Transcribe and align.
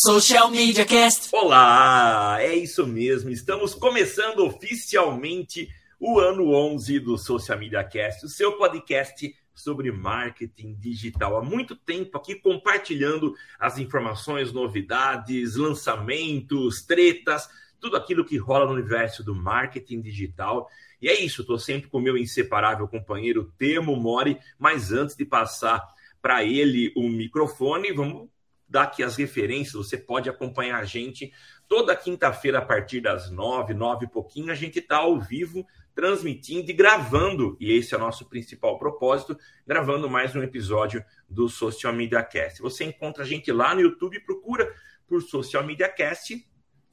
Social 0.00 0.48
Media 0.48 0.86
Cast. 0.86 1.28
Olá, 1.32 2.36
é 2.40 2.54
isso 2.54 2.86
mesmo. 2.86 3.30
Estamos 3.30 3.74
começando 3.74 4.46
oficialmente 4.46 5.68
o 5.98 6.20
ano 6.20 6.52
11 6.52 7.00
do 7.00 7.18
Social 7.18 7.58
Media 7.58 7.82
Cast, 7.82 8.24
o 8.24 8.28
seu 8.28 8.52
podcast 8.52 9.34
sobre 9.52 9.90
marketing 9.90 10.76
digital. 10.78 11.36
Há 11.36 11.42
muito 11.42 11.74
tempo 11.74 12.16
aqui 12.16 12.36
compartilhando 12.36 13.34
as 13.58 13.76
informações, 13.76 14.52
novidades, 14.52 15.56
lançamentos, 15.56 16.80
tretas, 16.82 17.48
tudo 17.80 17.96
aquilo 17.96 18.24
que 18.24 18.36
rola 18.36 18.66
no 18.66 18.74
universo 18.74 19.24
do 19.24 19.34
marketing 19.34 20.00
digital. 20.00 20.70
E 21.02 21.08
é 21.08 21.20
isso, 21.20 21.40
estou 21.40 21.58
sempre 21.58 21.90
com 21.90 21.98
o 21.98 22.02
meu 22.02 22.16
inseparável 22.16 22.86
companheiro 22.86 23.52
Temo 23.58 23.96
Mori, 23.96 24.38
mas 24.56 24.92
antes 24.92 25.16
de 25.16 25.24
passar 25.24 25.84
para 26.22 26.44
ele 26.44 26.92
o 26.94 27.08
microfone, 27.08 27.92
vamos 27.92 28.28
dar 28.68 28.82
aqui 28.82 29.02
as 29.02 29.16
referências, 29.16 29.74
você 29.74 29.96
pode 29.96 30.28
acompanhar 30.28 30.78
a 30.80 30.84
gente 30.84 31.32
toda 31.66 31.96
quinta-feira 31.96 32.58
a 32.58 32.64
partir 32.64 33.00
das 33.00 33.30
nove, 33.30 33.74
nove 33.74 34.06
e 34.06 34.08
pouquinho, 34.08 34.52
a 34.52 34.54
gente 34.54 34.78
está 34.78 34.98
ao 34.98 35.20
vivo 35.20 35.66
transmitindo 35.94 36.70
e 36.70 36.74
gravando, 36.74 37.56
e 37.58 37.72
esse 37.72 37.92
é 37.92 37.96
o 37.96 38.00
nosso 38.00 38.28
principal 38.28 38.78
propósito, 38.78 39.36
gravando 39.66 40.08
mais 40.08 40.36
um 40.36 40.42
episódio 40.42 41.04
do 41.28 41.48
Social 41.48 41.92
Media 41.92 42.22
Cast. 42.22 42.62
Você 42.62 42.84
encontra 42.84 43.24
a 43.24 43.26
gente 43.26 43.50
lá 43.50 43.74
no 43.74 43.80
YouTube, 43.80 44.20
procura 44.20 44.72
por 45.08 45.20
Social 45.22 45.64
Media 45.64 45.88
Cast. 45.88 46.46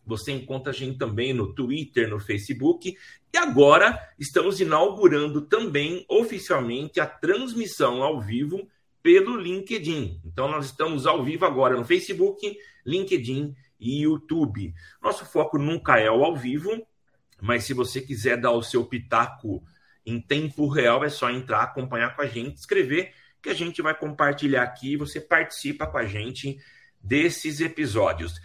Você 0.08 0.32
encontra 0.32 0.72
a 0.72 0.76
gente 0.76 0.98
também 0.98 1.34
no 1.34 1.54
Twitter, 1.54 2.10
no 2.10 2.20
Facebook. 2.20 2.98
E 3.34 3.38
agora 3.38 4.00
estamos 4.18 4.60
inaugurando 4.60 5.42
também 5.42 6.04
oficialmente 6.10 7.00
a 7.00 7.06
transmissão 7.06 8.02
ao 8.02 8.20
vivo 8.20 8.68
pelo 9.06 9.38
LinkedIn. 9.38 10.20
Então 10.26 10.50
nós 10.50 10.66
estamos 10.66 11.06
ao 11.06 11.24
vivo 11.24 11.46
agora 11.46 11.78
no 11.78 11.86
Facebook, 11.86 12.58
LinkedIn 12.84 13.56
e 13.80 14.02
YouTube. 14.02 14.74
Nosso 15.00 15.24
foco 15.24 15.60
nunca 15.60 16.00
é 16.00 16.10
o 16.10 16.26
ao 16.26 16.36
vivo, 16.36 16.72
mas 17.40 17.66
se 17.66 17.74
você 17.76 18.02
quiser 18.02 18.42
dar 18.42 18.50
o 18.50 18.64
seu 18.64 18.84
pitaco 18.84 19.64
em 20.04 20.20
tempo 20.20 20.68
real, 20.68 21.04
é 21.04 21.10
só 21.10 21.30
entrar, 21.30 21.62
acompanhar 21.62 22.16
com 22.16 22.24
a 22.24 22.26
gente, 22.26 22.58
escrever, 22.58 23.14
que 23.44 23.50
a 23.50 23.54
gente 23.54 23.80
vai 23.80 23.94
compartilhar 23.94 24.64
aqui 24.64 24.94
e 24.94 24.98
você 24.98 25.22
participa 25.22 25.86
com 25.86 26.00
a 26.00 26.06
gente 26.08 26.58
desses 27.00 27.62
episódios. 27.62 28.42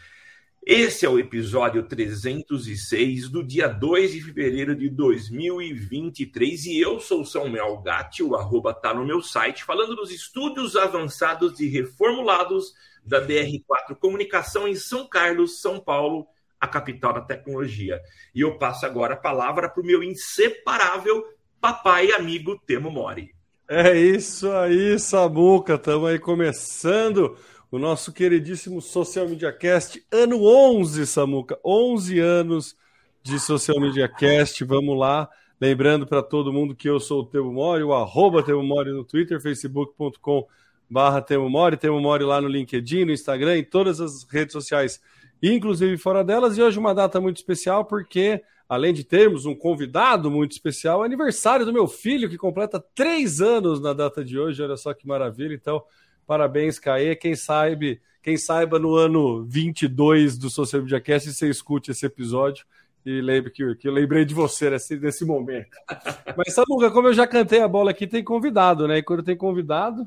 Esse 0.65 1.07
é 1.07 1.09
o 1.09 1.19
episódio 1.19 1.83
306 1.83 3.31
do 3.31 3.43
dia 3.43 3.67
2 3.67 4.13
de 4.13 4.21
fevereiro 4.21 4.77
de 4.77 4.91
2023 4.91 6.67
e 6.67 6.79
eu 6.79 7.01
sou 7.01 7.25
Samuel 7.25 7.79
Gatti, 7.79 8.23
o 8.23 8.37
arroba 8.37 8.75
tá 8.75 8.93
no 8.93 9.07
meu 9.07 9.23
site, 9.23 9.65
falando 9.65 9.97
dos 9.97 10.13
estudos 10.13 10.77
avançados 10.77 11.59
e 11.61 11.67
reformulados 11.67 12.75
da 13.03 13.27
DR4 13.27 13.97
Comunicação 13.99 14.69
em 14.69 14.75
São 14.75 15.09
Carlos, 15.09 15.63
São 15.63 15.81
Paulo, 15.81 16.27
a 16.61 16.69
capital 16.69 17.15
da 17.15 17.23
tecnologia. 17.23 17.99
E 18.35 18.43
eu 18.43 18.59
passo 18.59 18.85
agora 18.85 19.15
a 19.15 19.17
palavra 19.17 19.67
para 19.67 19.83
o 19.83 19.87
meu 19.87 20.03
inseparável 20.03 21.25
papai 21.59 22.09
e 22.09 22.13
amigo 22.13 22.61
Temo 22.67 22.91
Mori. 22.91 23.35
É 23.67 23.97
isso 23.97 24.51
aí, 24.53 24.99
Samuca. 24.99 25.77
Estamos 25.77 26.11
aí 26.11 26.19
começando 26.19 27.39
o 27.71 27.79
nosso 27.79 28.13
queridíssimo 28.13 28.81
Social 28.81 29.29
Media 29.29 29.53
Cast, 29.53 30.05
ano 30.11 30.45
11, 30.45 31.07
Samuca. 31.07 31.59
11 31.65 32.19
anos 32.19 32.77
de 33.23 33.39
Social 33.39 33.81
Media 33.81 34.09
Cast. 34.09 34.65
Vamos 34.65 34.99
lá. 34.99 35.29
Lembrando 35.61 36.07
para 36.07 36.23
todo 36.23 36.53
mundo 36.53 36.75
que 36.75 36.89
eu 36.89 36.99
sou 36.99 37.21
o 37.21 37.27
Temo 37.27 37.53
Mori, 37.53 37.83
o 37.83 37.93
arroba 37.93 38.43
Temo 38.43 38.63
Mori 38.63 38.91
no 38.93 39.05
Twitter, 39.05 39.41
facebook.com 39.41 40.47
barra 40.89 41.21
Temo 41.21 41.49
Mori, 41.49 41.77
Temo 41.77 42.01
Mori 42.01 42.25
lá 42.25 42.41
no 42.41 42.49
LinkedIn, 42.49 43.05
no 43.05 43.13
Instagram, 43.13 43.59
em 43.59 43.65
todas 43.65 44.01
as 44.01 44.25
redes 44.25 44.53
sociais 44.53 45.01
inclusive 45.43 45.97
fora 45.97 46.23
delas. 46.23 46.57
E 46.57 46.63
hoje 46.63 46.79
uma 46.79 46.95
data 46.95 47.21
muito 47.21 47.37
especial, 47.37 47.85
porque 47.85 48.43
além 48.69 48.93
de 48.93 49.05
termos 49.05 49.47
um 49.47 49.55
convidado 49.55 50.31
muito 50.31 50.53
especial, 50.53 51.03
é 51.03 51.07
aniversário 51.07 51.65
do 51.65 51.73
meu 51.73 51.87
filho, 51.87 52.29
que 52.29 52.37
completa 52.37 52.83
três 52.95 53.41
anos 53.41 53.81
na 53.81 53.93
data 53.93 54.25
de 54.25 54.39
hoje. 54.39 54.63
Olha 54.63 54.77
só 54.77 54.93
que 54.93 55.07
maravilha. 55.07 55.55
Então, 55.55 55.83
parabéns, 56.27 56.79
Caê. 56.79 57.15
Quem 57.17 57.35
sabe, 57.35 58.01
quem 58.23 58.37
saiba 58.37 58.79
no 58.79 58.95
ano 58.95 59.45
22 59.45 60.39
do 60.39 60.51
Social 60.51 60.83
Media 60.83 61.01
Cast, 61.01 61.33
você 61.33 61.49
escute 61.49 61.91
esse 61.91 62.07
episódio. 62.07 62.65
E 63.05 63.21
lembre 63.21 63.51
que, 63.51 63.75
que 63.77 63.89
eu 63.89 63.93
lembrei 63.93 64.25
de 64.25 64.35
você 64.35 64.69
nesse, 64.69 64.97
nesse 64.97 65.25
momento. 65.25 65.71
Mas, 66.37 66.53
Samuca, 66.53 66.91
como 66.91 67.09
eu 67.09 67.15
já 67.15 67.27
cantei 67.27 67.61
a 67.61 67.69
bola 67.69 67.91
aqui, 67.91 68.07
tem 68.07 68.23
convidado, 68.23 68.87
né? 68.87 68.99
E 68.99 69.03
quando 69.03 69.23
tem 69.23 69.37
convidado. 69.37 70.07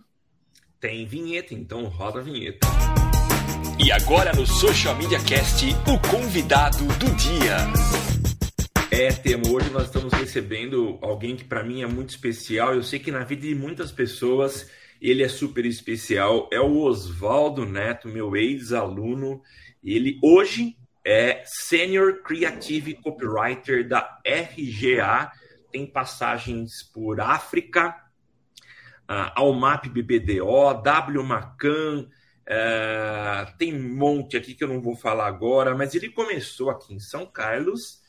Tem 0.80 1.06
vinheta, 1.06 1.54
então 1.54 1.86
roda 1.86 2.20
a 2.20 2.22
vinheta. 2.22 2.68
E 3.84 3.92
agora 3.92 4.32
no 4.34 4.46
Social 4.46 4.96
Media 4.96 5.20
Cast, 5.24 5.66
o 5.88 6.10
convidado 6.10 6.86
do 7.00 7.16
dia. 7.16 7.58
É, 8.92 9.12
Temo, 9.12 9.56
hoje 9.56 9.72
nós 9.72 9.86
estamos 9.86 10.14
recebendo 10.14 11.00
alguém 11.02 11.36
que 11.36 11.44
para 11.44 11.64
mim 11.64 11.82
é 11.82 11.88
muito 11.88 12.12
especial. 12.12 12.76
Eu 12.76 12.84
sei 12.84 13.00
que 13.00 13.12
na 13.12 13.24
vida 13.24 13.42
de 13.42 13.56
muitas 13.56 13.92
pessoas 13.92 14.70
ele 15.10 15.22
é 15.22 15.28
super 15.28 15.66
especial. 15.66 16.50
É 16.52 16.60
o 16.60 16.78
Oswaldo 16.78 17.66
Neto, 17.66 18.08
meu 18.08 18.36
ex-aluno. 18.36 19.42
Ele 19.84 20.18
hoje 20.24 20.78
é 21.06 21.44
Senior 21.46 22.24
Creative 22.24 22.96
Copywriter 22.96 23.88
da 23.88 24.22
RGA. 24.26 25.32
Tem 25.72 25.86
passagens 25.86 26.84
por 26.94 27.20
África, 27.20 27.90
uh, 29.10 29.34
Almap 29.36 29.86
BBDO, 29.88 30.82
W 30.82 31.24
Macan, 31.24 32.08
é, 32.46 33.48
tem 33.58 33.74
um 33.74 33.96
monte 33.96 34.36
aqui 34.36 34.54
que 34.54 34.64
eu 34.64 34.68
não 34.68 34.82
vou 34.82 34.96
falar 34.96 35.28
agora, 35.28 35.76
mas 35.76 35.96
ele 35.96 36.10
começou 36.10 36.70
aqui 36.70 36.94
em 36.94 37.00
São 37.00 37.26
Carlos, 37.26 38.02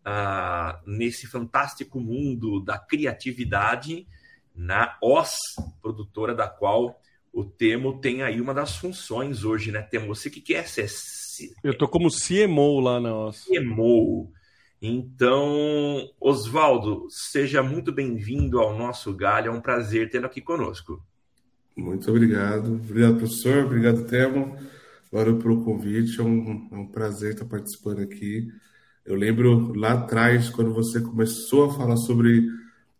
uh, 0.00 0.78
nesse 0.86 1.26
fantástico 1.26 2.00
mundo 2.00 2.64
da 2.64 2.78
criatividade, 2.78 4.06
na 4.54 4.96
OS, 5.02 5.32
produtora 5.80 6.34
da 6.34 6.48
qual 6.48 7.00
o 7.32 7.44
Temo 7.44 8.00
tem 8.00 8.22
aí 8.22 8.40
uma 8.40 8.52
das 8.52 8.76
funções 8.76 9.44
hoje, 9.44 9.72
né, 9.72 9.82
Temo? 9.82 10.14
Você 10.14 10.28
que 10.28 10.40
quer 10.40 10.68
ser... 10.68 10.88
Eu 11.64 11.76
tô 11.76 11.88
como 11.88 12.08
CMO 12.10 12.80
lá 12.80 13.00
na 13.00 13.14
OS. 13.14 13.44
CMO. 13.44 14.30
Então, 14.80 16.10
Oswaldo, 16.20 17.06
seja 17.08 17.62
muito 17.62 17.92
bem-vindo 17.92 18.58
ao 18.58 18.76
nosso 18.76 19.14
galho, 19.14 19.48
é 19.48 19.50
um 19.50 19.60
prazer 19.60 20.10
tê-lo 20.10 20.26
aqui 20.26 20.40
conosco. 20.40 21.00
Muito 21.76 22.10
obrigado. 22.10 22.74
Obrigado, 22.74 23.16
professor. 23.16 23.64
Obrigado, 23.64 24.04
Temo. 24.04 24.56
Agora 25.10 25.34
pelo 25.34 25.64
convite. 25.64 26.20
É 26.20 26.22
um, 26.22 26.68
é 26.70 26.74
um 26.74 26.86
prazer 26.86 27.32
estar 27.32 27.44
participando 27.44 28.00
aqui. 28.00 28.48
Eu 29.04 29.16
lembro 29.16 29.72
lá 29.74 29.92
atrás, 29.92 30.50
quando 30.50 30.72
você 30.72 31.00
começou 31.00 31.66
a 31.66 31.74
falar 31.74 31.96
sobre, 31.96 32.46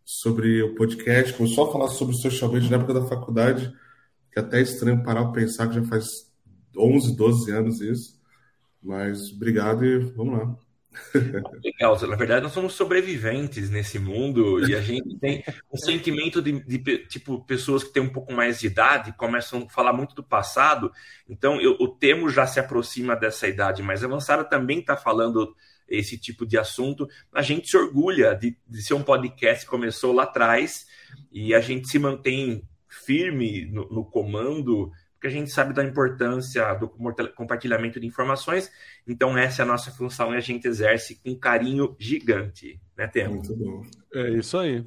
sobre 0.05 0.61
o 0.61 0.75
podcast, 0.75 1.33
começou 1.33 1.67
a 1.67 1.71
falar 1.71 1.87
sobre 1.87 2.15
social 2.15 2.51
media 2.51 2.69
na 2.69 2.77
época 2.77 2.93
da 2.93 3.05
faculdade, 3.05 3.73
que 4.31 4.39
é 4.39 4.41
até 4.41 4.59
é 4.59 4.61
estranho 4.61 5.03
parar 5.03 5.23
para 5.25 5.41
pensar 5.41 5.67
que 5.67 5.75
já 5.75 5.83
faz 5.83 6.05
11, 6.75 7.15
12 7.15 7.51
anos 7.51 7.81
isso. 7.81 8.21
Mas 8.81 9.31
obrigado 9.31 9.85
e 9.85 9.99
vamos 9.99 10.39
lá. 10.39 10.55
Legal, 11.63 11.99
na 12.07 12.15
verdade 12.15 12.43
nós 12.43 12.51
somos 12.51 12.73
sobreviventes 12.73 13.69
nesse 13.69 13.97
mundo 13.97 14.63
e 14.67 14.75
a 14.75 14.81
gente 14.81 15.17
tem 15.17 15.43
um 15.71 15.77
sentimento 15.77 16.39
de, 16.39 16.59
de, 16.59 16.97
tipo 17.07 17.43
pessoas 17.45 17.83
que 17.83 17.91
têm 17.91 18.03
um 18.03 18.13
pouco 18.13 18.31
mais 18.31 18.59
de 18.59 18.67
idade 18.67 19.11
começam 19.13 19.63
a 19.63 19.69
falar 19.69 19.91
muito 19.91 20.13
do 20.13 20.23
passado, 20.23 20.91
então 21.27 21.59
eu, 21.59 21.71
o 21.79 21.87
Temo 21.87 22.29
já 22.29 22.45
se 22.45 22.59
aproxima 22.59 23.15
dessa 23.15 23.47
idade 23.47 23.81
mais 23.81 24.03
avançada, 24.03 24.43
também 24.43 24.81
está 24.81 24.95
falando 24.95 25.55
esse 25.87 26.17
tipo 26.17 26.45
de 26.45 26.57
assunto. 26.57 27.07
A 27.33 27.41
gente 27.41 27.69
se 27.69 27.77
orgulha 27.77 28.33
de, 28.35 28.57
de 28.67 28.81
ser 28.81 28.93
um 28.93 29.03
podcast 29.03 29.65
que 29.65 29.69
começou 29.69 30.13
lá 30.13 30.23
atrás 30.23 30.87
e 31.31 31.53
a 31.53 31.59
gente 31.59 31.87
se 31.87 31.99
mantém 31.99 32.67
firme 32.87 33.65
no, 33.65 33.89
no 33.89 34.05
comando 34.05 34.91
porque 35.23 35.33
a 35.33 35.39
gente 35.39 35.51
sabe 35.51 35.73
da 35.73 35.85
importância 35.85 36.73
do 36.73 36.89
compartilhamento 37.33 37.97
de 37.97 38.05
informações. 38.05 38.69
Então, 39.07 39.37
essa 39.37 39.61
é 39.61 39.63
a 39.63 39.65
nossa 39.65 39.89
função 39.89 40.33
e 40.33 40.37
a 40.37 40.41
gente 40.41 40.67
exerce 40.67 41.15
com 41.23 41.33
carinho 41.33 41.95
gigante, 41.97 42.77
né, 42.97 43.07
Temo? 43.07 43.35
Muito 43.35 43.55
bom. 43.55 43.81
É 44.13 44.31
isso 44.31 44.57
aí. 44.57 44.85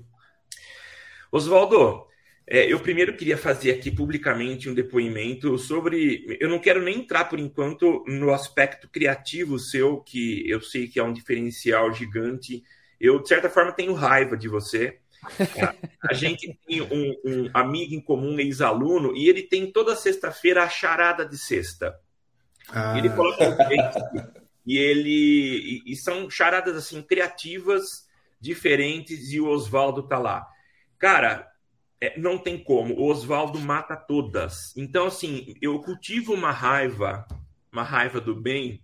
Oswaldo, 1.33 2.07
é, 2.49 2.73
eu 2.73 2.79
primeiro 2.81 3.17
queria 3.17 3.37
fazer 3.37 3.73
aqui 3.73 3.91
publicamente 3.91 4.69
um 4.69 4.75
depoimento 4.75 5.59
sobre. 5.59 6.39
Eu 6.41 6.49
não 6.49 6.59
quero 6.59 6.83
nem 6.83 6.99
entrar 6.99 7.25
por 7.25 7.39
enquanto 7.39 8.05
no 8.07 8.33
aspecto 8.33 8.89
criativo 8.89 9.59
seu, 9.59 9.99
que 9.99 10.49
eu 10.49 10.61
sei 10.61 10.87
que 10.89 11.01
é 11.01 11.03
um 11.03 11.13
diferencial 11.13 11.93
gigante. 11.93 12.63
Eu, 13.01 13.21
de 13.21 13.29
certa 13.29 13.51
forma, 13.51 13.73
tenho 13.73 13.93
raiva 13.93 14.37
de 14.37 14.49
você 14.49 14.99
a 16.03 16.15
gente 16.15 16.59
tem 16.67 16.83
um, 16.83 17.17
um 17.25 17.51
amigo 17.53 17.95
em 17.95 18.01
comum, 18.01 18.39
ex-aluno, 18.39 19.17
e 19.17 19.29
ele 19.29 19.43
tem 19.43 19.71
toda 19.71 19.97
sexta-feira 19.97 20.63
a 20.63 20.69
charada 20.69 21.27
de 21.27 21.37
sexta. 21.37 21.99
Ah. 22.69 22.97
Ele 22.99 23.11
coloca 23.11 23.45
e 24.65 24.79
ele 24.79 25.83
e, 25.87 25.93
e, 25.93 25.97
são 25.97 26.29
charadas 26.29 26.77
assim 26.77 27.01
criativas, 27.03 28.07
diferentes, 28.41 29.33
e 29.33 29.41
o 29.41 29.49
Oswaldo 29.49 30.03
tá 30.03 30.19
lá. 30.19 30.47
Cara, 30.99 31.47
é, 32.01 32.19
não 32.19 32.39
tem 32.39 32.59
como. 32.59 32.95
O 32.95 33.11
Oswaldo 33.11 33.61
mata 33.61 33.97
todas. 33.97 34.77
Então, 34.77 35.07
assim, 35.07 35.55
eu 35.61 35.81
cultivo 35.81 36.35
uma 36.35 36.51
raiva 36.51 37.27
uma 37.77 37.83
raiva 37.83 38.21
do 38.21 38.35
bem 38.35 38.83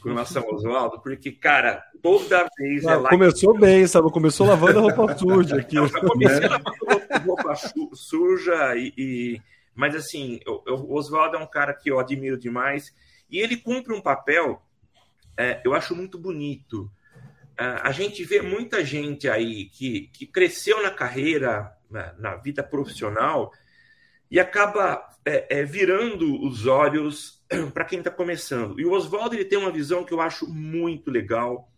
com 0.00 0.08
relação 0.08 0.42
ao 0.42 0.54
Oswaldo, 0.54 1.00
porque, 1.02 1.30
cara, 1.32 1.84
toda 2.00 2.48
vez 2.56 2.86
ah, 2.86 3.08
Começou 3.08 3.54
que... 3.54 3.60
bem, 3.60 3.86
sabe? 3.86 4.10
Começou 4.10 4.46
lavando 4.46 4.78
a 4.78 4.82
roupa 4.82 5.14
suja 5.18 5.56
aqui. 5.56 5.76
Eu 5.76 5.90
comecei 5.90 6.48
lavando 6.48 7.26
roupa 7.26 7.54
suja 7.92 8.76
e, 8.76 8.94
e... 8.96 9.42
Mas, 9.74 9.94
assim, 9.94 10.40
o 10.46 10.94
Oswaldo 10.94 11.36
é 11.36 11.38
um 11.38 11.46
cara 11.46 11.74
que 11.74 11.90
eu 11.90 11.98
admiro 11.98 12.38
demais 12.38 12.94
e 13.28 13.38
ele 13.38 13.56
cumpre 13.56 13.92
um 13.92 14.00
papel, 14.00 14.62
é, 15.36 15.60
eu 15.64 15.74
acho 15.74 15.94
muito 15.94 16.18
bonito. 16.18 16.90
É, 17.58 17.64
a 17.82 17.92
gente 17.92 18.24
vê 18.24 18.40
muita 18.40 18.84
gente 18.84 19.28
aí 19.28 19.66
que, 19.66 20.08
que 20.12 20.24
cresceu 20.24 20.82
na 20.82 20.90
carreira, 20.90 21.76
na, 21.90 22.12
na 22.14 22.36
vida 22.36 22.62
profissional, 22.62 23.52
e 24.30 24.38
acaba 24.38 25.04
é, 25.24 25.60
é, 25.60 25.64
virando 25.64 26.42
os 26.44 26.66
olhos 26.66 27.44
para 27.74 27.84
quem 27.84 27.98
está 27.98 28.10
começando. 28.10 28.80
E 28.80 28.86
o 28.86 28.92
Oswaldo 28.92 29.34
ele 29.34 29.44
tem 29.44 29.58
uma 29.58 29.72
visão 29.72 30.04
que 30.04 30.12
eu 30.12 30.20
acho 30.20 30.48
muito 30.48 31.10
legal, 31.10 31.70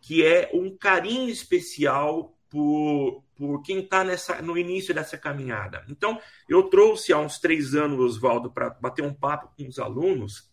que 0.00 0.24
é 0.24 0.50
um 0.54 0.76
carinho 0.76 1.28
especial 1.28 2.36
por, 2.48 3.22
por 3.36 3.62
quem 3.62 3.80
está 3.80 4.04
no 4.42 4.56
início 4.56 4.94
dessa 4.94 5.18
caminhada. 5.18 5.84
Então, 5.88 6.20
eu 6.48 6.64
trouxe 6.64 7.12
há 7.12 7.18
uns 7.18 7.38
três 7.38 7.74
anos 7.74 7.98
o 7.98 8.04
Oswaldo 8.04 8.50
para 8.50 8.70
bater 8.70 9.04
um 9.04 9.12
papo 9.12 9.52
com 9.56 9.68
os 9.68 9.78
alunos. 9.78 10.50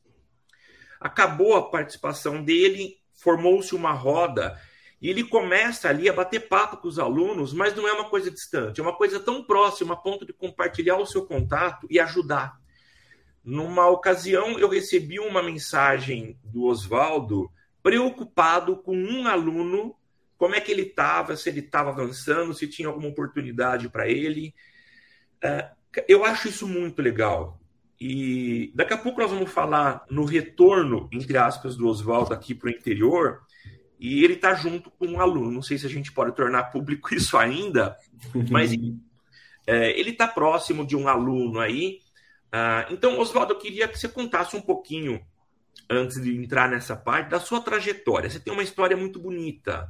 Acabou 0.99 1.55
a 1.55 1.69
participação 1.69 2.43
dele, 2.43 2.97
formou-se 3.13 3.73
uma 3.73 3.93
roda 3.93 4.59
e 5.05 5.09
ele 5.11 5.23
começa 5.23 5.87
ali 5.87 6.09
a 6.09 6.13
bater 6.13 6.47
papo 6.47 6.77
com 6.77 6.87
os 6.87 6.97
alunos, 6.97 7.53
mas 7.53 7.75
não 7.75 7.87
é 7.87 7.93
uma 7.93 8.09
coisa 8.09 8.31
distante, 8.31 8.79
é 8.79 8.83
uma 8.83 8.97
coisa 8.97 9.19
tão 9.19 9.43
próxima 9.43 9.93
a 9.93 9.95
ponto 9.95 10.25
de 10.25 10.33
compartilhar 10.33 10.97
o 10.97 11.05
seu 11.05 11.27
contato 11.27 11.85
e 11.91 11.99
ajudar. 11.99 12.59
Numa 13.43 13.87
ocasião, 13.87 14.57
eu 14.57 14.67
recebi 14.67 15.19
uma 15.19 15.43
mensagem 15.43 16.39
do 16.43 16.63
Oswaldo 16.63 17.51
preocupado 17.83 18.77
com 18.77 18.97
um 18.97 19.27
aluno, 19.27 19.95
como 20.39 20.55
é 20.55 20.59
que 20.59 20.71
ele 20.71 20.81
estava, 20.81 21.37
se 21.37 21.49
ele 21.49 21.59
estava 21.59 21.91
avançando, 21.91 22.55
se 22.55 22.67
tinha 22.67 22.87
alguma 22.87 23.09
oportunidade 23.09 23.87
para 23.89 24.09
ele. 24.09 24.55
É, 25.39 25.69
eu 26.07 26.25
acho 26.25 26.47
isso 26.47 26.67
muito 26.67 26.99
legal. 26.99 27.61
E 28.01 28.71
daqui 28.73 28.95
a 28.95 28.97
pouco 28.97 29.21
nós 29.21 29.29
vamos 29.29 29.51
falar 29.51 30.03
no 30.09 30.25
retorno, 30.25 31.07
entre 31.13 31.37
aspas, 31.37 31.75
do 31.75 31.87
Oswaldo 31.87 32.33
aqui 32.33 32.55
para 32.55 32.69
o 32.69 32.73
interior, 32.73 33.44
e 34.05 34.23
ele 34.23 34.33
está 34.33 34.53
junto 34.53 34.91
com 34.91 35.07
um 35.07 35.19
aluno. 35.19 35.49
Não 35.49 35.63
sei 35.63 35.79
se 35.79 35.85
a 35.87 35.89
gente 35.89 36.11
pode 36.11 36.35
tornar 36.35 36.65
público 36.65 37.13
isso 37.15 37.35
ainda, 37.37 37.97
mas 38.51 38.71
é, 39.65 39.99
ele 39.99 40.11
está 40.11 40.27
próximo 40.27 40.85
de 40.85 40.95
um 40.95 41.07
aluno 41.07 41.59
aí. 41.59 41.99
Uh, 42.53 42.93
então, 42.93 43.17
Oswaldo, 43.19 43.53
eu 43.53 43.57
queria 43.57 43.87
que 43.87 43.97
você 43.97 44.07
contasse 44.07 44.55
um 44.55 44.61
pouquinho, 44.61 45.25
antes 45.89 46.21
de 46.21 46.35
entrar 46.35 46.69
nessa 46.69 46.95
parte, 46.95 47.31
da 47.31 47.39
sua 47.39 47.59
trajetória. 47.59 48.29
Você 48.29 48.39
tem 48.39 48.53
uma 48.53 48.61
história 48.61 48.95
muito 48.95 49.19
bonita. 49.19 49.89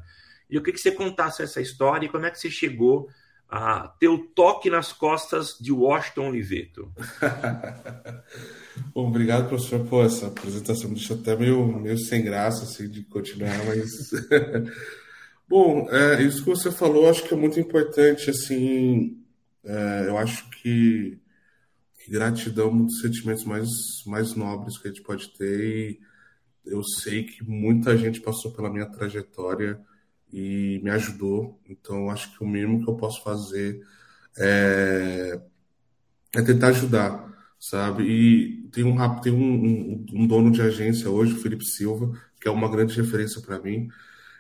E 0.50 0.56
eu 0.56 0.62
queria 0.62 0.76
que 0.76 0.82
você 0.82 0.92
contasse 0.92 1.44
essa 1.44 1.60
história 1.60 2.06
e 2.06 2.10
como 2.10 2.26
é 2.26 2.32
que 2.32 2.40
você 2.40 2.50
chegou 2.50 3.10
a 3.50 3.88
ter 4.00 4.07
o 4.07 4.18
toque 4.18 4.69
nas 4.69 4.92
costas 4.92 5.56
de 5.59 5.71
Washington 5.71 6.30
Oliveto. 6.30 6.92
Bom, 8.94 9.07
obrigado, 9.07 9.47
professor. 9.47 9.86
Pô, 9.86 10.03
essa 10.03 10.27
apresentação 10.27 10.89
me 10.89 10.95
deixou 10.95 11.18
até 11.18 11.36
meio, 11.36 11.65
meio 11.80 11.97
sem 11.97 12.24
graça 12.24 12.63
assim, 12.63 12.89
de 12.89 13.03
continuar, 13.03 13.57
mas. 13.65 14.12
Bom, 15.47 15.88
é, 15.92 16.24
isso 16.24 16.44
que 16.44 16.50
você 16.50 16.71
falou, 16.71 17.09
acho 17.09 17.24
que 17.24 17.33
é 17.33 17.38
muito 17.38 17.59
importante. 17.59 18.30
Assim, 18.30 19.24
é, 19.63 20.06
eu 20.07 20.18
acho 20.18 20.50
que, 20.50 21.19
que, 22.03 22.12
gratidão 22.12 22.68
é 22.68 22.71
um 22.71 22.86
dos 22.86 23.00
sentimentos 23.00 23.45
mais, 23.45 23.69
mais 24.07 24.36
nobres 24.36 24.77
que 24.77 24.88
a 24.88 24.92
gente 24.92 25.03
pode 25.03 25.30
ter. 25.38 25.59
E 25.59 26.00
eu 26.65 26.83
sei 26.83 27.24
que 27.24 27.44
muita 27.44 27.95
gente 27.95 28.19
passou 28.19 28.51
pela 28.51 28.71
minha 28.71 28.88
trajetória 28.88 29.80
e 30.36 30.82
me 30.84 30.90
ajudou. 30.92 31.60
Então, 31.70 32.10
acho 32.10 32.32
que 32.36 32.44
o 32.44 32.48
mínimo 32.48 32.84
que 32.84 32.90
eu 32.90 32.96
posso 32.96 33.24
fazer 33.24 33.82
é, 34.38 35.40
é 36.36 36.42
tentar 36.42 36.68
ajudar 36.68 37.26
sabe? 37.70 38.04
E 38.04 38.70
tem 38.72 38.84
um 38.84 39.20
tem 39.20 39.34
um, 39.34 39.38
um, 39.40 40.06
um, 40.14 40.28
dono 40.28 40.52
de 40.52 40.62
agência 40.62 41.10
hoje, 41.10 41.34
o 41.34 41.42
Felipe 41.42 41.66
Silva, 41.66 42.12
que 42.40 42.48
é 42.48 42.52
uma 42.52 42.70
grande 42.70 42.96
referência 42.96 43.42
para 43.42 43.60
mim. 43.60 43.90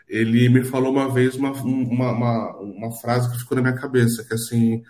Ele 0.07 0.47
me 0.49 0.63
falou 0.63 0.91
uma 0.91 1.11
vez 1.11 1.35
uma, 1.35 1.51
uma, 1.51 2.11
uma, 2.11 2.57
uma, 2.57 2.91
frase 3.01 3.31
que 3.31 3.39
ficou 3.39 3.55
na 3.55 3.63
minha 3.63 3.75
cabeça, 3.75 4.23
que 4.23 4.33
assim, 4.35 4.83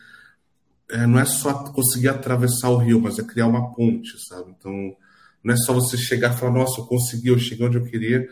é, 0.92 1.08
não 1.08 1.20
é 1.20 1.26
só 1.26 1.54
conseguir 1.72 2.10
atravessar 2.10 2.70
o 2.70 2.78
rio, 2.78 3.00
mas 3.02 3.18
é 3.18 3.24
criar 3.24 3.48
uma 3.48 3.74
ponte, 3.74 4.18
sabe? 4.28 4.54
Então, 4.58 4.96
não 5.44 5.54
é 5.54 5.58
só 5.58 5.74
você 5.74 5.98
chegar 5.98 6.34
e 6.34 6.38
falar, 6.38 6.52
nossa, 6.52 6.82
eu 6.82 6.86
consegui, 6.86 7.30
eu 7.30 7.40
cheguei 7.40 7.66
onde 7.66 7.78
eu 7.78 7.86
queria, 7.86 8.28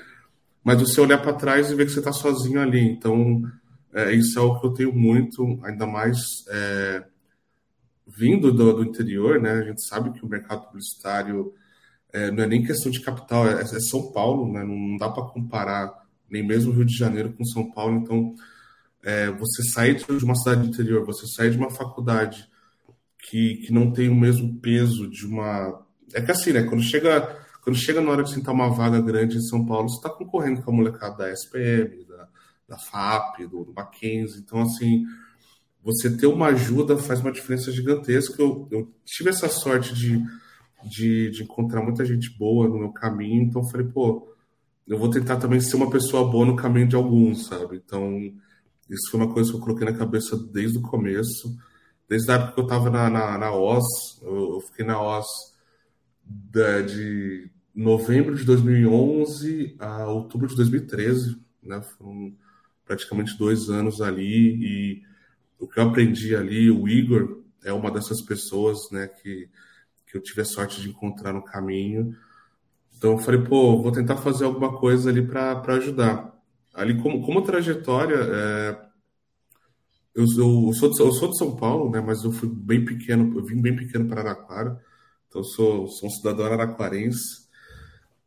mas 0.63 0.80
você 0.80 1.01
olhar 1.01 1.18
para 1.19 1.33
trás 1.33 1.69
e 1.69 1.75
ver 1.75 1.86
que 1.86 1.92
você 1.92 2.00
está 2.00 2.13
sozinho 2.13 2.62
ali. 2.62 2.80
Então, 2.80 3.44
é, 3.94 4.13
isso 4.13 4.39
é 4.39 4.42
o 4.42 4.60
que 4.60 4.65
eu 4.65 4.74
tenho 4.74 4.94
muito, 4.94 5.60
ainda 5.63 5.86
mais 5.86 6.18
é, 6.50 7.04
vindo 8.07 8.51
do, 8.51 8.74
do, 8.74 8.83
interior, 8.83 9.42
né? 9.42 9.51
A 9.51 9.63
gente 9.63 9.86
sabe 9.86 10.12
que 10.12 10.25
o 10.25 10.30
mercado 10.30 10.65
publicitário 10.68 11.54
é, 12.12 12.31
não 12.31 12.44
é 12.44 12.48
nem 12.48 12.63
questão 12.63 12.92
de 12.92 13.01
capital, 13.01 13.48
é, 13.48 13.62
é 13.62 13.80
São 13.80 14.12
Paulo, 14.12 14.51
né? 14.51 14.63
Não 14.63 14.98
dá 14.98 15.10
para 15.10 15.25
comparar 15.25 16.04
nem 16.30 16.45
mesmo 16.45 16.74
Rio 16.74 16.86
de 16.86 16.98
Janeiro 16.98 17.33
com 17.33 17.44
São 17.45 17.69
Paulo. 17.71 17.98
Então, 17.98 18.36
é, 19.04 19.30
você 19.31 19.63
sair 19.63 19.95
de 19.95 20.25
uma 20.25 20.36
cidade 20.36 20.68
interior, 20.68 21.06
você 21.06 21.27
sair 21.27 21.51
de 21.51 21.57
uma 21.57 21.69
faculdade 21.69 22.48
que, 23.30 23.57
que 23.57 23.74
não 23.74 23.92
tem 23.92 24.09
o 24.09 24.16
mesmo 24.16 24.59
peso 24.59 25.09
de 25.09 25.25
uma. 25.25 25.86
É 26.13 26.21
que 26.21 26.31
assim, 26.31 26.51
né? 26.54 26.63
Quando 26.63 26.81
chega, 26.81 27.43
quando 27.63 27.77
chega 27.77 28.01
na 28.01 28.12
hora 28.12 28.24
de 28.24 28.33
sentar 28.33 28.54
uma 28.54 28.69
vaga 28.69 29.01
grande 29.01 29.38
em 29.38 29.42
São 29.42 29.65
Paulo, 29.65 29.89
você 29.89 29.95
está 29.98 30.10
concorrendo 30.10 30.62
com 30.62 30.71
a 30.71 30.74
molecada 30.74 31.18
da 31.18 31.31
SPM, 31.31 32.04
da, 32.06 32.27
da 32.68 32.77
FAP, 32.77 33.48
do, 33.48 33.63
do 33.63 33.74
Mackenzie. 33.74 34.39
Então, 34.39 34.62
assim 34.62 35.06
você 35.83 36.15
ter 36.15 36.27
uma 36.27 36.48
ajuda 36.48 36.98
faz 36.98 37.19
uma 37.19 37.31
diferença 37.31 37.71
gigantesca. 37.71 38.42
Eu, 38.42 38.68
eu 38.71 38.92
tive 39.06 39.30
essa 39.30 39.50
sorte 39.50 39.94
de, 39.94 40.24
de, 40.86 41.30
de, 41.30 41.44
encontrar 41.44 41.81
muita 41.81 42.06
gente 42.06 42.30
boa 42.38 42.68
no 42.69 42.80
meu 42.80 42.94
caminho, 42.94 43.44
então 43.44 43.68
falei, 43.68 43.86
pô, 43.86 44.33
eu 44.88 44.98
vou 44.98 45.09
tentar 45.09 45.38
também 45.38 45.59
ser 45.59 45.75
uma 45.75 45.89
pessoa 45.89 46.30
boa 46.30 46.45
no 46.45 46.56
caminho 46.56 46.88
de 46.88 46.95
alguns, 46.95 47.48
sabe? 47.48 47.81
Então, 47.86 48.18
isso 48.89 49.12
foi 49.12 49.19
uma 49.19 49.33
coisa 49.33 49.51
que 49.51 49.57
eu 49.57 49.62
coloquei 49.62 49.86
na 49.86 49.98
cabeça 49.98 50.38
desde 50.38 50.77
o 50.77 50.81
começo, 50.81 51.54
desde 52.07 52.31
a 52.31 52.36
época 52.36 52.54
que 52.54 52.59
eu 52.62 52.63
estava 52.63 52.89
na, 52.89 53.09
na, 53.09 53.38
na 53.38 53.54
OS, 53.54 54.21
eu, 54.21 54.54
eu, 54.56 54.62
fiquei 54.62 54.86
na 54.86 55.01
OS 55.01 55.27
da, 56.24 56.81
de 56.81 57.51
novembro 57.74 58.36
de 58.36 58.44
2011 58.44 59.75
a 59.80 60.08
outubro 60.08 60.47
de 60.47 60.56
2013, 60.56 61.38
né? 61.62 61.81
Foram 61.81 62.36
praticamente 62.86 63.38
dois 63.38 63.69
anos 63.69 64.02
ali 64.02 64.56
e 64.64 65.04
o 65.59 65.68
que 65.68 65.80
eu 65.80 65.83
aprendi 65.83 66.36
ali, 66.36 66.69
o 66.69 66.88
Igor 66.88 67.42
é 67.64 67.71
uma 67.71 67.90
dessas 67.90 68.21
pessoas, 68.21 68.92
né, 68.92 69.07
que, 69.07 69.50
que 70.06 70.18
eu 70.18 70.21
tive 70.21 70.42
a 70.42 70.45
sorte 70.45 70.81
de 70.81 70.90
encontrar 70.90 71.31
no 71.31 71.42
caminho. 71.42 72.16
Então 72.97 73.14
eu 73.14 73.18
falei, 73.18 73.42
pô, 73.42 73.81
vou 73.81 73.92
tentar 73.92 74.18
fazer 74.18 74.45
alguma 74.45 74.78
coisa 74.78 75.09
ali 75.09 75.26
para 75.26 75.62
ajudar. 75.76 76.33
Ali, 76.74 77.02
como, 77.02 77.26
como 77.26 77.42
trajetória, 77.42 78.16
é, 78.16 78.86
eu, 80.14 80.24
eu, 80.24 80.74
sou 80.74 80.90
de, 80.90 81.00
eu 81.00 81.12
sou 81.14 81.30
de 81.30 81.38
São 81.38 81.56
Paulo, 81.56 81.90
né, 81.90 82.02
mas 82.02 82.24
eu 82.24 82.31
fui 82.31 82.50
bem 82.50 82.83
pequeno, 82.83 83.38
eu 83.38 83.44
vim 83.45 83.62
bem 83.62 83.76
pequeno 83.76 84.07
para 84.07 84.21
Araraquara, 84.21 84.81
então 85.28 85.42
eu 85.42 85.45
sou, 85.45 85.88
sou 85.88 86.09
um 86.09 86.12
cidadão 86.12 86.45
araraquarense. 86.45 87.43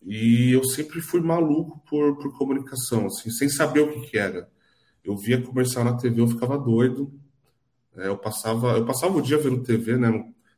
E 0.06 0.52
eu 0.52 0.64
sempre 0.64 1.00
fui 1.00 1.20
maluco 1.20 1.82
por, 1.88 2.16
por 2.16 2.38
comunicação, 2.38 3.06
assim, 3.06 3.28
sem 3.28 3.48
saber 3.48 3.80
o 3.80 3.92
que, 3.92 4.10
que 4.10 4.16
era. 4.16 4.48
Eu 5.04 5.16
via 5.16 5.42
comercial 5.42 5.84
na 5.84 5.96
TV, 5.96 6.20
eu 6.20 6.28
ficava 6.28 6.56
doido. 6.56 7.12
É, 7.96 8.06
eu 8.06 8.16
passava, 8.16 8.76
eu 8.76 8.86
passava 8.86 9.16
o 9.18 9.22
dia 9.22 9.36
vendo 9.36 9.64
TV, 9.64 9.96
né? 9.96 10.08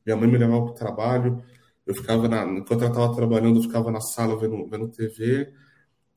Minha 0.05 0.17
mãe 0.17 0.29
me 0.29 0.37
levava 0.37 0.65
para 0.65 0.73
o 0.73 0.75
trabalho, 0.75 1.43
eu 1.87 1.95
ficava 1.95 2.29
na, 2.29 2.45
enquanto 2.45 2.83
ela 2.83 2.91
estava 2.91 3.15
trabalhando, 3.15 3.59
eu 3.59 3.63
ficava 3.63 3.91
na 3.91 4.01
sala 4.01 4.39
vendo, 4.39 4.67
vendo 4.69 4.89
TV 4.89 5.51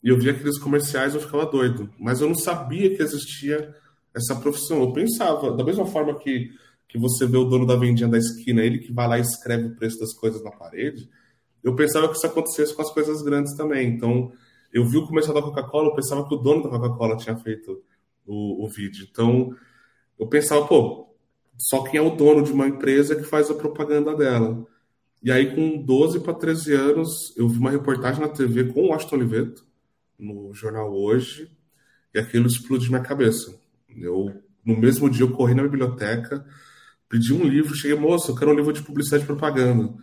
e 0.03 0.09
eu 0.09 0.17
via 0.17 0.31
aqueles 0.31 0.57
comerciais, 0.57 1.13
eu 1.13 1.21
ficava 1.21 1.45
doido. 1.45 1.89
Mas 1.99 2.21
eu 2.21 2.27
não 2.27 2.35
sabia 2.35 2.93
que 2.95 3.01
existia 3.01 3.73
essa 4.13 4.35
profissão. 4.35 4.81
Eu 4.81 4.91
pensava, 4.91 5.55
da 5.55 5.63
mesma 5.63 5.85
forma 5.85 6.17
que, 6.17 6.51
que 6.87 6.97
você 6.97 7.25
vê 7.25 7.37
o 7.37 7.45
dono 7.45 7.65
da 7.65 7.75
vendinha 7.75 8.09
da 8.09 8.17
esquina, 8.17 8.61
ele 8.61 8.79
que 8.79 8.91
vai 8.91 9.07
lá 9.07 9.17
e 9.17 9.21
escreve 9.21 9.67
o 9.67 9.75
preço 9.75 9.99
das 9.99 10.13
coisas 10.13 10.43
na 10.43 10.51
parede, 10.51 11.07
eu 11.63 11.75
pensava 11.75 12.07
que 12.07 12.15
isso 12.15 12.25
acontecesse 12.25 12.73
com 12.73 12.81
as 12.81 12.91
coisas 12.91 13.21
grandes 13.21 13.55
também. 13.55 13.87
Então, 13.87 14.31
eu 14.73 14.85
vi 14.85 14.97
o 14.97 15.05
comercial 15.05 15.35
da 15.35 15.41
Coca-Cola, 15.41 15.89
eu 15.89 15.95
pensava 15.95 16.27
que 16.27 16.33
o 16.33 16.37
dono 16.37 16.63
da 16.63 16.69
Coca-Cola 16.69 17.17
tinha 17.17 17.35
feito 17.37 17.83
o, 18.25 18.65
o 18.65 18.69
vídeo. 18.69 19.07
Então, 19.09 19.55
eu 20.19 20.27
pensava, 20.27 20.65
pô, 20.65 21.09
só 21.57 21.83
quem 21.83 21.99
é 21.99 22.01
o 22.01 22.15
dono 22.15 22.43
de 22.43 22.51
uma 22.51 22.67
empresa 22.67 23.15
que 23.15 23.23
faz 23.23 23.49
a 23.49 23.55
propaganda 23.55 24.15
dela. 24.15 24.65
E 25.21 25.31
aí, 25.31 25.53
com 25.53 25.83
12 25.83 26.21
para 26.21 26.33
13 26.33 26.73
anos, 26.73 27.37
eu 27.37 27.47
vi 27.47 27.59
uma 27.59 27.69
reportagem 27.69 28.21
na 28.21 28.29
TV 28.29 28.65
com 28.65 28.81
o 28.81 28.87
Washington 28.87 29.15
Oliveto, 29.17 29.65
no 30.17 30.53
jornal 30.53 30.91
Hoje, 30.91 31.51
e 32.13 32.19
aquilo 32.19 32.47
explodiu 32.47 32.89
minha 32.89 33.03
cabeça. 33.03 33.55
Eu, 33.95 34.33
no 34.65 34.77
mesmo 34.77 35.09
dia, 35.09 35.23
eu 35.23 35.31
corri 35.31 35.53
na 35.53 35.63
biblioteca, 35.63 36.43
pedi 37.07 37.33
um 37.33 37.43
livro, 37.43 37.75
cheguei, 37.75 37.95
moço, 37.95 38.31
eu 38.31 38.35
quero 38.35 38.51
um 38.51 38.55
livro 38.55 38.73
de 38.73 38.81
publicidade 38.81 39.23
e 39.23 39.27
propaganda. 39.27 39.93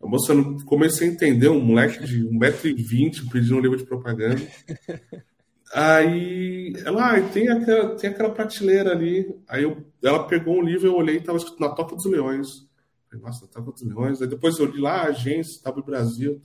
A 0.00 0.06
moça 0.06 0.32
comecei 0.64 1.08
a 1.08 1.12
entender, 1.12 1.48
um 1.48 1.60
moleque 1.60 2.04
de 2.04 2.24
1,20m 2.24 3.30
pedindo 3.30 3.56
um 3.56 3.60
livro 3.60 3.76
de 3.76 3.84
propaganda. 3.84 4.40
Aí 5.72 6.72
ela, 6.84 7.16
ah, 7.16 7.20
tem, 7.20 7.48
aquela, 7.48 7.96
tem 7.96 8.10
aquela 8.10 8.30
prateleira 8.30 8.92
ali. 8.92 9.36
Aí 9.46 9.64
eu, 9.64 9.84
ela 10.02 10.26
pegou 10.26 10.56
um 10.56 10.62
livro, 10.62 10.86
eu 10.86 10.94
olhei 10.94 11.16
e 11.16 11.18
estava 11.18 11.36
escrito 11.36 11.60
na 11.60 11.68
Toca 11.68 11.94
dos 11.94 12.06
Leões. 12.06 12.66
Falei, 13.08 13.24
Nossa, 13.24 13.44
na 13.44 13.52
Toca 13.52 13.72
dos 13.72 13.82
Leões. 13.82 14.22
Aí 14.22 14.28
depois 14.28 14.58
eu 14.58 14.66
li 14.66 14.80
lá, 14.80 15.02
a 15.02 15.08
agência, 15.08 15.56
estava 15.56 15.76
no 15.76 15.84
Brasil. 15.84 16.40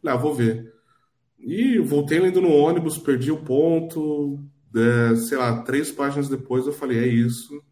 Falei, 0.00 0.16
ah, 0.16 0.20
vou 0.20 0.34
ver. 0.34 0.72
E 1.38 1.78
voltei 1.78 2.20
lendo 2.20 2.40
no 2.40 2.52
ônibus, 2.52 2.98
perdi 2.98 3.32
o 3.32 3.42
ponto. 3.42 4.38
É, 4.76 5.16
sei 5.16 5.38
lá, 5.38 5.62
três 5.62 5.90
páginas 5.90 6.28
depois 6.28 6.66
eu 6.66 6.72
falei, 6.72 6.98
é 6.98 7.06
isso. 7.06 7.62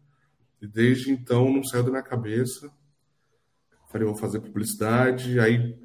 E 0.61 0.67
desde 0.67 1.11
então 1.11 1.51
não 1.51 1.63
saiu 1.63 1.83
da 1.83 1.91
minha 1.91 2.03
cabeça. 2.03 2.69
Falei, 3.89 4.05
vou 4.05 4.15
fazer 4.15 4.39
publicidade. 4.39 5.39
Aí 5.39 5.77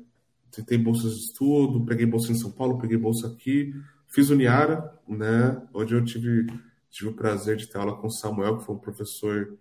tentei 0.51 0.77
bolsas 0.77 1.15
de 1.15 1.21
estudo, 1.21 1.85
peguei 1.85 2.07
bolsa 2.07 2.33
em 2.33 2.37
São 2.37 2.51
Paulo, 2.51 2.79
peguei 2.79 2.97
bolsa 2.97 3.29
aqui. 3.29 3.75
Fiz 4.09 4.31
o 4.31 4.37
Niara, 4.37 4.93
né? 5.09 5.61
Onde 5.73 5.95
eu 5.95 6.05
tive, 6.05 6.47
tive 6.91 7.11
o 7.11 7.15
prazer 7.15 7.57
de 7.57 7.67
ter 7.67 7.79
aula 7.79 7.97
com 7.97 8.07
o 8.07 8.13
Samuel, 8.13 8.59
que 8.59 8.67
foi 8.67 8.75
um 8.75 8.79
professor 8.79 9.57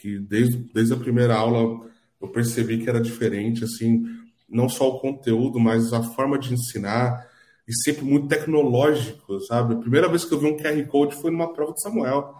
que 0.00 0.18
desde, 0.18 0.56
desde 0.72 0.94
a 0.94 0.96
primeira 0.96 1.34
aula 1.34 1.88
eu 2.20 2.28
percebi 2.28 2.78
que 2.78 2.88
era 2.88 3.00
diferente, 3.00 3.64
assim, 3.64 4.04
não 4.48 4.68
só 4.68 4.88
o 4.88 5.00
conteúdo, 5.00 5.60
mas 5.60 5.92
a 5.92 6.02
forma 6.02 6.38
de 6.38 6.54
ensinar, 6.54 7.28
e 7.66 7.74
sempre 7.82 8.04
muito 8.04 8.28
tecnológico, 8.28 9.40
sabe? 9.40 9.74
A 9.74 9.78
primeira 9.78 10.08
vez 10.08 10.24
que 10.24 10.32
eu 10.32 10.38
vi 10.38 10.46
um 10.46 10.56
QR 10.56 10.86
Code 10.86 11.16
foi 11.16 11.30
numa 11.30 11.52
prova 11.52 11.72
de 11.72 11.82
Samuel. 11.82 12.34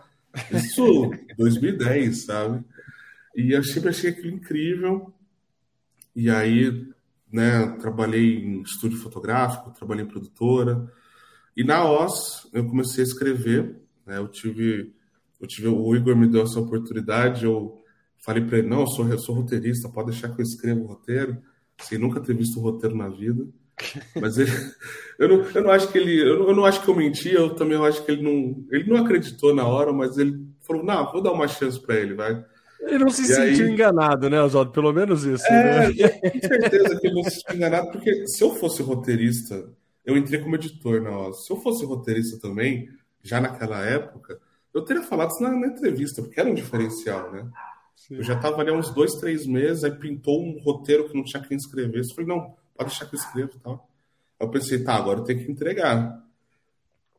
Isso 0.50 1.10
2010, 1.36 2.24
sabe? 2.24 2.64
E 3.36 3.52
eu 3.52 3.62
sempre 3.62 3.90
achei 3.90 4.10
aquilo 4.10 4.34
incrível. 4.34 5.12
E 6.14 6.30
aí, 6.30 6.86
né, 7.32 7.66
trabalhei 7.80 8.44
em 8.44 8.62
estúdio 8.62 8.98
fotográfico, 8.98 9.72
trabalhei 9.72 10.04
em 10.04 10.08
produtora, 10.08 10.90
e 11.56 11.64
na 11.64 11.84
OS 11.88 12.48
eu 12.52 12.66
comecei 12.66 13.02
a 13.02 13.06
escrever, 13.06 13.76
né? 14.06 14.18
Eu 14.18 14.28
tive, 14.28 14.92
eu 15.40 15.46
tive, 15.46 15.68
o 15.68 15.94
Igor 15.94 16.16
me 16.16 16.26
deu 16.26 16.42
essa 16.42 16.60
oportunidade, 16.60 17.44
eu 17.44 17.80
falei 18.18 18.44
para 18.44 18.58
ele, 18.58 18.68
não, 18.68 18.80
eu 18.80 18.86
sou, 18.86 19.08
eu 19.08 19.18
sou 19.18 19.34
roteirista, 19.34 19.88
pode 19.88 20.10
deixar 20.10 20.30
que 20.30 20.40
eu 20.40 20.44
escreva 20.44 20.80
o 20.80 20.86
roteiro, 20.86 21.38
sem 21.78 21.98
nunca 21.98 22.20
ter 22.20 22.34
visto 22.34 22.58
um 22.58 22.62
roteiro 22.62 22.96
na 22.96 23.08
vida. 23.08 23.46
Mas 24.20 24.38
ele, 24.38 24.50
eu, 25.18 25.28
não, 25.28 25.50
eu 25.50 25.62
não 25.62 25.70
acho 25.70 25.90
que 25.90 25.98
ele, 25.98 26.20
eu 26.20 26.38
não, 26.38 26.48
eu 26.48 26.56
não 26.56 26.64
acho 26.64 26.82
que 26.82 26.88
eu 26.88 26.94
menti, 26.94 27.32
eu 27.32 27.54
também 27.54 27.76
acho 27.84 28.04
que 28.04 28.12
ele 28.12 28.22
não, 28.22 28.64
ele 28.70 28.88
não 28.88 29.04
acreditou 29.04 29.54
na 29.54 29.66
hora, 29.66 29.92
mas 29.92 30.16
ele 30.16 30.46
falou, 30.60 30.84
não, 30.84 31.10
vou 31.10 31.22
dar 31.22 31.32
uma 31.32 31.48
chance 31.48 31.80
para 31.80 31.96
ele, 31.96 32.14
vai. 32.14 32.44
Ele 32.80 32.98
não 32.98 33.10
se 33.10 33.22
e 33.22 33.26
sentiu 33.26 33.66
aí... 33.66 33.72
enganado, 33.72 34.28
né, 34.28 34.42
Oswaldo? 34.42 34.70
Pelo 34.72 34.92
menos 34.92 35.24
isso. 35.24 35.46
É, 35.46 35.88
né? 35.88 36.08
com 36.08 36.40
certeza 36.40 37.00
que 37.00 37.06
ele 37.06 37.14
não 37.14 37.24
se 37.24 37.30
sentiu 37.30 37.56
enganado, 37.56 37.90
porque 37.90 38.26
se 38.26 38.42
eu 38.42 38.54
fosse 38.54 38.82
roteirista, 38.82 39.68
eu 40.04 40.16
entrei 40.16 40.40
como 40.40 40.54
editor 40.56 41.00
na 41.00 41.18
OZ. 41.18 41.46
Se 41.46 41.52
eu 41.52 41.56
fosse 41.56 41.84
roteirista 41.84 42.38
também, 42.38 42.88
já 43.22 43.40
naquela 43.40 43.82
época, 43.84 44.38
eu 44.72 44.82
teria 44.82 45.02
falado 45.02 45.30
isso 45.30 45.42
na, 45.42 45.50
na 45.50 45.68
entrevista, 45.68 46.22
porque 46.22 46.38
era 46.38 46.48
um 46.48 46.54
diferencial, 46.54 47.32
né? 47.32 47.48
Sim. 47.96 48.16
Eu 48.16 48.22
já 48.22 48.34
estava 48.34 48.60
ali 48.60 48.70
há 48.70 48.74
uns 48.74 48.92
dois, 48.92 49.14
três 49.14 49.46
meses, 49.46 49.82
aí 49.82 49.92
pintou 49.92 50.42
um 50.42 50.60
roteiro 50.60 51.08
que 51.08 51.16
não 51.16 51.24
tinha 51.24 51.42
quem 51.42 51.56
escrever. 51.56 52.00
Eu 52.00 52.14
falei, 52.14 52.26
não, 52.26 52.54
pode 52.76 52.90
deixar 52.90 53.06
que 53.06 53.14
eu 53.14 53.18
escrevo 53.18 53.52
e 53.54 53.58
tal. 53.60 53.88
Aí 54.38 54.46
eu 54.46 54.50
pensei, 54.50 54.82
tá, 54.84 54.94
agora 54.94 55.20
eu 55.20 55.24
tenho 55.24 55.44
que 55.44 55.50
entregar. 55.50 56.22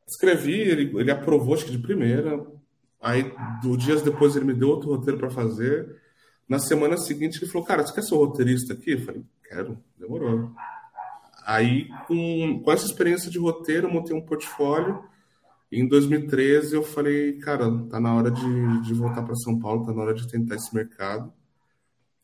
Escrevi, 0.08 0.60
ele, 0.60 1.00
ele 1.00 1.12
aprovou, 1.12 1.56
acho 1.56 1.66
que 1.66 1.72
de 1.72 1.80
primeira. 1.80 2.46
Aí, 3.06 3.32
do, 3.62 3.78
dias 3.78 4.02
depois, 4.02 4.36
ele 4.36 4.46
me 4.46 4.54
deu 4.56 4.68
outro 4.68 4.90
roteiro 4.90 5.20
para 5.20 5.30
fazer. 5.30 5.96
Na 6.50 6.58
semana 6.58 6.98
seguinte, 6.98 7.38
ele 7.38 7.52
falou, 7.52 7.68
cara, 7.68 7.86
você 7.86 7.94
quer 7.94 8.02
ser 8.02 8.16
roteirista 8.16 8.74
aqui? 8.74 8.94
Eu 8.94 9.06
falei, 9.06 9.24
quero, 9.48 9.78
demorou. 9.96 10.52
Aí, 11.46 11.88
com, 12.08 12.64
com 12.64 12.72
essa 12.72 12.88
experiência 12.88 13.30
de 13.30 13.38
roteiro, 13.38 13.86
eu 13.86 13.94
montei 13.94 14.16
um 14.16 14.26
portfólio. 14.26 15.04
E 15.72 15.80
em 15.80 15.88
2013, 15.88 16.76
eu 16.76 16.82
falei, 16.82 17.38
cara, 17.38 17.66
tá 17.92 18.00
na 18.00 18.16
hora 18.16 18.32
de, 18.32 18.82
de 18.82 18.94
voltar 18.96 19.22
para 19.22 19.36
São 19.36 19.60
Paulo, 19.60 19.86
tá 19.86 19.94
na 19.94 20.02
hora 20.02 20.14
de 20.16 20.28
tentar 20.28 20.56
esse 20.56 20.74
mercado. 20.74 21.32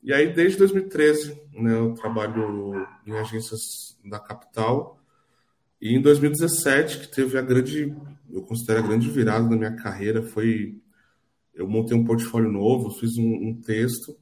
E 0.01 0.11
aí, 0.11 0.33
desde 0.33 0.57
2013, 0.57 1.39
né, 1.53 1.77
eu 1.77 1.93
trabalho 1.93 2.87
em 3.05 3.11
agências 3.19 3.95
da 4.03 4.19
capital. 4.19 4.99
E 5.79 5.95
em 5.95 6.01
2017, 6.01 7.01
que 7.01 7.07
teve 7.07 7.37
a 7.37 7.41
grande, 7.43 7.95
eu 8.33 8.41
considero 8.43 8.79
a 8.79 8.87
grande 8.87 9.09
virada 9.09 9.47
na 9.47 9.55
minha 9.55 9.75
carreira, 9.75 10.21
foi 10.23 10.79
eu 11.53 11.67
montei 11.67 11.95
um 11.95 12.05
portfólio 12.05 12.51
novo, 12.51 12.91
fiz 12.91 13.17
um, 13.17 13.49
um 13.49 13.61
texto 13.61 14.17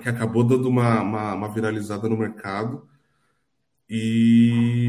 que 0.00 0.08
acabou 0.08 0.44
dando 0.44 0.68
uma, 0.68 1.02
uma, 1.02 1.34
uma 1.34 1.52
viralizada 1.52 2.08
no 2.08 2.16
mercado. 2.16 2.88
E 3.88 4.88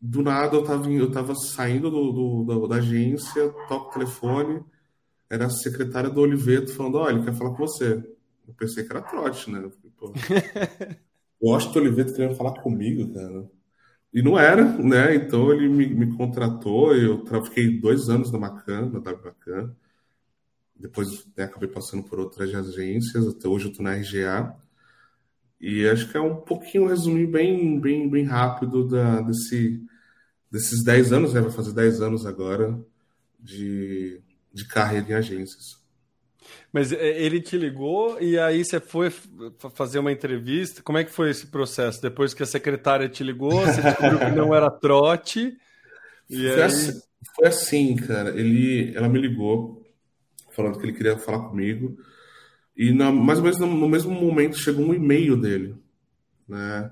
do 0.00 0.22
nada 0.22 0.56
eu 0.56 0.64
tava, 0.64 0.90
eu 0.90 1.10
tava 1.10 1.34
saindo 1.34 1.90
do, 1.90 2.44
do, 2.44 2.66
da 2.66 2.76
agência, 2.76 3.48
toco 3.68 3.90
o 3.90 3.92
telefone, 3.92 4.64
era 5.30 5.46
a 5.46 5.50
secretária 5.50 6.10
do 6.10 6.20
Oliveto 6.20 6.74
falando, 6.74 6.98
olha, 6.98 7.14
ele 7.14 7.24
quer 7.24 7.34
falar 7.34 7.50
com 7.50 7.66
você. 7.66 7.94
Eu 8.46 8.54
pensei 8.54 8.84
que 8.84 8.90
era 8.92 9.02
trote, 9.02 9.50
né? 9.50 9.70
Eu 11.40 11.54
acho 11.54 11.72
que 11.72 11.78
o 11.78 11.82
Oliveto 11.82 12.12
queria 12.12 12.34
falar 12.34 12.60
comigo, 12.60 13.12
cara. 13.14 13.50
E 14.14 14.22
não 14.22 14.38
era, 14.38 14.64
né? 14.78 15.16
Então 15.16 15.52
ele 15.52 15.68
me, 15.68 15.86
me 15.88 16.16
contratou, 16.16 16.94
eu 16.94 17.24
fiquei 17.44 17.80
dois 17.80 18.08
anos 18.08 18.30
na 18.30 18.38
Macan, 18.38 18.88
na 18.90 19.00
WMacan. 19.00 19.74
Depois 20.76 21.26
né, 21.36 21.44
acabei 21.44 21.68
passando 21.68 22.04
por 22.04 22.20
outras 22.20 22.54
agências, 22.54 23.26
até 23.26 23.48
hoje 23.48 23.66
eu 23.66 23.70
estou 23.72 23.84
na 23.84 23.94
RGA. 23.94 24.54
E 25.60 25.88
acho 25.88 26.10
que 26.10 26.16
é 26.16 26.20
um 26.20 26.36
pouquinho 26.36 26.86
resumir 26.86 27.26
bem, 27.26 27.80
bem, 27.80 28.08
bem 28.08 28.24
rápido 28.24 28.86
da, 28.86 29.20
desse, 29.22 29.82
desses 30.50 30.84
10 30.84 31.12
anos, 31.12 31.34
né? 31.34 31.40
Vai 31.40 31.50
fazer 31.50 31.72
10 31.72 32.00
anos 32.00 32.26
agora 32.26 32.78
de, 33.40 34.20
de 34.52 34.66
carreira 34.68 35.10
em 35.10 35.14
agências. 35.14 35.83
Mas 36.72 36.92
é, 36.92 37.22
ele 37.22 37.40
te 37.40 37.56
ligou 37.56 38.20
e 38.20 38.38
aí 38.38 38.64
você 38.64 38.80
foi 38.80 39.12
fazer 39.74 39.98
uma 39.98 40.12
entrevista. 40.12 40.82
Como 40.82 40.98
é 40.98 41.04
que 41.04 41.10
foi 41.10 41.30
esse 41.30 41.46
processo? 41.46 42.02
Depois 42.02 42.34
que 42.34 42.42
a 42.42 42.46
secretária 42.46 43.08
te 43.08 43.22
ligou, 43.22 43.52
você 43.52 43.80
descobriu 43.80 44.18
que 44.18 44.30
não 44.32 44.54
era 44.54 44.70
trote. 44.70 45.56
E 46.28 46.36
foi, 46.36 46.52
aí... 46.54 46.62
assim, 46.62 47.00
foi 47.36 47.48
assim, 47.48 47.96
cara. 47.96 48.30
Ele, 48.30 48.92
ela 48.96 49.08
me 49.08 49.20
ligou 49.20 49.84
falando 50.54 50.78
que 50.78 50.84
ele 50.84 50.92
queria 50.92 51.18
falar 51.18 51.48
comigo. 51.48 51.96
E 52.76 52.92
na, 52.92 53.12
mais 53.12 53.38
ou 53.38 53.44
menos 53.44 53.58
no, 53.58 53.66
no, 53.66 53.88
mesmo 53.88 54.10
momento 54.10 54.58
chegou 54.58 54.84
um 54.84 54.94
e-mail 54.94 55.36
dele, 55.36 55.76
né? 56.48 56.90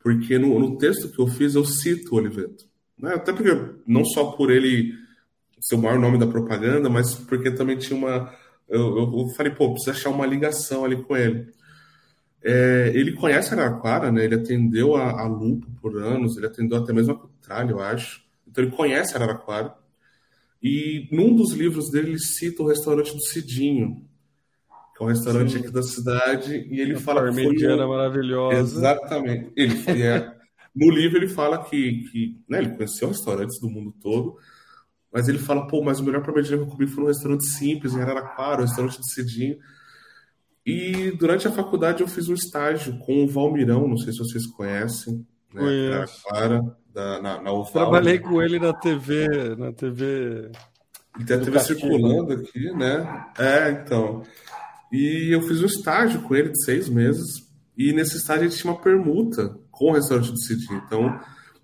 Porque 0.00 0.38
no, 0.38 0.58
no, 0.58 0.78
texto 0.78 1.10
que 1.10 1.18
eu 1.18 1.26
fiz 1.26 1.54
eu 1.54 1.64
cito 1.64 2.14
o 2.14 2.18
Oliveto, 2.18 2.64
né? 2.98 3.14
Até 3.14 3.32
porque 3.32 3.50
não 3.86 4.04
só 4.04 4.32
por 4.32 4.50
ele 4.50 4.94
ser 5.60 5.74
o 5.74 5.78
maior 5.78 5.98
nome 5.98 6.18
da 6.18 6.26
propaganda, 6.26 6.88
mas 6.88 7.14
porque 7.14 7.50
também 7.50 7.76
tinha 7.76 7.98
uma 7.98 8.32
eu, 8.68 8.96
eu 8.98 9.28
falei, 9.34 9.52
pô, 9.52 9.70
precisa 9.70 9.92
achar 9.92 10.10
uma 10.10 10.26
ligação 10.26 10.84
ali 10.84 11.02
com 11.02 11.16
ele. 11.16 11.48
É, 12.42 12.92
ele 12.94 13.12
conhece 13.12 13.52
Araraquara, 13.52 14.12
né? 14.12 14.24
Ele 14.24 14.36
atendeu 14.36 14.94
a, 14.94 15.22
a 15.22 15.26
Lupo 15.26 15.66
por 15.80 15.96
anos, 15.96 16.36
ele 16.36 16.46
atendeu 16.46 16.78
até 16.78 16.92
mesmo 16.92 17.12
a 17.12 17.18
Cutralha, 17.18 17.70
eu 17.70 17.80
acho. 17.80 18.22
Então 18.46 18.62
ele 18.62 18.74
conhece 18.74 19.16
Araraquara. 19.16 19.74
E 20.62 21.08
num 21.10 21.34
dos 21.34 21.52
livros 21.52 21.90
dele 21.90 22.10
ele 22.10 22.18
cita 22.18 22.62
o 22.62 22.68
restaurante 22.68 23.12
do 23.12 23.22
Cidinho, 23.22 24.04
que 24.96 25.02
é 25.02 25.06
um 25.06 25.08
restaurante 25.08 25.52
Sim. 25.52 25.58
aqui 25.58 25.70
da 25.70 25.82
cidade, 25.82 26.66
e 26.70 26.80
ele 26.80 26.94
a 26.94 27.00
fala 27.00 27.28
que 27.28 27.34
foi 27.34 27.74
um... 27.74 27.88
maravilhosa. 27.88 28.56
Exatamente. 28.58 29.52
Ele 29.56 29.76
foi, 29.76 30.02
é... 30.02 30.32
no 30.74 30.90
livro 30.90 31.18
ele 31.18 31.28
fala 31.28 31.64
que, 31.64 32.02
que 32.10 32.40
né, 32.48 32.58
ele 32.58 32.70
conheceu 32.70 33.08
restaurantes 33.08 33.60
do 33.60 33.70
mundo 33.70 33.94
todo, 34.00 34.36
mas 35.12 35.28
ele 35.28 35.38
fala, 35.38 35.66
pô, 35.66 35.82
mas 35.82 36.00
o 36.00 36.04
melhor 36.04 36.22
parmegiana 36.22 36.62
que 36.62 36.68
eu 36.68 36.72
comi 36.72 36.86
foi 36.86 37.04
um 37.04 37.06
restaurante 37.06 37.46
simples 37.46 37.94
em 37.94 38.00
Araraquara, 38.00 38.60
um 38.60 38.64
restaurante 38.64 39.00
de 39.00 39.12
Cedinho. 39.12 39.56
E 40.64 41.10
durante 41.12 41.48
a 41.48 41.52
faculdade 41.52 42.02
eu 42.02 42.08
fiz 42.08 42.28
um 42.28 42.34
estágio 42.34 42.98
com 42.98 43.24
o 43.24 43.28
Valmirão, 43.28 43.88
não 43.88 43.96
sei 43.96 44.12
se 44.12 44.18
vocês 44.18 44.46
conhecem, 44.46 45.26
né, 45.52 45.88
Araraquara, 45.88 46.76
da, 46.92 47.22
na, 47.22 47.42
na 47.42 47.52
Oval, 47.52 47.72
Trabalhei 47.72 48.18
com 48.18 48.42
ele 48.42 48.58
na 48.58 48.74
TV, 48.74 49.26
na 49.56 49.72
TV. 49.72 50.50
E 51.18 51.24
tem 51.24 51.36
a 51.36 51.40
TV 51.40 51.58
circulando 51.60 52.34
aqui, 52.34 52.70
né? 52.72 53.26
É, 53.38 53.70
então. 53.70 54.22
E 54.92 55.34
eu 55.34 55.42
fiz 55.42 55.62
um 55.62 55.66
estágio 55.66 56.22
com 56.22 56.34
ele 56.34 56.50
de 56.50 56.64
seis 56.64 56.88
meses. 56.88 57.48
E 57.76 57.92
nesse 57.92 58.16
estágio 58.16 58.46
a 58.46 58.48
gente 58.48 58.60
tinha 58.60 58.72
uma 58.72 58.80
permuta 58.80 59.56
com 59.70 59.90
o 59.90 59.94
restaurante 59.94 60.32
do 60.32 60.40
Cidinho. 60.40 60.82
Então 60.86 61.18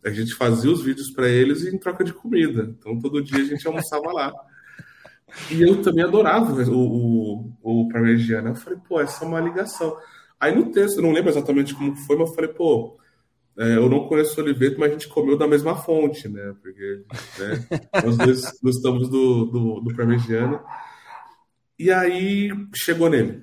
a 0.05 0.11
gente 0.11 0.35
fazia 0.35 0.71
os 0.71 0.83
vídeos 0.83 1.11
para 1.11 1.29
eles 1.29 1.65
em 1.65 1.79
troca 1.79 2.05
de 2.05 2.13
comida. 2.13 2.75
Então 2.79 2.99
todo 2.99 3.23
dia 3.23 3.43
a 3.43 3.45
gente 3.45 3.67
almoçava 3.67 4.13
lá. 4.13 4.33
E 5.51 5.63
eu 5.63 5.83
também 5.83 6.05
adorava 6.05 6.53
o, 6.71 7.53
o, 7.63 7.83
o 7.83 7.89
Parmegiana. 7.89 8.51
Eu 8.51 8.55
falei, 8.55 8.79
pô, 8.87 9.01
essa 9.01 9.25
é 9.25 9.29
uma 9.29 9.41
ligação. 9.41 9.97
Aí 10.39 10.55
no 10.55 10.71
texto, 10.71 10.99
eu 10.99 11.03
não 11.03 11.13
lembro 11.13 11.31
exatamente 11.31 11.75
como 11.75 11.97
foi, 11.97 12.17
mas 12.17 12.29
eu 12.29 12.35
falei, 12.35 12.51
pô, 12.53 12.99
é, 13.57 13.77
eu 13.77 13.89
não 13.89 14.07
conheço 14.07 14.39
o 14.39 14.45
Oliveto, 14.45 14.79
mas 14.79 14.91
a 14.91 14.93
gente 14.93 15.09
comeu 15.09 15.39
da 15.39 15.49
mesma 15.49 15.77
fonte, 15.77 16.29
né? 16.29 16.55
Porque 16.61 17.05
né, 17.39 17.85
nós 18.05 18.17
dois 18.19 18.43
gostamos 18.63 19.09
do, 19.09 19.47
do, 19.47 19.81
do 19.81 19.97
Parmegiana. 19.97 20.63
E 21.79 21.91
aí 21.91 22.51
chegou 22.75 23.09
nele. 23.09 23.43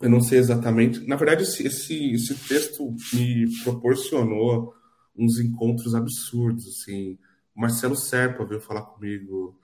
eu 0.00 0.08
não 0.08 0.20
sei 0.20 0.38
exatamente. 0.38 1.06
Na 1.06 1.16
verdade, 1.16 1.42
esse, 1.42 1.66
esse, 1.66 2.12
esse 2.12 2.34
texto 2.48 2.94
me 3.12 3.46
proporcionou 3.62 4.74
uns 5.16 5.38
encontros 5.38 5.94
absurdos, 5.94 6.66
assim. 6.66 7.18
O 7.54 7.60
Marcelo 7.60 7.96
Serpa 7.96 8.44
veio 8.44 8.60
falar 8.60 8.82
comigo, 8.82 9.58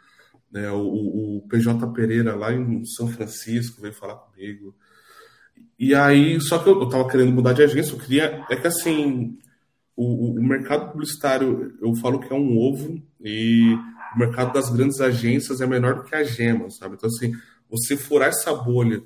né? 0.51 0.71
o, 0.71 1.39
o 1.39 1.49
PJ 1.49 1.87
Pereira 1.93 2.35
lá 2.35 2.53
em 2.53 2.85
São 2.85 3.09
Francisco 3.09 3.81
veio 3.81 3.95
falar 3.95 4.17
comigo. 4.17 4.75
E 5.79 5.95
aí, 5.95 6.41
só 6.41 6.59
que 6.59 6.69
eu, 6.69 6.81
eu 6.81 6.89
tava 6.89 7.09
querendo 7.09 7.33
mudar 7.33 7.53
de 7.53 7.63
agência, 7.63 7.93
eu 7.93 7.99
queria. 7.99 8.45
É 8.51 8.57
que 8.57 8.67
assim, 8.67 9.39
o, 9.97 10.39
o 10.39 10.43
mercado 10.43 10.93
publicitário, 10.93 11.77
eu 11.81 11.95
falo 11.97 12.21
que 12.21 12.33
é 12.33 12.37
um 12.37 12.57
ovo, 12.57 13.03
e 13.21 13.75
o 14.15 14.19
mercado 14.19 14.53
das 14.53 14.71
grandes 14.71 15.01
agências 15.01 15.61
é 15.61 15.67
menor 15.67 15.97
do 15.97 16.05
que 16.05 16.15
a 16.15 16.23
gema, 16.23 16.71
sabe? 16.71 16.95
Então, 16.95 17.09
assim, 17.09 17.33
você 17.69 17.97
furar 17.97 18.29
essa 18.29 18.55
bolha 18.55 19.03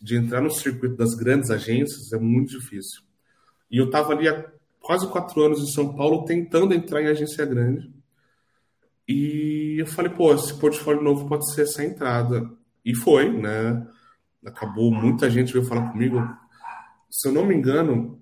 de 0.00 0.16
entrar 0.16 0.40
no 0.40 0.50
circuito 0.50 0.96
das 0.96 1.14
grandes 1.14 1.50
agências 1.50 2.12
é 2.12 2.18
muito 2.18 2.58
difícil. 2.58 3.02
E 3.70 3.78
eu 3.78 3.86
estava 3.86 4.12
ali 4.12 4.28
há 4.28 4.46
quase 4.88 5.06
quatro 5.08 5.42
anos 5.42 5.60
em 5.60 5.66
São 5.66 5.94
Paulo 5.94 6.24
tentando 6.24 6.72
entrar 6.72 7.02
em 7.02 7.08
agência 7.08 7.44
grande. 7.44 7.92
E 9.06 9.76
eu 9.78 9.86
falei, 9.86 10.10
pô, 10.10 10.32
esse 10.32 10.58
portfólio 10.58 11.02
novo 11.02 11.28
pode 11.28 11.52
ser 11.52 11.64
essa 11.64 11.84
entrada. 11.84 12.50
E 12.82 12.94
foi, 12.94 13.30
né? 13.30 13.86
Acabou, 14.42 14.90
muita 14.90 15.28
gente 15.28 15.52
veio 15.52 15.66
falar 15.66 15.92
comigo. 15.92 16.26
Se 17.10 17.28
eu 17.28 17.32
não 17.32 17.44
me 17.44 17.54
engano, 17.54 18.18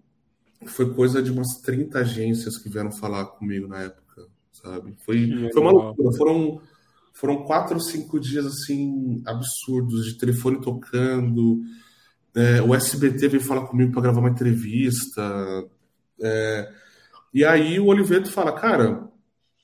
foi 0.67 0.93
coisa 0.93 1.23
de 1.23 1.31
umas 1.31 1.61
30 1.63 2.01
agências 2.01 2.59
que 2.59 2.69
vieram 2.69 2.91
falar 2.91 3.27
comigo 3.27 3.69
na 3.69 3.83
época, 3.83 4.27
sabe? 4.51 4.97
Foi, 5.05 5.49
foi 5.53 5.63
uma 5.63 5.71
loucura. 5.71 6.17
Foram, 6.19 6.61
foram 7.13 7.45
quatro 7.45 7.75
ou 7.75 7.81
cinco 7.81 8.19
dias, 8.19 8.45
assim, 8.45 9.23
absurdos, 9.25 10.05
de 10.05 10.19
telefone 10.19 10.61
tocando. 10.61 11.61
É, 12.35 12.61
o 12.61 12.75
SBT 12.75 13.29
veio 13.29 13.43
falar 13.45 13.69
comigo 13.69 13.93
para 13.93 14.03
gravar 14.03 14.19
uma 14.19 14.31
entrevista. 14.31 15.23
É, 16.21 16.73
e 17.33 17.45
aí 17.45 17.79
o 17.79 17.87
Oliveto 17.87 18.31
fala, 18.31 18.53
cara, 18.53 19.09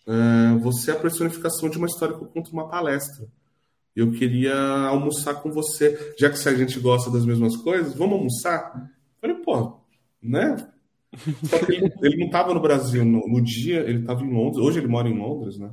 é, 0.07 0.59
você 0.59 0.91
é 0.91 0.95
a 0.95 1.01
personificação 1.01 1.69
de 1.69 1.79
uma 1.79 1.87
história 1.87 2.17
que 2.17 2.23
eu 2.23 2.29
conto 2.29 2.53
uma 2.53 2.69
palestra. 2.69 3.27
Eu 3.95 4.11
queria 4.11 4.55
almoçar 4.89 5.35
com 5.35 5.51
você, 5.51 6.15
já 6.19 6.31
que 6.31 6.49
a 6.49 6.55
gente 6.55 6.81
gosta 6.81 7.11
das 7.11 7.27
mesmas 7.27 7.57
coisas, 7.57 7.95
vamos 7.95 8.15
almoçar? 8.15 8.91
Eu 9.23 9.29
falei, 9.29 9.37
pô, 9.45 9.81
né? 10.23 10.57
Só 11.45 11.59
que 11.59 11.73
ele, 11.73 11.93
ele 12.03 12.17
não 12.17 12.27
estava 12.27 12.55
no 12.55 12.61
Brasil 12.61 13.05
no, 13.05 13.21
no, 13.29 13.43
dia, 13.43 13.81
ele 13.81 14.01
estava 14.01 14.23
em 14.23 14.33
Londres. 14.33 14.59
Hoje 14.59 14.79
ele 14.79 14.89
mora 14.89 15.09
em 15.09 15.19
Londres, 15.19 15.59
né? 15.59 15.71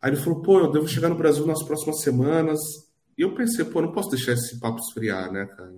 Aí 0.00 0.10
ele 0.10 0.20
falou, 0.20 0.42
pô, 0.42 0.60
eu 0.60 0.70
devo 0.70 0.88
chegar 0.88 1.08
no 1.08 1.16
Brasil 1.16 1.46
nas 1.46 1.62
próximas 1.62 2.00
semanas. 2.00 2.60
E 3.18 3.22
eu 3.22 3.34
pensei, 3.34 3.64
pô, 3.64 3.82
não 3.82 3.92
posso 3.92 4.10
deixar 4.10 4.32
esse 4.32 4.58
papo 4.60 4.80
esfriar, 4.80 5.30
né, 5.32 5.46
cara? 5.46 5.74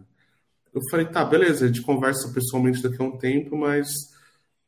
Eu 0.74 0.80
falei, 0.90 1.06
tá, 1.06 1.24
beleza, 1.24 1.64
a 1.64 1.68
gente 1.68 1.82
conversa 1.82 2.32
pessoalmente 2.32 2.82
daqui 2.82 3.00
a 3.00 3.04
um 3.04 3.16
tempo, 3.16 3.56
mas 3.56 4.12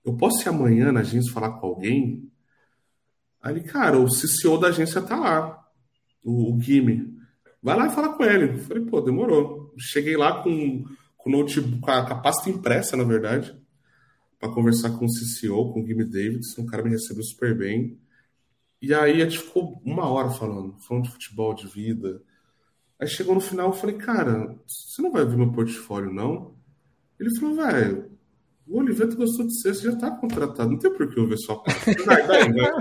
eu 0.04 0.16
posso 0.16 0.40
ir 0.46 0.48
amanhã 0.48 0.92
na 0.92 1.00
agência 1.00 1.32
falar 1.32 1.58
com 1.58 1.66
alguém? 1.66 2.30
Aí 3.42 3.54
ele, 3.54 3.64
cara, 3.64 3.98
o 3.98 4.06
CCO 4.06 4.56
da 4.56 4.68
agência 4.68 5.02
tá 5.02 5.18
lá, 5.18 5.68
o, 6.22 6.54
o 6.54 6.60
Gimme. 6.60 7.16
Vai 7.60 7.76
lá 7.76 7.88
e 7.88 7.94
fala 7.94 8.12
com 8.12 8.24
ele. 8.24 8.54
Eu 8.54 8.58
falei, 8.60 8.84
pô, 8.84 9.00
demorou. 9.00 9.74
Cheguei 9.76 10.16
lá 10.16 10.42
com, 10.44 10.84
com, 11.16 11.30
notebook, 11.30 11.80
com, 11.80 11.90
a, 11.90 12.06
com 12.06 12.12
a 12.12 12.20
pasta 12.20 12.48
impressa, 12.48 12.96
na 12.96 13.02
verdade, 13.02 13.60
para 14.38 14.52
conversar 14.52 14.90
com 14.90 15.04
o 15.04 15.08
CCO, 15.08 15.72
com 15.72 15.82
o 15.82 15.86
Gimme 15.86 16.04
Davidson. 16.04 16.62
O 16.62 16.66
cara 16.66 16.84
me 16.84 16.90
recebeu 16.90 17.24
super 17.24 17.56
bem. 17.56 17.98
E 18.80 18.94
aí 18.94 19.20
a 19.20 19.24
gente 19.24 19.40
ficou 19.40 19.82
uma 19.84 20.08
hora 20.08 20.30
falando, 20.30 20.76
falando 20.86 21.04
de 21.04 21.10
futebol, 21.10 21.52
de 21.52 21.66
vida. 21.66 22.22
Aí 22.98 23.06
chegou 23.06 23.34
no 23.34 23.40
final, 23.40 23.68
eu 23.68 23.72
falei, 23.72 23.96
cara, 23.96 24.56
você 24.66 25.02
não 25.02 25.12
vai 25.12 25.24
ver 25.24 25.36
meu 25.36 25.52
portfólio, 25.52 26.12
não? 26.12 26.54
Ele 27.20 27.34
falou, 27.38 27.56
velho, 27.56 28.10
o 28.66 28.78
Oliveto 28.78 29.16
gostou 29.16 29.46
de 29.46 29.54
você, 29.54 29.72
você 29.72 29.90
já 29.90 29.96
tá 29.96 30.10
contratado, 30.10 30.70
não 30.70 30.78
tem 30.78 30.92
por 30.92 31.12
que 31.12 31.18
eu 31.18 31.26
ver 31.26 31.36
sua 31.36 31.62
pasta. 31.62 31.92
Vai, 32.04 32.22
vai, 32.26 32.50
vai. 32.52 32.72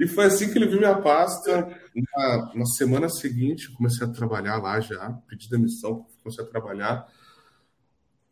e 0.00 0.06
foi 0.06 0.24
assim 0.24 0.50
que 0.50 0.58
ele 0.58 0.66
viu 0.66 0.78
minha 0.78 1.00
pasta. 1.00 1.68
Na, 1.94 2.52
na 2.54 2.66
semana 2.66 3.08
seguinte, 3.08 3.72
comecei 3.72 4.06
a 4.06 4.10
trabalhar 4.10 4.58
lá 4.58 4.80
já, 4.80 5.10
pedi 5.28 5.48
demissão, 5.48 6.06
comecei 6.22 6.44
a 6.44 6.48
trabalhar. 6.48 7.06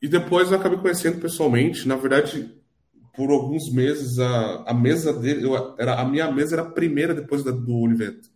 E 0.01 0.09
depois 0.09 0.51
eu 0.51 0.59
acabei 0.59 0.79
conhecendo 0.79 1.21
pessoalmente. 1.21 1.89
Na 1.89 1.97
verdade, 1.97 2.55
por 3.17 3.31
alguns 3.31 3.73
meses, 3.73 4.19
a, 4.19 4.65
a 4.67 4.75
mesa 4.75 5.13
dele, 5.13 5.45
eu, 5.45 5.75
era, 5.79 6.01
a 6.01 6.05
minha 6.05 6.31
mesa 6.31 6.55
era 6.55 6.63
a 6.63 6.71
primeira 6.71 7.15
depois 7.15 7.43
da, 7.43 7.51
do 7.51 7.75
Oliveto. 7.75 8.29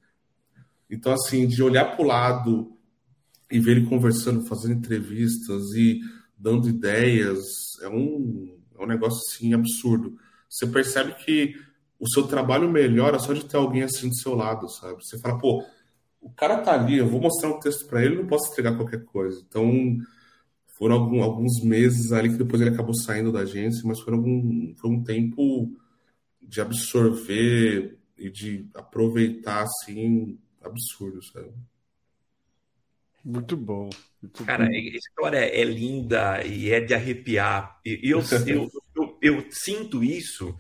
Então, 0.93 1.13
assim, 1.15 1.47
de 1.47 1.63
olhar 1.63 1.97
para 1.97 2.05
o 2.05 2.07
lado 2.07 2.77
e 3.51 3.59
ver 3.59 3.79
ele 3.79 3.87
conversando, 3.87 4.47
fazendo 4.47 4.75
entrevistas 4.75 5.73
e 5.75 6.01
dando 6.37 6.69
ideias, 6.69 7.41
é 7.81 7.89
um, 7.89 8.59
é 8.79 8.83
um 8.83 8.87
negócio 8.87 9.19
assim 9.27 9.55
absurdo. 9.55 10.19
Você 10.51 10.67
percebe 10.67 11.15
que 11.25 11.55
o 11.99 12.07
seu 12.11 12.25
trabalho 12.25 12.71
melhora 12.71 13.19
só 13.19 13.33
de 13.33 13.45
ter 13.45 13.57
alguém 13.57 13.83
assim 13.83 14.11
do 14.11 14.17
seu 14.17 14.35
lado, 14.35 14.69
sabe? 14.69 15.03
Você 15.03 15.19
fala, 15.19 15.39
pô, 15.39 15.65
o 16.21 16.31
cara 16.31 16.59
tá 16.59 16.75
ali, 16.75 16.99
eu 16.99 17.09
vou 17.09 17.23
mostrar 17.23 17.49
um 17.49 17.59
texto 17.59 17.87
para 17.87 18.05
ele, 18.05 18.17
não 18.17 18.27
posso 18.27 18.53
entregar 18.53 18.77
qualquer 18.77 19.03
coisa. 19.05 19.43
Então, 19.49 19.97
foram 20.77 20.97
algum, 20.97 21.23
alguns 21.23 21.63
meses 21.63 22.13
ali 22.13 22.29
que 22.29 22.37
depois 22.37 22.61
ele 22.61 22.71
acabou 22.71 22.95
saindo 22.95 23.33
da 23.33 23.41
agência, 23.41 23.83
mas 23.87 24.01
foram 24.01 24.19
algum, 24.19 24.75
foi 24.77 24.91
um 24.91 25.03
tempo 25.03 25.73
de 26.43 26.61
absorver 26.61 27.99
e 28.19 28.29
de 28.29 28.69
aproveitar, 28.75 29.63
assim, 29.63 30.39
absurdo, 30.65 31.23
sabe? 31.23 31.53
Muito 33.25 33.57
bom. 33.57 33.89
Muito 34.21 34.45
Cara, 34.45 34.65
bom. 34.67 34.73
a 34.73 34.79
história 34.79 35.39
é 35.39 35.65
linda 35.65 36.45
e 36.45 36.71
é 36.73 36.81
de 36.81 36.95
arrepiar. 36.95 37.81
E 37.85 38.11
eu, 38.11 38.21
eu, 38.47 38.71
eu, 38.97 39.19
eu, 39.23 39.47
sinto 39.51 40.03
isso, 40.03 40.57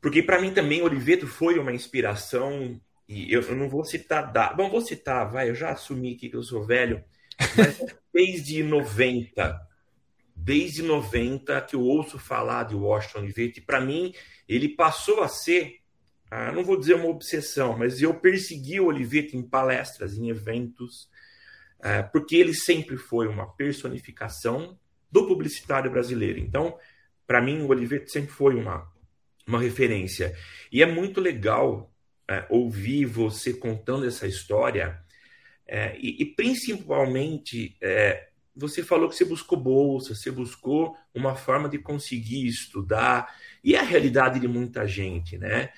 porque 0.00 0.22
para 0.22 0.40
mim 0.40 0.52
também 0.52 0.82
Oliveto 0.82 1.26
foi 1.26 1.58
uma 1.58 1.72
inspiração. 1.72 2.80
E 3.08 3.32
eu, 3.32 3.42
não 3.54 3.68
vou 3.68 3.84
citar. 3.84 4.32
Da... 4.32 4.52
Bom, 4.52 4.70
vou 4.70 4.80
citar, 4.80 5.30
vai, 5.30 5.50
eu 5.50 5.54
já 5.54 5.70
assumi 5.70 6.14
aqui 6.14 6.28
que 6.28 6.36
eu 6.36 6.42
sou 6.42 6.64
velho, 6.64 7.04
mas 7.56 7.78
desde 8.12 8.62
90, 8.62 9.60
desde 10.34 10.82
90 10.82 11.60
que 11.62 11.76
eu 11.76 11.82
ouço 11.82 12.18
falar 12.18 12.64
de 12.64 12.74
Washington 12.74 13.20
Oliveto, 13.20 13.58
e 13.58 13.62
para 13.62 13.80
mim 13.80 14.12
ele 14.48 14.68
passou 14.68 15.22
a 15.22 15.28
ser, 15.28 15.81
ah, 16.34 16.50
não 16.50 16.64
vou 16.64 16.78
dizer 16.78 16.94
uma 16.94 17.08
obsessão, 17.08 17.76
mas 17.76 18.00
eu 18.00 18.14
persegui 18.14 18.80
o 18.80 18.86
Oliveto 18.86 19.36
em 19.36 19.42
palestras, 19.42 20.16
em 20.16 20.30
eventos, 20.30 21.06
é, 21.78 22.02
porque 22.02 22.36
ele 22.36 22.54
sempre 22.54 22.96
foi 22.96 23.28
uma 23.28 23.46
personificação 23.52 24.78
do 25.10 25.26
publicitário 25.26 25.90
brasileiro. 25.90 26.38
Então, 26.38 26.78
para 27.26 27.42
mim, 27.42 27.60
o 27.60 27.68
Oliveto 27.68 28.10
sempre 28.10 28.32
foi 28.32 28.54
uma, 28.54 28.90
uma 29.46 29.60
referência. 29.60 30.34
E 30.72 30.82
é 30.82 30.86
muito 30.86 31.20
legal 31.20 31.92
é, 32.26 32.46
ouvir 32.48 33.04
você 33.04 33.52
contando 33.52 34.06
essa 34.06 34.26
história, 34.26 34.98
é, 35.66 35.94
e, 35.98 36.22
e, 36.22 36.24
principalmente, 36.24 37.76
é, 37.78 38.30
você 38.56 38.82
falou 38.82 39.06
que 39.06 39.16
você 39.16 39.26
buscou 39.26 39.58
bolsa, 39.60 40.14
você 40.14 40.30
buscou 40.30 40.96
uma 41.14 41.36
forma 41.36 41.68
de 41.68 41.76
conseguir 41.76 42.46
estudar, 42.46 43.38
e 43.62 43.74
é 43.74 43.80
a 43.80 43.84
realidade 43.84 44.40
de 44.40 44.48
muita 44.48 44.86
gente, 44.86 45.36
né? 45.36 45.70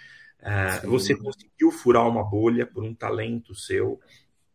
É, 0.44 0.86
você 0.86 1.16
conseguiu 1.16 1.70
furar 1.70 2.06
uma 2.06 2.22
bolha 2.22 2.66
por 2.66 2.84
um 2.84 2.94
talento 2.94 3.54
seu, 3.54 3.98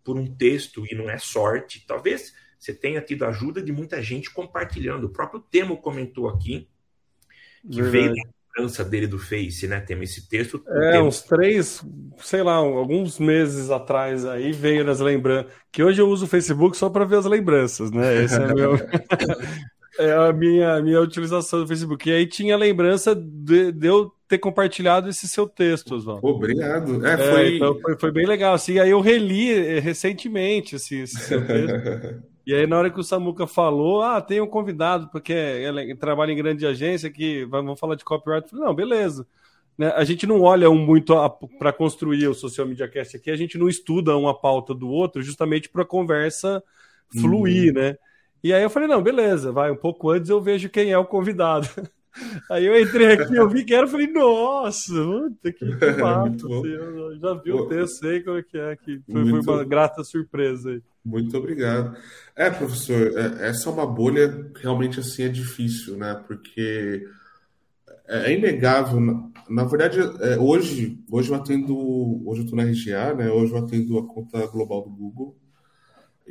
por 0.03 0.15
um 0.15 0.27
texto 0.27 0.85
e 0.85 0.93
não 0.93 1.09
é 1.09 1.17
sorte. 1.17 1.83
Talvez 1.87 2.31
você 2.59 2.73
tenha 2.73 3.01
tido 3.01 3.25
ajuda 3.25 3.59
de 3.59 3.71
muita 3.71 4.01
gente 4.03 4.29
compartilhando. 4.31 5.05
O 5.05 5.09
próprio 5.09 5.39
Temo 5.39 5.77
comentou 5.77 6.29
aqui 6.29 6.67
que 7.63 7.81
Verdade. 7.81 7.91
veio 7.91 8.13
da 8.13 8.21
lembrança 8.59 8.85
dele 8.85 9.07
do 9.07 9.17
Face, 9.17 9.67
né? 9.67 9.79
Temo 9.79 10.03
esse 10.03 10.29
texto. 10.29 10.63
É, 10.67 10.91
Temo... 10.91 11.07
uns 11.07 11.23
três, 11.23 11.83
sei 12.19 12.43
lá, 12.43 12.55
alguns 12.55 13.17
meses 13.17 13.71
atrás 13.71 14.25
aí 14.25 14.51
veio 14.51 14.83
nas 14.83 14.99
lembranças. 14.99 15.51
Que 15.71 15.81
hoje 15.81 15.99
eu 16.01 16.07
uso 16.07 16.25
o 16.25 16.29
Facebook 16.29 16.77
só 16.77 16.87
para 16.89 17.05
ver 17.05 17.17
as 17.17 17.25
lembranças, 17.25 17.89
né? 17.89 18.23
Esse 18.23 18.35
é 18.35 18.53
meu. 18.53 18.73
é 19.99 20.29
a 20.29 20.33
minha, 20.33 20.81
minha 20.81 21.01
utilização 21.01 21.59
do 21.59 21.67
Facebook. 21.67 22.09
E 22.09 22.13
aí 22.13 22.25
tinha 22.25 22.55
lembrança 22.55 23.13
de, 23.13 23.71
de 23.71 23.87
eu 23.87 24.11
ter 24.27 24.37
compartilhado 24.37 25.09
esse 25.09 25.27
seu 25.27 25.47
texto, 25.47 25.95
Oswaldo. 25.95 26.25
Obrigado. 26.25 27.05
É, 27.05 27.17
foi... 27.17 27.41
É, 27.41 27.55
então 27.55 27.79
foi, 27.81 27.97
foi, 27.97 28.11
bem 28.11 28.25
legal. 28.25 28.53
Assim, 28.53 28.79
aí 28.79 28.91
eu 28.91 29.01
reli 29.01 29.51
eh, 29.51 29.79
recentemente 29.79 30.75
esse, 30.75 31.01
esse 31.01 31.17
seu 31.17 31.45
texto. 31.45 32.23
e 32.47 32.53
aí, 32.53 32.65
na 32.65 32.77
hora 32.77 32.89
que 32.89 32.99
o 32.99 33.03
Samuca 33.03 33.45
falou, 33.45 34.01
ah, 34.01 34.21
tem 34.21 34.39
um 34.39 34.47
convidado, 34.47 35.09
porque 35.11 35.33
ele 35.33 35.95
trabalha 35.95 36.31
em 36.31 36.37
grande 36.37 36.65
agência 36.65 37.09
que 37.09 37.43
vamos 37.45 37.79
falar 37.79 37.95
de 37.95 38.05
copyright. 38.05 38.45
Eu 38.45 38.49
falei, 38.51 38.65
não, 38.65 38.73
beleza. 38.73 39.27
Né? 39.77 39.91
A 39.95 40.03
gente 40.03 40.25
não 40.25 40.41
olha 40.41 40.69
um 40.69 40.77
muito 40.77 41.13
para 41.57 41.73
construir 41.73 42.27
o 42.27 42.33
Social 42.33 42.67
Media 42.67 42.87
Cast 42.87 43.17
aqui, 43.17 43.31
a 43.31 43.35
gente 43.35 43.57
não 43.57 43.67
estuda 43.67 44.15
uma 44.15 44.33
pauta 44.33 44.73
do 44.73 44.89
outro 44.89 45.21
justamente 45.21 45.69
para 45.69 45.83
a 45.83 45.85
conversa 45.85 46.63
fluir, 47.11 47.73
uhum. 47.73 47.81
né? 47.81 47.97
E 48.43 48.53
aí 48.53 48.63
eu 48.63 48.69
falei, 48.69 48.87
não, 48.87 49.01
beleza, 49.01 49.51
vai, 49.51 49.71
um 49.71 49.75
pouco 49.75 50.09
antes 50.09 50.29
eu 50.29 50.41
vejo 50.41 50.69
quem 50.69 50.91
é 50.91 50.97
o 50.97 51.05
convidado. 51.05 51.67
Aí 52.49 52.65
eu 52.65 52.77
entrei 52.77 53.13
aqui, 53.13 53.35
eu 53.35 53.47
vi 53.47 53.63
que 53.63 53.73
era, 53.73 53.87
falei, 53.87 54.07
nossa, 54.07 54.91
puta, 54.91 55.53
que, 55.53 55.77
que 55.77 55.91
massa, 56.01 56.47
assim, 56.47 56.67
eu 56.67 57.19
já 57.19 57.33
vi 57.35 57.51
o 57.51 57.67
texto, 57.67 57.99
sei 57.99 58.21
como 58.21 58.37
é 58.39 58.43
que 58.43 58.57
é, 58.57 58.75
que 58.75 59.01
foi, 59.09 59.43
foi 59.43 59.53
uma 59.53 59.63
grata 59.63 60.03
surpresa 60.03 60.71
aí. 60.71 60.81
Muito 61.05 61.37
obrigado. 61.37 61.95
É, 62.35 62.49
professor, 62.49 63.13
é, 63.17 63.47
essa 63.47 63.69
é 63.69 63.71
uma 63.71 63.85
bolha 63.85 64.51
realmente 64.55 64.99
assim 64.99 65.23
é 65.23 65.29
difícil, 65.29 65.97
né? 65.97 66.21
Porque 66.27 67.07
é, 68.07 68.31
é 68.31 68.37
inegável. 68.37 68.99
Na, 69.47 69.63
verdade, 69.63 69.99
é, 69.99 70.37
hoje, 70.37 70.99
hoje 71.09 71.29
eu 71.31 71.35
atendo, 71.35 71.77
hoje 72.27 72.41
eu 72.41 72.45
estou 72.45 72.57
na 72.57 72.63
RGA, 72.63 73.13
né? 73.13 73.31
Hoje 73.31 73.53
eu 73.53 73.59
atendo 73.59 73.97
a 73.97 74.05
conta 74.05 74.45
global 74.47 74.81
do 74.81 74.89
Google 74.89 75.38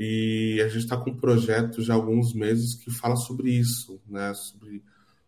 e 0.00 0.62
a 0.64 0.68
gente 0.68 0.84
está 0.84 0.96
com 0.96 1.10
um 1.10 1.16
projeto 1.16 1.82
já 1.82 1.92
há 1.92 1.96
alguns 1.96 2.32
meses 2.32 2.76
que 2.76 2.88
fala 2.88 3.16
sobre 3.16 3.50
isso, 3.50 4.00
né? 4.06 4.32
Sobre 4.32 4.80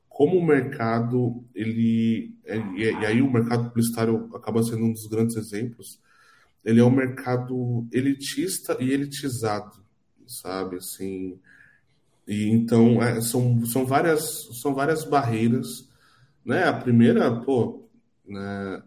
como 0.09 0.39
o 0.39 0.47
mercado 0.47 1.45
ele 1.53 2.33
e, 2.47 2.85
e 2.85 3.05
aí 3.05 3.21
o 3.21 3.29
mercado 3.29 3.65
publicitário 3.65 4.31
acaba 4.33 4.63
sendo 4.63 4.85
um 4.85 4.93
dos 4.93 5.09
grandes 5.09 5.35
exemplos. 5.35 5.99
Ele 6.65 6.79
é 6.79 6.85
um 6.85 6.91
mercado 6.91 7.85
elitista 7.91 8.77
e 8.79 8.93
elitizado, 8.93 9.85
sabe? 10.25 10.77
Assim, 10.77 11.37
e 12.29 12.49
então 12.51 13.03
é, 13.03 13.21
são, 13.21 13.67
são 13.67 13.85
várias 13.85 14.47
são 14.61 14.73
várias 14.73 15.05
barreiras, 15.05 15.89
né? 16.45 16.69
A 16.69 16.73
primeira, 16.73 17.41
pô, 17.41 17.89
né? 18.25 18.85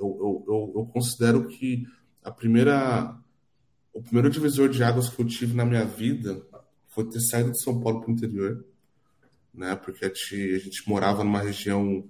Eu, 0.00 0.44
eu, 0.48 0.72
eu 0.74 0.86
considero 0.86 1.46
que 1.48 1.86
a 2.24 2.30
primeira 2.30 3.14
o 3.98 4.02
primeiro 4.02 4.30
divisor 4.30 4.68
de 4.68 4.82
águas 4.84 5.08
que 5.08 5.20
eu 5.20 5.26
tive 5.26 5.56
na 5.56 5.64
minha 5.64 5.84
vida 5.84 6.40
foi 6.86 7.04
ter 7.08 7.20
saído 7.20 7.50
de 7.50 7.60
São 7.60 7.80
Paulo 7.80 8.00
para 8.00 8.10
o 8.10 8.12
interior, 8.12 8.64
né? 9.52 9.74
Porque 9.74 10.04
a 10.04 10.08
gente, 10.08 10.54
a 10.54 10.58
gente 10.58 10.88
morava 10.88 11.24
numa 11.24 11.40
região 11.40 12.04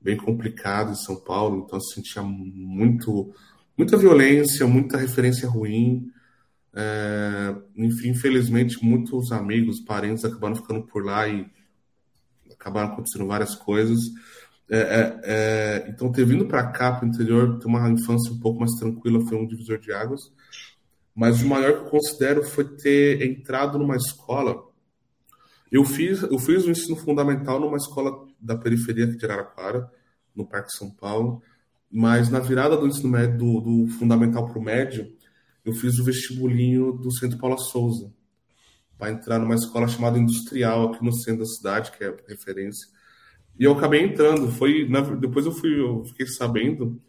bem 0.00 0.16
complicada 0.16 0.92
em 0.92 0.96
São 0.96 1.16
Paulo, 1.16 1.64
então 1.66 1.80
se 1.80 1.94
sentia 1.96 2.22
muito 2.22 3.34
muita 3.76 3.96
violência, 3.96 4.66
muita 4.68 4.96
referência 4.96 5.48
ruim. 5.48 6.12
É, 6.74 7.56
enfim, 7.76 8.10
infelizmente, 8.10 8.82
muitos 8.84 9.32
amigos, 9.32 9.80
parentes 9.80 10.24
acabaram 10.24 10.54
ficando 10.54 10.82
por 10.82 11.04
lá 11.04 11.26
e 11.26 11.44
acabaram 12.52 12.92
acontecendo 12.92 13.26
várias 13.26 13.56
coisas. 13.56 13.98
É, 14.70 14.78
é, 14.78 15.20
é 15.24 15.86
então, 15.88 16.12
ter 16.12 16.24
vindo 16.24 16.46
para 16.46 16.68
cá, 16.68 16.92
para 16.92 17.04
o 17.04 17.08
interior, 17.08 17.58
ter 17.58 17.66
uma 17.66 17.90
infância 17.90 18.32
um 18.32 18.38
pouco 18.38 18.60
mais 18.60 18.72
tranquila, 18.78 19.26
foi 19.26 19.36
um 19.36 19.46
divisor 19.46 19.78
de 19.78 19.92
águas. 19.92 20.30
Mas 21.14 21.42
o 21.42 21.46
maior 21.46 21.72
que 21.72 21.86
eu 21.86 21.90
considero 21.90 22.42
foi 22.42 22.64
ter 22.64 23.22
entrado 23.22 23.78
numa 23.78 23.96
escola. 23.96 24.64
Eu 25.70 25.84
fiz, 25.84 26.22
eu 26.22 26.38
fiz 26.38 26.64
o 26.64 26.70
ensino 26.70 26.96
fundamental 26.96 27.60
numa 27.60 27.76
escola 27.76 28.26
da 28.40 28.56
periferia 28.56 29.06
de 29.06 29.24
Araraquara, 29.24 29.90
no 30.34 30.46
Parque 30.46 30.72
São 30.72 30.90
Paulo. 30.90 31.42
Mas 31.90 32.30
na 32.30 32.40
virada 32.40 32.76
do 32.76 32.86
ensino 32.86 33.10
médio, 33.10 33.36
do, 33.36 33.60
do 33.60 33.88
fundamental 33.92 34.48
para 34.48 34.58
o 34.58 34.62
médio, 34.62 35.14
eu 35.64 35.72
fiz 35.74 35.98
o 35.98 36.04
vestibulinho 36.04 36.92
do 36.92 37.12
Centro 37.12 37.38
Paula 37.38 37.58
Souza, 37.58 38.12
para 38.98 39.12
entrar 39.12 39.38
numa 39.38 39.54
escola 39.54 39.86
chamada 39.86 40.18
Industrial, 40.18 40.88
aqui 40.88 41.04
no 41.04 41.12
centro 41.12 41.40
da 41.40 41.46
cidade, 41.46 41.92
que 41.92 42.02
é 42.04 42.16
referência. 42.28 42.88
E 43.58 43.64
eu 43.64 43.72
acabei 43.72 44.02
entrando. 44.02 44.50
Foi 44.50 44.88
na, 44.88 45.00
depois 45.00 45.44
eu 45.44 45.52
fui, 45.52 45.78
eu 45.78 46.04
fiquei 46.06 46.26
sabendo 46.26 47.00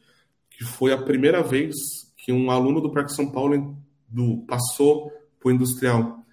que 0.50 0.64
foi 0.64 0.92
a 0.92 0.98
primeira 0.98 1.42
vez 1.42 1.76
que 2.18 2.32
um 2.32 2.52
aluno 2.52 2.82
do 2.82 2.92
Parque 2.92 3.14
São 3.14 3.32
Paulo 3.32 3.78
do, 4.14 4.46
passou 4.46 5.12
para 5.40 5.50
o 5.50 5.52
Industrial. 5.52 6.26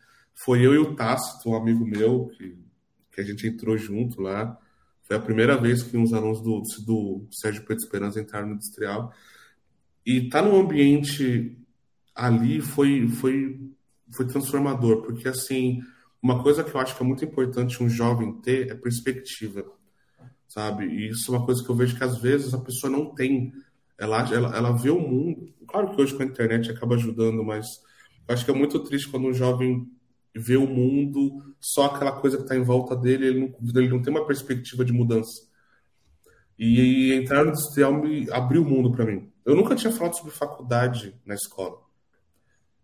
Foi 0.45 0.65
eu 0.65 0.75
e 0.75 0.79
o 0.79 0.95
Tácito, 0.95 1.51
um 1.51 1.57
amigo 1.57 1.85
meu, 1.85 2.29
que, 2.37 2.57
que 3.13 3.21
a 3.21 3.25
gente 3.25 3.47
entrou 3.47 3.77
junto 3.77 4.21
lá. 4.23 4.59
Foi 5.03 5.17
a 5.17 5.21
primeira 5.21 5.57
vez 5.57 5.83
que 5.83 5.97
uns 5.97 6.13
alunos 6.13 6.41
do, 6.41 6.63
do 6.85 7.27
Sérgio 7.33 7.63
Pedro 7.63 7.83
Esperança 7.83 8.21
entraram 8.21 8.49
no 8.49 8.55
industrial. 8.55 9.13
E 10.07 10.29
tá 10.29 10.41
num 10.41 10.59
ambiente 10.59 11.57
ali 12.15 12.61
foi, 12.61 13.09
foi, 13.09 13.59
foi 14.13 14.27
transformador, 14.27 15.03
porque 15.03 15.29
assim, 15.29 15.81
uma 16.23 16.43
coisa 16.43 16.63
que 16.63 16.75
eu 16.75 16.81
acho 16.81 16.97
que 16.97 17.03
é 17.03 17.07
muito 17.07 17.25
importante 17.25 17.83
um 17.83 17.89
jovem 17.89 18.41
ter 18.41 18.71
é 18.71 18.75
perspectiva, 18.75 19.65
sabe? 20.47 20.85
E 20.85 21.09
isso 21.09 21.33
é 21.33 21.39
uma 21.39 21.47
coisa 21.47 21.65
que 21.65 21.71
eu 21.71 21.75
vejo 21.75 21.97
que 21.97 22.05
às 22.05 22.21
vezes 22.21 22.53
a 22.53 22.59
pessoa 22.59 22.91
não 22.93 23.15
tem. 23.15 23.53
Ela, 24.01 24.27
ela, 24.33 24.57
ela 24.57 24.73
vê 24.73 24.89
o 24.89 24.99
mundo. 24.99 25.53
Claro 25.69 25.95
que 25.95 26.01
hoje 26.01 26.17
com 26.17 26.23
a 26.23 26.27
internet 26.27 26.71
acaba 26.71 26.95
ajudando, 26.95 27.45
mas 27.45 27.67
acho 28.27 28.45
que 28.45 28.51
é 28.51 28.55
muito 28.55 28.81
triste 28.81 29.09
quando 29.09 29.29
um 29.29 29.35
jovem 29.35 29.87
ver 30.35 30.57
o 30.57 30.67
mundo, 30.67 31.55
só 31.61 31.87
aquela 31.87 32.13
coisa 32.13 32.37
que 32.37 32.45
está 32.45 32.57
em 32.57 32.63
volta 32.63 32.97
dele, 32.97 33.27
ele 33.27 33.41
não, 33.41 33.81
ele 33.83 33.89
não 33.91 34.01
tem 34.01 34.13
uma 34.13 34.27
perspectiva 34.27 34.85
de 34.85 34.93
mudança. 34.93 35.49
E, 36.59 37.13
entrar 37.15 37.45
no 37.45 37.51
industrial 37.51 37.93
me 37.93 38.31
abriu 38.31 38.63
o 38.63 38.69
mundo 38.69 38.93
para 38.93 39.05
mim. 39.05 39.31
Eu 39.45 39.55
nunca 39.55 39.75
tinha 39.75 39.93
falado 39.93 40.17
sobre 40.17 40.33
faculdade 40.33 41.15
na 41.25 41.35
escola, 41.35 41.79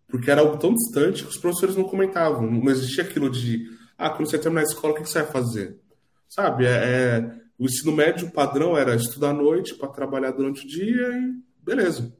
porque 0.07 0.29
era 0.29 0.41
algo 0.41 0.57
tão 0.57 0.73
distante 0.73 1.23
que 1.23 1.29
os 1.29 1.37
professores 1.37 1.75
não 1.75 1.83
comentavam. 1.83 2.51
Não 2.51 2.69
existia 2.71 3.03
aquilo 3.03 3.29
de, 3.29 3.69
ah, 3.97 4.09
quando 4.09 4.29
você 4.29 4.37
terminar 4.37 4.61
a 4.61 4.65
escola, 4.65 4.93
o 4.93 4.97
que 4.97 5.07
você 5.07 5.21
vai 5.21 5.31
fazer? 5.31 5.79
Sabe? 6.27 6.65
É, 6.65 6.69
é 6.69 7.46
o 7.57 7.65
ensino 7.65 7.91
médio 7.91 8.31
padrão 8.31 8.77
era 8.77 8.95
estudar 8.95 9.31
à 9.31 9.33
noite 9.33 9.75
para 9.75 9.89
trabalhar 9.89 10.31
durante 10.31 10.65
o 10.65 10.67
dia 10.67 11.07
e 11.17 11.41
beleza. 11.63 12.15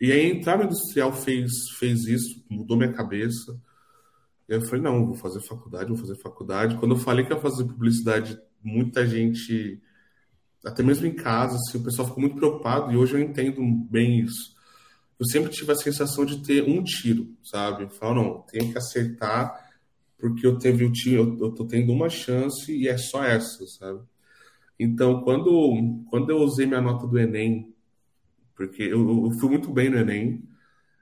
E 0.00 0.12
aí 0.12 0.30
entrar 0.30 0.58
no 0.58 0.64
industrial 0.64 1.12
fez, 1.12 1.52
fez 1.78 2.06
isso, 2.06 2.44
mudou 2.50 2.76
minha 2.76 2.92
cabeça. 2.92 3.58
E 4.48 4.54
eu 4.54 4.60
falei, 4.62 4.82
não, 4.82 5.06
vou 5.06 5.14
fazer 5.14 5.40
faculdade, 5.40 5.88
vou 5.88 5.96
fazer 5.96 6.16
faculdade. 6.16 6.76
Quando 6.76 6.94
eu 6.94 7.00
falei 7.00 7.24
que 7.24 7.32
ia 7.32 7.40
fazer 7.40 7.64
publicidade, 7.64 8.38
muita 8.62 9.06
gente, 9.06 9.80
até 10.64 10.82
mesmo 10.82 11.06
em 11.06 11.14
casa, 11.14 11.56
assim, 11.56 11.78
o 11.78 11.84
pessoal 11.84 12.08
ficou 12.08 12.20
muito 12.20 12.36
preocupado 12.36 12.92
e 12.92 12.96
hoje 12.96 13.14
eu 13.14 13.20
entendo 13.20 13.62
bem 13.90 14.20
isso. 14.20 14.54
Eu 15.18 15.26
sempre 15.26 15.50
tive 15.50 15.72
a 15.72 15.76
sensação 15.76 16.24
de 16.26 16.42
ter 16.42 16.62
um 16.62 16.82
tiro, 16.84 17.34
sabe? 17.42 17.88
Falar, 17.94 18.14
não, 18.14 18.42
tenho 18.42 18.70
que 18.70 18.78
acertar 18.78 19.65
porque 20.18 20.46
eu 20.46 20.58
teve 20.58 20.84
o 20.84 20.92
tiro, 20.92 21.36
eu, 21.38 21.46
eu 21.46 21.52
tô 21.52 21.66
tendo 21.66 21.92
uma 21.92 22.08
chance 22.08 22.72
e 22.72 22.88
é 22.88 22.96
só 22.96 23.22
essa, 23.24 23.66
sabe? 23.66 24.00
Então, 24.78 25.22
quando, 25.22 26.04
quando 26.10 26.30
eu 26.30 26.38
usei 26.38 26.66
minha 26.66 26.80
nota 26.80 27.06
do 27.06 27.18
Enem, 27.18 27.74
porque 28.54 28.82
eu, 28.82 29.26
eu 29.26 29.30
fui 29.38 29.50
muito 29.50 29.72
bem 29.72 29.88
no 29.88 29.98
Enem, 29.98 30.42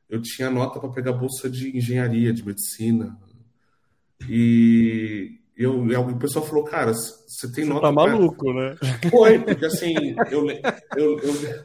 eu 0.09 0.20
tinha 0.20 0.50
nota 0.50 0.79
para 0.79 0.90
pegar 0.90 1.12
bolsa 1.12 1.48
de 1.48 1.77
engenharia, 1.77 2.33
de 2.33 2.44
medicina, 2.44 3.18
e 4.29 5.40
eu, 5.57 5.81
o 5.83 6.18
pessoal 6.18 6.44
falou, 6.44 6.64
cara, 6.64 6.92
você 6.92 7.50
tem 7.53 7.64
você 7.64 7.70
nota. 7.70 7.87
Tá 7.87 7.92
maluco, 7.92 8.44
pra... 8.44 8.55
né? 8.55 8.77
Foi, 9.11 9.38
porque 9.38 9.64
assim, 9.64 9.94
eu, 10.31 10.50
eu, 10.96 11.20
eu, 11.20 11.64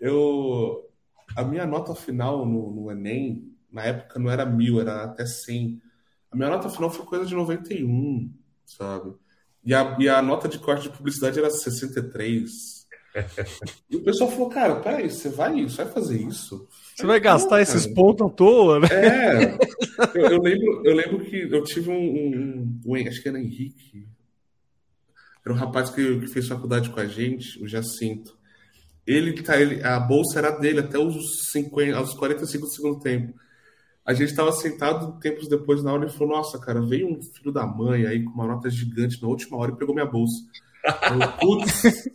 eu, 0.00 0.90
a 1.36 1.44
minha 1.44 1.66
nota 1.66 1.94
final 1.94 2.44
no, 2.44 2.70
no 2.70 2.90
Enem, 2.90 3.52
na 3.70 3.84
época 3.84 4.18
não 4.18 4.30
era 4.30 4.44
mil, 4.44 4.80
era 4.80 5.04
até 5.04 5.24
100. 5.24 5.80
A 6.30 6.36
minha 6.36 6.50
nota 6.50 6.68
final 6.68 6.90
foi 6.90 7.04
coisa 7.06 7.24
de 7.24 7.34
91, 7.34 8.32
sabe? 8.64 9.14
E 9.64 9.74
a, 9.74 9.96
e 9.98 10.08
a 10.08 10.22
nota 10.22 10.48
de 10.48 10.58
corte 10.58 10.84
de 10.84 10.96
publicidade 10.96 11.38
era 11.38 11.50
63. 11.50 12.78
E 13.90 13.96
o 13.96 14.04
pessoal 14.04 14.30
falou, 14.30 14.48
cara, 14.48 14.76
peraí, 14.76 15.10
você 15.10 15.28
vai, 15.28 15.62
você 15.62 15.82
vai 15.84 15.92
fazer 15.92 16.20
isso? 16.20 16.68
Você 16.94 17.06
vai 17.06 17.18
gastar 17.18 17.60
esses 17.60 17.86
pontos 17.86 18.26
à 18.26 18.30
toa, 18.30 18.80
né? 18.80 18.88
É. 18.90 19.58
Eu, 20.14 20.26
eu, 20.30 20.42
lembro, 20.42 20.82
eu 20.84 20.94
lembro 20.94 21.24
que 21.24 21.36
eu 21.50 21.64
tive 21.64 21.90
um, 21.90 21.94
um, 21.94 22.80
um, 22.86 23.08
Acho 23.08 23.22
que 23.22 23.28
era 23.28 23.38
Henrique. 23.38 24.06
Era 25.44 25.54
um 25.54 25.58
rapaz 25.58 25.90
que, 25.90 26.20
que 26.20 26.26
fez 26.28 26.46
faculdade 26.46 26.90
com 26.90 27.00
a 27.00 27.06
gente, 27.06 27.62
o 27.62 27.66
Jacinto. 27.66 28.38
Ele, 29.06 29.32
tá, 29.42 29.58
ele, 29.60 29.82
a 29.82 29.98
bolsa 29.98 30.38
era 30.38 30.50
dele 30.50 30.80
até 30.80 30.98
os 30.98 31.50
50, 31.50 31.96
aos 31.96 32.14
45 32.14 32.66
do 32.66 32.72
segundo 32.72 33.00
tempo. 33.00 33.34
A 34.08 34.14
gente 34.14 34.30
estava 34.30 34.50
sentado 34.52 35.20
tempos 35.20 35.48
depois 35.48 35.84
na 35.84 35.92
hora 35.92 36.06
e 36.06 36.10
falou: 36.10 36.34
Nossa, 36.34 36.58
cara, 36.58 36.80
veio 36.80 37.06
um 37.06 37.20
filho 37.20 37.52
da 37.52 37.66
mãe 37.66 38.06
aí 38.06 38.24
com 38.24 38.30
uma 38.30 38.46
nota 38.46 38.70
gigante 38.70 39.20
na 39.20 39.28
última 39.28 39.58
hora 39.58 39.70
e 39.70 39.76
pegou 39.76 39.94
minha 39.94 40.06
bolsa. 40.06 40.34
Putz, 41.38 42.08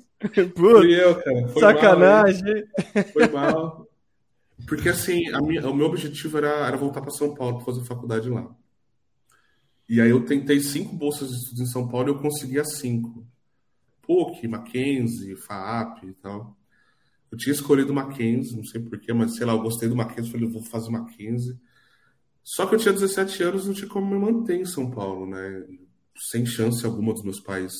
fui 0.57 0.99
eu, 0.99 1.21
cara. 1.21 1.47
Foi 1.49 1.61
Sacanagem. 1.61 2.65
Mal, 2.95 3.05
foi 3.13 3.27
mal. 3.27 3.87
Porque 4.67 4.89
assim, 4.89 5.21
minha, 5.43 5.69
o 5.69 5.75
meu 5.75 5.85
objetivo 5.85 6.39
era, 6.39 6.65
era 6.65 6.75
voltar 6.75 6.99
para 6.99 7.11
São 7.11 7.35
Paulo 7.35 7.57
para 7.57 7.65
fazer 7.65 7.85
faculdade 7.85 8.27
lá. 8.27 8.49
E 9.87 10.01
aí 10.01 10.09
eu 10.09 10.25
tentei 10.25 10.61
cinco 10.61 10.95
bolsas 10.95 11.29
de 11.29 11.35
estudos 11.35 11.61
em 11.61 11.71
São 11.71 11.87
Paulo 11.87 12.09
e 12.09 12.11
eu 12.11 12.17
consegui 12.17 12.57
as 12.57 12.77
cinco. 12.77 13.23
PUC, 14.01 14.47
Mackenzie, 14.47 15.35
FAAP 15.35 16.05
e 16.05 16.13
tal. 16.13 16.57
Eu 17.31 17.37
tinha 17.37 17.53
escolhido 17.53 17.93
Mackenzie, 17.93 18.57
não 18.57 18.63
sei 18.63 18.81
porquê, 18.81 19.13
mas 19.13 19.35
sei 19.35 19.45
lá, 19.45 19.53
eu 19.53 19.61
gostei 19.61 19.87
do 19.87 19.95
Mackenzie, 19.95 20.31
falei, 20.31 20.47
eu 20.47 20.51
vou 20.51 20.63
fazer 20.63 20.89
Mackenzie. 20.89 21.55
Só 22.43 22.65
que 22.65 22.75
eu 22.75 22.79
tinha 22.79 22.93
17 22.93 23.43
anos, 23.43 23.65
não 23.65 23.73
tinha 23.73 23.89
como 23.89 24.07
me 24.07 24.19
manter 24.19 24.59
em 24.59 24.65
São 24.65 24.89
Paulo, 24.91 25.25
né? 25.25 25.65
Sem 26.29 26.45
chance 26.45 26.85
alguma 26.85 27.13
dos 27.13 27.23
meus 27.23 27.39
pais 27.39 27.71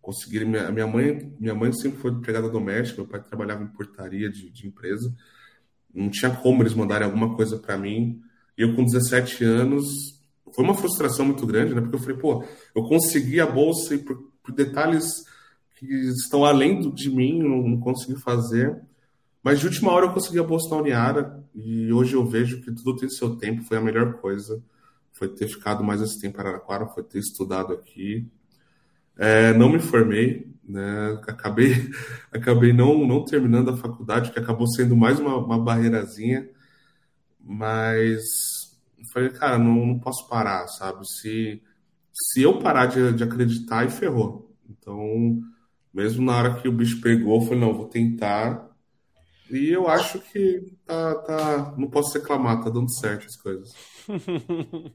conseguirem. 0.00 0.48
Minha, 0.48 0.70
minha 0.70 0.86
mãe, 0.86 1.34
minha 1.40 1.54
mãe 1.54 1.72
sempre 1.72 1.98
foi 1.98 2.10
empregada 2.10 2.48
doméstica, 2.48 3.02
meu 3.02 3.10
pai 3.10 3.22
trabalhava 3.22 3.62
em 3.62 3.68
portaria 3.68 4.30
de, 4.30 4.50
de 4.50 4.66
empresa 4.66 5.14
não 5.94 6.10
tinha 6.10 6.30
como 6.34 6.62
eles 6.62 6.74
mandarem 6.74 7.06
alguma 7.06 7.36
coisa 7.36 7.56
para 7.56 7.78
mim. 7.78 8.20
E 8.58 8.62
eu, 8.62 8.74
com 8.74 8.84
17 8.84 9.44
anos, 9.44 9.84
foi 10.52 10.64
uma 10.64 10.74
frustração 10.74 11.24
muito 11.24 11.46
grande, 11.46 11.74
né? 11.74 11.80
Porque 11.80 11.94
eu 11.94 12.00
falei, 12.00 12.16
pô, 12.16 12.44
eu 12.74 12.82
consegui 12.82 13.40
a 13.40 13.46
bolsa 13.46 13.94
e 13.94 13.98
por, 13.98 14.32
por 14.42 14.52
detalhes 14.52 15.06
que 15.76 15.86
estão 15.86 16.44
além 16.44 16.80
do, 16.80 16.92
de 16.92 17.08
mim, 17.08 17.40
não, 17.40 17.62
não 17.62 17.80
consegui 17.80 18.20
fazer. 18.20 18.76
Mas 19.42 19.60
de 19.60 19.66
última 19.66 19.92
hora 19.92 20.06
eu 20.06 20.12
consegui 20.12 20.38
a 20.38 20.44
bolsa 20.44 20.68
na 20.70 20.82
Uniara, 20.82 21.43
E 21.54 21.92
hoje 21.92 22.14
eu 22.14 22.26
vejo 22.26 22.60
que 22.62 22.72
tudo 22.72 22.96
tem 22.96 23.08
seu 23.08 23.36
tempo, 23.36 23.62
foi 23.62 23.76
a 23.76 23.80
melhor 23.80 24.14
coisa. 24.14 24.62
Foi 25.12 25.28
ter 25.28 25.48
ficado 25.48 25.84
mais 25.84 26.00
esse 26.00 26.20
tempo 26.20 26.38
em 26.38 26.40
Araraquara, 26.40 26.86
foi 26.86 27.02
ter 27.04 27.18
estudado 27.18 27.72
aqui. 27.72 28.28
É, 29.16 29.54
não 29.54 29.70
me 29.70 29.78
formei, 29.78 30.52
né? 30.64 31.18
Acabei, 31.28 31.72
acabei 32.32 32.72
não, 32.72 33.06
não 33.06 33.24
terminando 33.24 33.70
a 33.70 33.76
faculdade, 33.76 34.32
que 34.32 34.38
acabou 34.38 34.66
sendo 34.66 34.96
mais 34.96 35.20
uma, 35.20 35.36
uma 35.36 35.58
barreirazinha. 35.58 36.48
Mas 37.40 38.64
falei, 39.14 39.30
cara, 39.30 39.58
não, 39.58 39.86
não 39.86 39.98
posso 39.98 40.28
parar, 40.28 40.66
sabe? 40.66 41.06
Se, 41.08 41.62
se 42.12 42.42
eu 42.42 42.58
parar 42.58 42.86
de, 42.86 43.12
de 43.12 43.22
acreditar, 43.22 43.80
aí 43.80 43.90
ferrou. 43.90 44.52
Então, 44.68 45.40
mesmo 45.92 46.24
na 46.24 46.36
hora 46.36 46.60
que 46.60 46.68
o 46.68 46.72
bicho 46.72 47.00
pegou, 47.00 47.40
eu 47.40 47.46
falei, 47.46 47.60
não, 47.60 47.74
vou 47.74 47.86
tentar. 47.88 48.73
E 49.54 49.70
eu 49.70 49.86
acho 49.86 50.18
que 50.18 50.60
tá, 50.84 51.14
tá. 51.16 51.74
Não 51.78 51.88
posso 51.88 52.18
reclamar, 52.18 52.62
tá 52.62 52.68
dando 52.68 52.90
certo 52.90 53.26
as 53.26 53.36
coisas. 53.36 53.72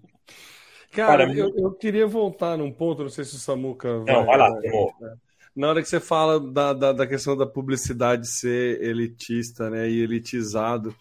Cara, 0.92 1.32
eu, 1.34 1.54
eu, 1.56 1.72
queria 1.72 2.06
voltar 2.08 2.58
num 2.58 2.72
ponto, 2.72 3.04
não 3.04 3.10
sei 3.10 3.24
se 3.24 3.36
o 3.36 3.40
Samuca 3.40 4.00
vai. 4.00 4.14
Não, 4.14 4.26
vai 4.26 4.38
lá, 4.38 4.50
vai, 4.50 5.12
Na 5.56 5.70
hora 5.70 5.82
que 5.82 5.88
você 5.88 6.00
fala 6.00 6.40
da, 6.40 6.74
da, 6.74 6.92
da, 6.92 7.08
questão 7.08 7.38
da 7.38 7.46
publicidade 7.46 8.28
ser 8.28 8.82
elitista, 8.82 9.70
né, 9.70 9.90
e 9.90 10.02
elitizado. 10.02 10.94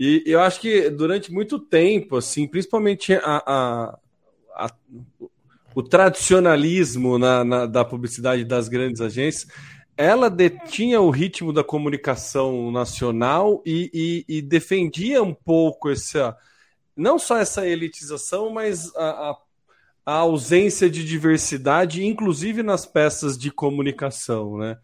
E 0.00 0.24
eu 0.26 0.40
acho 0.40 0.60
que 0.60 0.90
durante 0.90 1.30
muito 1.30 1.58
tempo, 1.58 2.16
assim, 2.16 2.48
principalmente 2.48 3.12
a, 3.14 3.42
a, 3.46 3.98
a 4.56 4.70
o 5.74 5.82
tradicionalismo 5.82 7.18
na, 7.18 7.44
na, 7.44 7.66
da 7.66 7.84
publicidade 7.84 8.44
das 8.44 8.68
grandes 8.68 9.00
agências, 9.00 9.50
ela 9.96 10.28
detinha 10.28 11.00
o 11.00 11.10
ritmo 11.10 11.52
da 11.52 11.62
comunicação 11.62 12.70
nacional 12.70 13.62
e, 13.64 14.24
e, 14.28 14.36
e 14.38 14.42
defendia 14.42 15.22
um 15.22 15.34
pouco 15.34 15.90
essa, 15.90 16.36
não 16.96 17.18
só 17.18 17.38
essa 17.38 17.66
elitização, 17.66 18.50
mas 18.50 18.94
a, 18.96 19.30
a, 19.30 19.38
a, 20.06 20.14
ausência 20.16 20.90
de 20.90 21.04
diversidade, 21.04 22.04
inclusive 22.04 22.62
nas 22.62 22.86
peças 22.86 23.38
de 23.38 23.50
comunicação, 23.50 24.58
né? 24.58 24.78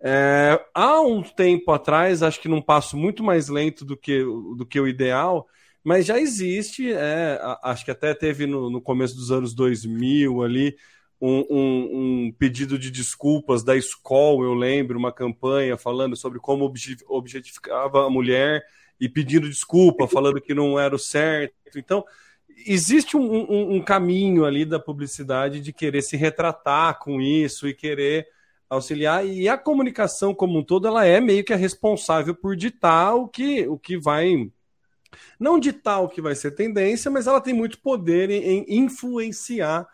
É, 0.00 0.64
há 0.72 1.00
um 1.00 1.22
tempo 1.22 1.72
atrás, 1.72 2.22
acho 2.22 2.40
que 2.40 2.48
num 2.48 2.62
passo 2.62 2.96
muito 2.96 3.22
mais 3.22 3.48
lento 3.48 3.84
do 3.84 3.96
que, 3.96 4.22
do 4.56 4.64
que 4.64 4.78
o 4.78 4.86
ideal, 4.86 5.48
mas 5.82 6.06
já 6.06 6.20
existe, 6.20 6.92
é, 6.92 7.40
acho 7.62 7.84
que 7.84 7.90
até 7.90 8.14
teve 8.14 8.46
no, 8.46 8.70
no, 8.70 8.80
começo 8.80 9.16
dos 9.16 9.32
anos 9.32 9.54
2000 9.54 10.42
ali 10.42 10.76
um, 11.20 11.44
um, 11.50 12.26
um, 12.26 12.32
pedido 12.32 12.78
de 12.78 12.90
desculpas 12.90 13.64
da 13.64 13.76
escola, 13.76 14.44
eu 14.44 14.54
lembro, 14.54 14.98
uma 14.98 15.12
campanha 15.12 15.76
falando 15.76 16.16
sobre 16.16 16.38
como 16.38 16.72
objetificava 17.08 18.06
a 18.06 18.10
mulher 18.10 18.64
e 19.00 19.08
pedindo 19.08 19.48
desculpa, 19.48 20.06
falando 20.08 20.40
que 20.40 20.54
não 20.54 20.78
era 20.78 20.94
o 20.94 20.98
certo. 20.98 21.54
Então, 21.76 22.04
existe 22.66 23.16
um, 23.16 23.76
um 23.76 23.82
caminho 23.82 24.44
ali 24.44 24.64
da 24.64 24.78
publicidade 24.78 25.60
de 25.60 25.72
querer 25.72 26.02
se 26.02 26.16
retratar 26.16 26.98
com 26.98 27.20
isso 27.20 27.68
e 27.68 27.74
querer 27.74 28.26
auxiliar 28.68 29.26
e 29.26 29.48
a 29.48 29.56
comunicação 29.56 30.34
como 30.34 30.58
um 30.58 30.62
todo 30.62 30.86
ela 30.86 31.06
é 31.06 31.20
meio 31.20 31.42
que 31.42 31.54
a 31.54 31.56
responsável 31.56 32.34
por 32.34 32.54
ditar 32.54 33.14
o 33.14 33.26
que, 33.26 33.66
o 33.66 33.78
que 33.78 33.96
vai 33.96 34.50
não 35.40 35.58
ditar 35.58 36.00
o 36.00 36.08
que 36.08 36.20
vai 36.20 36.34
ser 36.34 36.50
tendência, 36.50 37.10
mas 37.10 37.26
ela 37.26 37.40
tem 37.40 37.54
muito 37.54 37.78
poder 37.78 38.28
em, 38.28 38.66
influenciar 38.68 39.88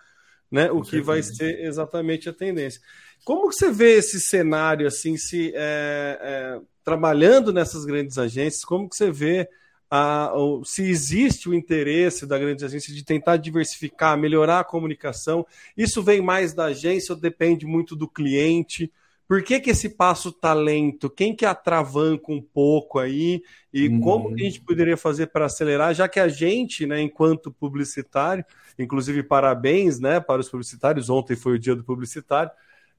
né, 0.51 0.71
o 0.71 0.83
que 0.83 1.01
vai 1.01 1.23
ser 1.23 1.65
exatamente 1.65 2.29
a 2.29 2.33
tendência. 2.33 2.81
Como 3.25 3.49
que 3.49 3.57
você 3.57 3.71
vê 3.71 3.97
esse 3.97 4.21
cenário 4.21 4.87
assim, 4.87 5.17
se 5.17 5.53
é, 5.55 6.19
é, 6.21 6.61
trabalhando 6.85 7.53
nessas 7.53 7.85
grandes 7.85 8.19
agências, 8.19 8.65
como 8.65 8.89
que 8.89 8.97
você 8.97 9.11
vê 9.11 9.49
a, 9.91 10.33
se 10.65 10.83
existe 10.83 11.49
o 11.49 11.55
interesse 11.55 12.27
da 12.27 12.39
grande 12.39 12.65
agência 12.65 12.93
de 12.93 13.05
tentar 13.05 13.39
diversificar, 13.39 14.19
melhorar 14.19 14.61
a 14.61 14.65
comunicação? 14.65 15.47
Isso 15.77 16.03
vem 16.03 16.21
mais 16.21 16.53
da 16.53 16.67
agência 16.67 17.15
ou 17.15 17.21
depende 17.21 17.65
muito 17.65 17.97
do 17.97 18.07
cliente? 18.07 18.93
Por 19.27 19.43
que, 19.43 19.59
que 19.59 19.71
esse 19.71 19.89
passo 19.89 20.29
está 20.29 20.53
lento? 20.53 21.09
Quem 21.09 21.35
que 21.35 21.47
atravanca 21.47 22.31
um 22.31 22.43
pouco 22.43 22.99
aí? 22.99 23.43
E 23.73 23.89
uhum. 23.89 24.01
como 24.01 24.35
que 24.35 24.43
a 24.43 24.45
gente 24.45 24.61
poderia 24.61 24.97
fazer 24.97 25.29
para 25.29 25.47
acelerar, 25.47 25.95
já 25.95 26.07
que 26.09 26.21
a 26.21 26.29
gente, 26.29 26.87
né, 26.87 27.01
enquanto 27.01 27.51
publicitário, 27.51 28.45
inclusive 28.79 29.23
parabéns 29.23 29.99
né, 29.99 30.21
para 30.21 30.41
os 30.41 30.49
publicitários, 30.49 31.09
ontem 31.09 31.37
foi 31.37 31.55
o 31.55 31.59
dia 31.59 31.75
do 31.75 31.83
publicitário, 31.83 32.51
o 32.51 32.55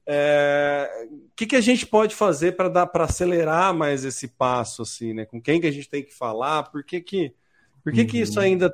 é, 0.08 1.08
que, 1.34 1.46
que 1.46 1.56
a 1.56 1.60
gente 1.60 1.86
pode 1.86 2.14
fazer 2.14 2.52
para 2.52 2.68
dar 2.68 2.86
para 2.86 3.04
acelerar 3.04 3.74
mais 3.74 4.04
esse 4.04 4.28
passo 4.28 4.82
assim, 4.82 5.12
né? 5.12 5.24
Com 5.24 5.42
quem 5.42 5.60
que 5.60 5.66
a 5.66 5.72
gente 5.72 5.88
tem 5.88 6.02
que 6.04 6.14
falar? 6.14 6.62
Por 6.70 6.84
que 6.84 7.00
que, 7.00 7.34
por 7.82 7.92
que, 7.92 8.02
uhum. 8.02 8.06
que 8.06 8.18
isso 8.20 8.38
uhum. 8.38 8.44
ainda 8.44 8.72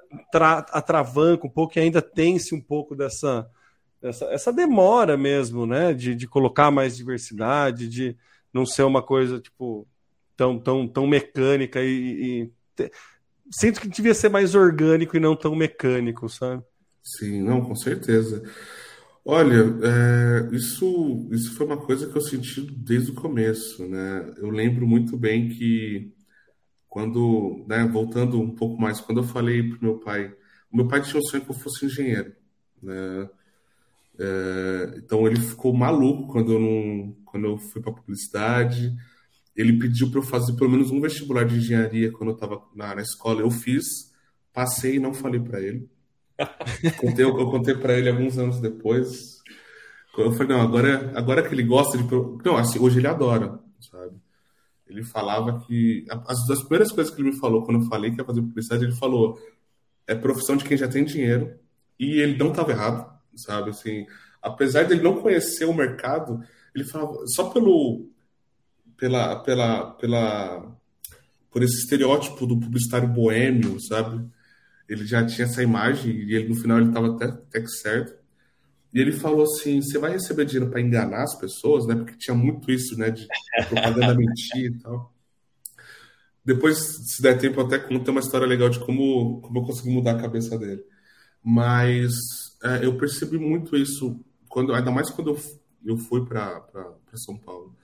atravanca 0.70 1.46
um 1.46 1.50
pouco 1.50 1.78
e 1.78 1.80
ainda 1.80 2.02
tem-se 2.02 2.54
um 2.54 2.60
pouco 2.60 2.94
dessa 2.94 3.48
essa, 4.02 4.24
essa 4.26 4.52
demora 4.52 5.16
mesmo, 5.16 5.66
né? 5.66 5.92
De, 5.92 6.14
de 6.14 6.26
colocar 6.26 6.70
mais 6.70 6.96
diversidade, 6.96 7.88
de 7.88 8.16
não 8.52 8.66
ser 8.66 8.82
uma 8.82 9.02
coisa 9.02 9.40
tipo 9.40 9.86
tão, 10.36 10.58
tão, 10.58 10.88
tão 10.88 11.06
mecânica 11.06 11.80
e, 11.82 12.50
e 12.78 12.90
sinto 13.50 13.80
que 13.80 13.88
devia 13.88 14.14
ser 14.14 14.28
mais 14.28 14.54
orgânico 14.54 15.16
e 15.16 15.20
não 15.20 15.36
tão 15.36 15.54
mecânico, 15.54 16.28
sabe? 16.28 16.62
Sim, 17.02 17.42
não, 17.42 17.60
com 17.60 17.74
certeza. 17.74 18.42
Olha, 19.24 19.64
é, 19.82 20.54
isso, 20.54 21.28
isso 21.30 21.54
foi 21.54 21.66
uma 21.66 21.76
coisa 21.76 22.08
que 22.08 22.16
eu 22.16 22.22
senti 22.22 22.60
desde 22.60 23.12
o 23.12 23.14
começo, 23.14 23.86
né? 23.86 24.34
Eu 24.38 24.50
lembro 24.50 24.86
muito 24.86 25.16
bem 25.16 25.48
que 25.48 26.12
quando, 26.88 27.64
né, 27.68 27.86
voltando 27.86 28.40
um 28.40 28.54
pouco 28.54 28.80
mais, 28.80 29.00
quando 29.00 29.18
eu 29.18 29.24
falei 29.24 29.62
para 29.62 29.78
meu 29.80 29.98
pai, 29.98 30.34
o 30.70 30.76
meu 30.76 30.88
pai 30.88 31.02
tinha 31.02 31.18
um 31.20 31.24
sonho 31.24 31.44
que 31.44 31.50
eu 31.50 31.54
fosse 31.54 31.86
engenheiro, 31.86 32.34
né? 32.82 33.28
É, 34.18 34.94
então 34.98 35.26
ele 35.26 35.40
ficou 35.40 35.72
maluco 35.72 36.32
quando 36.32 36.52
eu 36.52 36.60
não, 36.60 37.16
quando 37.24 37.46
eu 37.46 37.58
fui 37.58 37.80
para 37.80 37.92
publicidade. 37.92 38.94
Ele 39.54 39.78
pediu 39.78 40.10
para 40.10 40.20
eu 40.20 40.24
fazer 40.24 40.54
pelo 40.54 40.70
menos 40.70 40.90
um 40.90 41.00
vestibular 41.00 41.44
de 41.44 41.56
engenharia 41.56 42.10
quando 42.10 42.30
eu 42.30 42.34
estava 42.34 42.62
na, 42.74 42.94
na, 42.94 43.02
escola. 43.02 43.40
Eu 43.40 43.50
fiz, 43.50 43.84
passei 44.52 44.96
e 44.96 45.00
não 45.00 45.12
falei 45.12 45.40
para 45.40 45.60
ele. 45.60 45.88
contei, 46.98 47.24
eu, 47.24 47.38
eu 47.38 47.50
contei 47.50 47.74
para 47.74 47.98
ele 47.98 48.08
alguns 48.08 48.38
anos 48.38 48.60
depois. 48.60 49.42
Eu 50.16 50.32
falei, 50.32 50.56
não, 50.56 50.62
agora, 50.62 51.12
agora 51.14 51.42
que 51.42 51.54
ele 51.54 51.62
gosta 51.62 51.98
de. 51.98 52.04
Não, 52.44 52.56
assim, 52.56 52.78
hoje 52.78 52.98
ele 52.98 53.06
adora, 53.06 53.58
sabe? 53.80 54.16
Ele 54.86 55.02
falava 55.02 55.60
que. 55.60 56.06
As, 56.26 56.50
as 56.50 56.60
primeiras 56.60 56.92
coisas 56.92 57.14
que 57.14 57.20
ele 57.20 57.30
me 57.30 57.38
falou 57.38 57.64
quando 57.64 57.82
eu 57.82 57.88
falei 57.88 58.10
que 58.10 58.20
ia 58.20 58.24
fazer 58.24 58.42
publicidade, 58.42 58.84
ele 58.84 58.94
falou: 58.94 59.38
é 60.06 60.14
profissão 60.14 60.56
de 60.56 60.64
quem 60.64 60.76
já 60.76 60.88
tem 60.88 61.04
dinheiro. 61.04 61.54
E 61.98 62.20
ele 62.20 62.36
não 62.36 62.50
estava 62.50 62.72
errado 62.72 63.11
sabe? 63.36 63.70
Assim, 63.70 64.06
apesar 64.40 64.84
dele 64.84 65.02
não 65.02 65.20
conhecer 65.20 65.64
o 65.64 65.74
mercado, 65.74 66.42
ele 66.74 66.84
falava 66.84 67.26
só 67.26 67.50
pelo 67.50 68.08
pela 68.96 69.36
pela 69.42 69.90
pela 69.92 70.78
por 71.50 71.62
esse 71.62 71.80
estereótipo 71.80 72.46
do 72.46 72.58
publicitário 72.58 73.08
boêmio, 73.08 73.78
sabe? 73.80 74.24
Ele 74.88 75.06
já 75.06 75.24
tinha 75.24 75.46
essa 75.46 75.62
imagem 75.62 76.12
e 76.12 76.34
ele 76.34 76.48
no 76.48 76.54
final 76.54 76.78
ele 76.78 76.88
estava 76.88 77.14
até, 77.14 77.26
até 77.26 77.60
que 77.60 77.68
certo. 77.68 78.14
E 78.92 79.00
ele 79.00 79.12
falou 79.12 79.42
assim: 79.44 79.80
você 79.80 79.98
vai 79.98 80.12
receber 80.12 80.44
dinheiro 80.44 80.70
para 80.70 80.80
enganar 80.80 81.22
as 81.22 81.38
pessoas, 81.38 81.86
né? 81.86 81.94
Porque 81.94 82.16
tinha 82.18 82.36
muito 82.36 82.70
isso, 82.70 82.96
né? 82.98 83.10
De 83.10 83.26
propaganda 83.68 84.14
mentir 84.14 84.66
e 84.66 84.78
tal. 84.78 85.12
Depois, 86.44 86.78
se 87.06 87.22
der 87.22 87.38
tempo, 87.38 87.60
eu 87.60 87.66
até 87.66 87.78
conto 87.78 88.10
uma 88.10 88.20
história 88.20 88.46
legal 88.46 88.68
de 88.68 88.80
como, 88.80 89.40
como 89.40 89.60
eu 89.60 89.62
consegui 89.62 89.90
mudar 89.90 90.12
a 90.12 90.20
cabeça 90.20 90.58
dele. 90.58 90.82
Mas 91.42 92.12
é, 92.62 92.84
eu 92.84 92.96
percebi 92.96 93.38
muito 93.38 93.76
isso, 93.76 94.20
quando, 94.48 94.72
ainda 94.74 94.90
mais 94.90 95.10
quando 95.10 95.30
eu, 95.30 95.40
eu 95.84 95.96
fui 95.96 96.24
para 96.24 96.62
São 97.14 97.36
Paulo. 97.36 97.74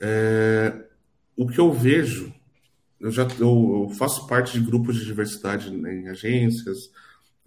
É, 0.00 0.86
o 1.36 1.46
que 1.46 1.58
eu 1.58 1.72
vejo, 1.72 2.32
eu 2.98 3.10
já 3.10 3.24
eu, 3.38 3.88
eu, 3.88 3.94
faço 3.96 4.26
parte 4.26 4.58
de 4.58 4.64
grupos 4.64 4.96
de 4.96 5.04
diversidade 5.04 5.72
em 5.72 6.08
agências, 6.08 6.78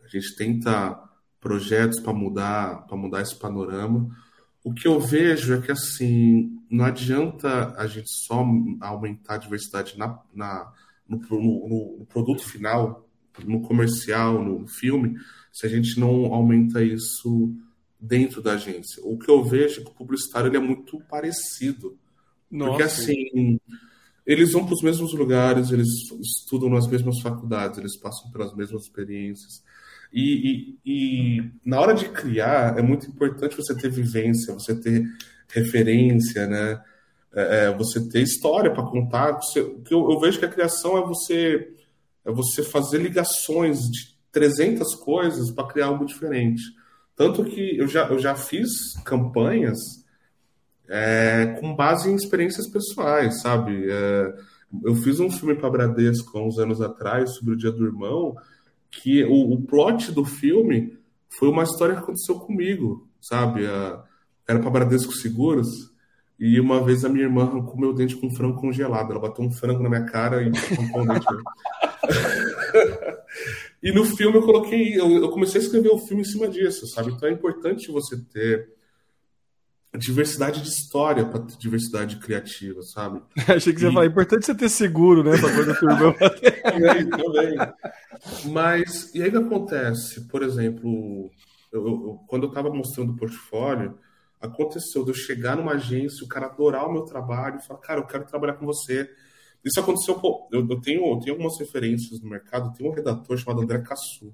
a 0.04 0.08
gente 0.08 0.36
tenta 0.36 0.98
projetos 1.40 2.00
para 2.00 2.14
mudar, 2.14 2.86
para 2.86 2.96
mudar 2.96 3.22
esse 3.22 3.36
panorama. 3.36 4.16
O 4.64 4.74
que 4.74 4.88
eu 4.88 5.00
vejo 5.00 5.56
é 5.56 5.62
que 5.62 5.72
assim 5.72 6.62
não 6.70 6.86
adianta 6.86 7.74
a 7.76 7.88
gente 7.88 8.10
só 8.26 8.46
aumentar 8.80 9.36
a 9.36 9.38
diversidade 9.38 9.98
na, 9.98 10.20
na 10.34 10.72
no, 11.08 11.18
no, 11.18 11.98
no 12.00 12.06
produto 12.06 12.48
final, 12.48 13.08
no 13.44 13.62
comercial, 13.62 14.44
no 14.44 14.68
filme, 14.68 15.18
se 15.52 15.66
a 15.66 15.70
gente 15.70 16.00
não 16.00 16.34
aumenta 16.34 16.84
isso 16.84 17.54
dentro 18.00 18.42
da 18.42 18.54
agência. 18.54 19.04
O 19.04 19.18
que 19.18 19.30
eu 19.30 19.44
vejo 19.44 19.82
é 19.82 19.84
que 19.84 19.92
o 19.92 19.94
publicitário 19.94 20.50
ele 20.50 20.58
é 20.58 20.60
muito 20.60 21.00
parecido. 21.10 21.98
Nossa. 22.50 22.72
Porque 22.72 22.84
assim, 22.84 23.60
eles 24.26 24.54
vão 24.54 24.66
para 24.66 24.74
os 24.74 24.82
mesmos 24.82 25.14
lugares, 25.14 25.72
eles 25.72 25.90
estudam 26.22 26.70
nas 26.70 26.88
mesmas 26.88 27.20
faculdades, 27.20 27.78
eles 27.78 27.98
passam 27.98 28.32
pelas 28.32 28.56
mesmas 28.56 28.84
experiências. 28.84 29.64
E, 30.12 30.78
e, 30.86 31.38
e 31.38 31.52
na 31.66 31.80
hora 31.80 31.94
de 31.94 32.10
criar, 32.10 32.78
é 32.78 32.82
muito 32.82 33.08
importante 33.08 33.56
você 33.56 33.76
ter 33.76 33.90
vivência, 33.90 34.54
você 34.54 34.76
ter 34.76 35.06
referência, 35.48 36.48
né? 36.48 36.82
É, 37.34 37.66
é 37.66 37.78
você 37.78 38.06
ter 38.10 38.22
história 38.22 38.74
para 38.74 38.84
contar. 38.84 39.34
Você, 39.34 39.60
eu, 39.60 40.12
eu 40.12 40.20
vejo 40.20 40.40
que 40.40 40.46
a 40.46 40.50
criação 40.50 40.98
é 40.98 41.02
você 41.02 41.72
é 42.24 42.32
você 42.32 42.62
fazer 42.62 43.00
ligações 43.00 43.80
de 43.90 44.11
300 44.32 44.96
coisas 44.96 45.52
para 45.52 45.68
criar 45.68 45.88
algo 45.88 46.06
diferente. 46.06 46.62
Tanto 47.16 47.44
que 47.44 47.78
eu 47.78 47.88
já, 47.88 48.08
eu 48.08 48.20
já 48.20 48.36
fiz 48.36 48.94
campanhas 49.04 49.78
é, 50.90 51.58
com 51.60 51.76
base 51.76 52.10
em 52.10 52.16
experiências 52.16 52.68
pessoais, 52.68 53.42
sabe? 53.42 53.86
É, 53.90 54.34
eu 54.84 54.96
fiz 54.96 55.20
um 55.20 55.30
filme 55.30 55.56
para 55.56 55.70
Bradesco 55.70 56.38
há 56.38 56.46
uns 56.46 56.58
anos 56.58 56.82
atrás 56.82 57.36
sobre 57.36 57.54
o 57.54 57.58
Dia 57.58 57.72
do 57.72 57.86
Irmão, 57.86 58.36
que 58.90 59.24
o, 59.24 59.54
o 59.54 59.62
plot 59.62 60.12
do 60.12 60.26
filme 60.26 60.98
foi 61.30 61.50
uma 61.50 61.64
história 61.64 61.96
que 61.96 62.02
aconteceu 62.02 62.36
comigo, 62.40 63.08
sabe? 63.22 63.66
A, 63.66 64.04
era 64.48 64.60
para 64.60 64.70
Bradesco 64.70 65.14
Seguros, 65.14 65.92
e 66.40 66.60
uma 66.60 66.84
vez 66.84 67.06
a 67.06 67.10
minha 67.10 67.26
irmã 67.26 67.44
arrancou 67.44 67.80
meu 67.80 67.94
dente 67.94 68.16
com 68.16 68.26
um 68.28 68.36
frango 68.36 68.60
congelado. 68.60 69.12
Ela 69.12 69.20
bateu 69.22 69.46
um 69.46 69.52
frango 69.52 69.84
na 69.84 69.90
minha 69.90 70.06
cara 70.06 70.42
e 70.42 70.50
arrancou 70.50 71.06
dente. 71.06 71.28
e 73.82 73.92
no 73.92 74.06
filme 74.06 74.38
eu 74.38 74.44
coloquei, 74.44 75.00
eu, 75.00 75.10
eu, 75.12 75.30
comecei 75.30 75.60
a 75.60 75.64
escrever 75.64 75.90
o 75.90 75.98
filme 75.98 76.22
em 76.22 76.26
cima 76.26 76.48
disso, 76.48 76.86
sabe? 76.88 77.12
Então 77.12 77.28
é 77.28 77.32
importante 77.32 77.92
você 77.92 78.18
ter 78.18 78.70
diversidade 79.98 80.62
de 80.62 80.70
história 80.70 81.26
para 81.26 81.42
ter 81.42 81.58
diversidade 81.58 82.18
criativa, 82.18 82.82
sabe? 82.82 83.22
Achei 83.48 83.74
que 83.74 83.80
você 83.80 83.86
e... 83.86 83.90
ia 83.90 83.94
falar, 83.94 84.06
é 84.06 84.08
importante 84.08 84.46
você 84.46 84.56
ter 84.56 84.70
seguro, 84.70 85.24
né? 85.24 85.38
Pra 85.38 85.50
quando 85.54 85.72
a 85.72 85.94
irmã 85.94 86.14
também, 86.64 87.10
também. 87.10 87.58
Mas, 88.52 89.14
e 89.14 89.22
aí 89.22 89.30
o 89.30 89.32
que 89.32 89.38
acontece? 89.38 90.28
Por 90.28 90.44
exemplo, 90.44 91.30
eu, 91.72 91.86
eu, 91.86 92.20
quando 92.28 92.44
eu 92.44 92.50
estava 92.50 92.70
mostrando 92.70 93.14
o 93.14 93.18
portfólio, 93.18 93.98
aconteceu 94.40 95.04
de 95.04 95.12
eu 95.12 95.16
chegar 95.16 95.58
numa 95.58 95.74
agência, 95.74 96.24
o 96.24 96.28
cara 96.28 96.48
adorar 96.48 96.88
o 96.88 96.94
meu 96.94 97.04
trabalho 97.04 97.58
e 97.58 97.68
falar, 97.68 97.80
cara, 97.80 98.00
eu 98.00 98.08
quero 98.08 98.26
trabalhar 98.26 98.54
com 98.54 98.66
você. 98.66 99.10
Isso 99.64 99.80
aconteceu, 99.80 100.16
pô, 100.16 100.48
eu, 100.52 100.68
eu, 100.68 100.82
tenho, 100.82 101.06
eu 101.06 101.20
tenho 101.20 101.34
algumas 101.34 101.60
referências 101.60 102.20
no 102.22 102.30
mercado, 102.30 102.74
tem 102.74 102.88
um 102.88 102.94
redator 102.94 103.38
chamado 103.38 103.62
André 103.62 103.80
Cassu. 103.80 104.34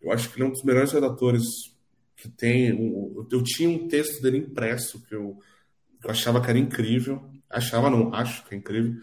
Eu 0.00 0.12
acho 0.12 0.28
que 0.28 0.36
ele 0.36 0.44
é 0.44 0.48
um 0.48 0.52
dos 0.52 0.62
melhores 0.62 0.92
redatores 0.92 1.44
que 2.16 2.28
tem. 2.28 2.68
Eu, 2.68 3.26
eu 3.30 3.42
tinha 3.42 3.68
um 3.68 3.88
texto 3.88 4.20
dele 4.22 4.38
impresso 4.38 5.02
que 5.06 5.14
eu, 5.14 5.38
eu 6.04 6.10
achava 6.10 6.40
que 6.40 6.50
era 6.50 6.58
incrível. 6.58 7.24
Achava, 7.48 7.88
não, 7.88 8.12
acho 8.14 8.44
que 8.44 8.54
é 8.54 8.58
incrível. 8.58 8.94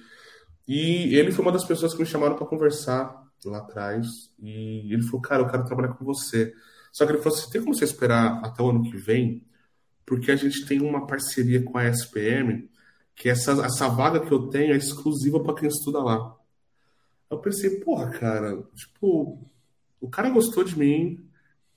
E 0.68 1.16
ele 1.16 1.32
foi 1.32 1.44
uma 1.44 1.52
das 1.52 1.66
pessoas 1.66 1.94
que 1.94 2.00
me 2.00 2.06
chamaram 2.06 2.36
para 2.36 2.46
conversar 2.46 3.24
lá 3.46 3.58
atrás. 3.58 4.08
E 4.40 4.94
ele 4.94 5.04
falou, 5.04 5.22
cara, 5.22 5.42
eu 5.42 5.48
quero 5.48 5.66
trabalhar 5.66 5.94
com 5.94 6.06
você. 6.06 6.54
Só 6.92 7.06
que 7.06 7.12
ele 7.12 7.22
falou 7.22 7.38
assim: 7.38 7.50
tem 7.50 7.62
como 7.62 7.74
você 7.74 7.86
esperar 7.86 8.40
até 8.46 8.62
o 8.62 8.70
ano 8.70 8.84
que 8.84 8.96
vem? 8.96 9.44
porque 10.06 10.32
a 10.32 10.36
gente 10.36 10.66
tem 10.66 10.82
uma 10.82 11.08
parceria 11.08 11.64
com 11.64 11.78
a 11.78 11.86
SPM, 11.86 12.70
que 13.16 13.30
essa, 13.30 13.52
essa 13.66 13.88
vaga 13.88 14.20
que 14.20 14.32
eu 14.32 14.48
tenho 14.48 14.74
é 14.74 14.78
exclusiva 14.78 15.40
para 15.40 15.56
quem 15.56 15.68
estuda 15.68 16.00
lá. 16.00 16.36
Eu 17.30 17.40
pensei, 17.40 17.80
porra, 17.80 18.10
cara, 18.12 18.64
tipo, 18.76 19.40
o 20.00 20.10
cara 20.10 20.30
gostou 20.30 20.64
de 20.64 20.78
mim, 20.78 21.26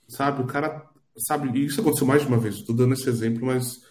sabe? 0.09 0.43
O 0.43 0.47
cara, 0.47 0.89
sabe? 1.17 1.59
E 1.59 1.65
isso 1.65 1.81
aconteceu 1.81 2.07
mais 2.07 2.23
de 2.23 2.29
uma 2.29 2.39
vez, 2.39 2.57
estou 2.57 2.75
dando 2.75 2.95
esse 2.95 3.09
exemplo, 3.09 3.47
mas 3.47 3.83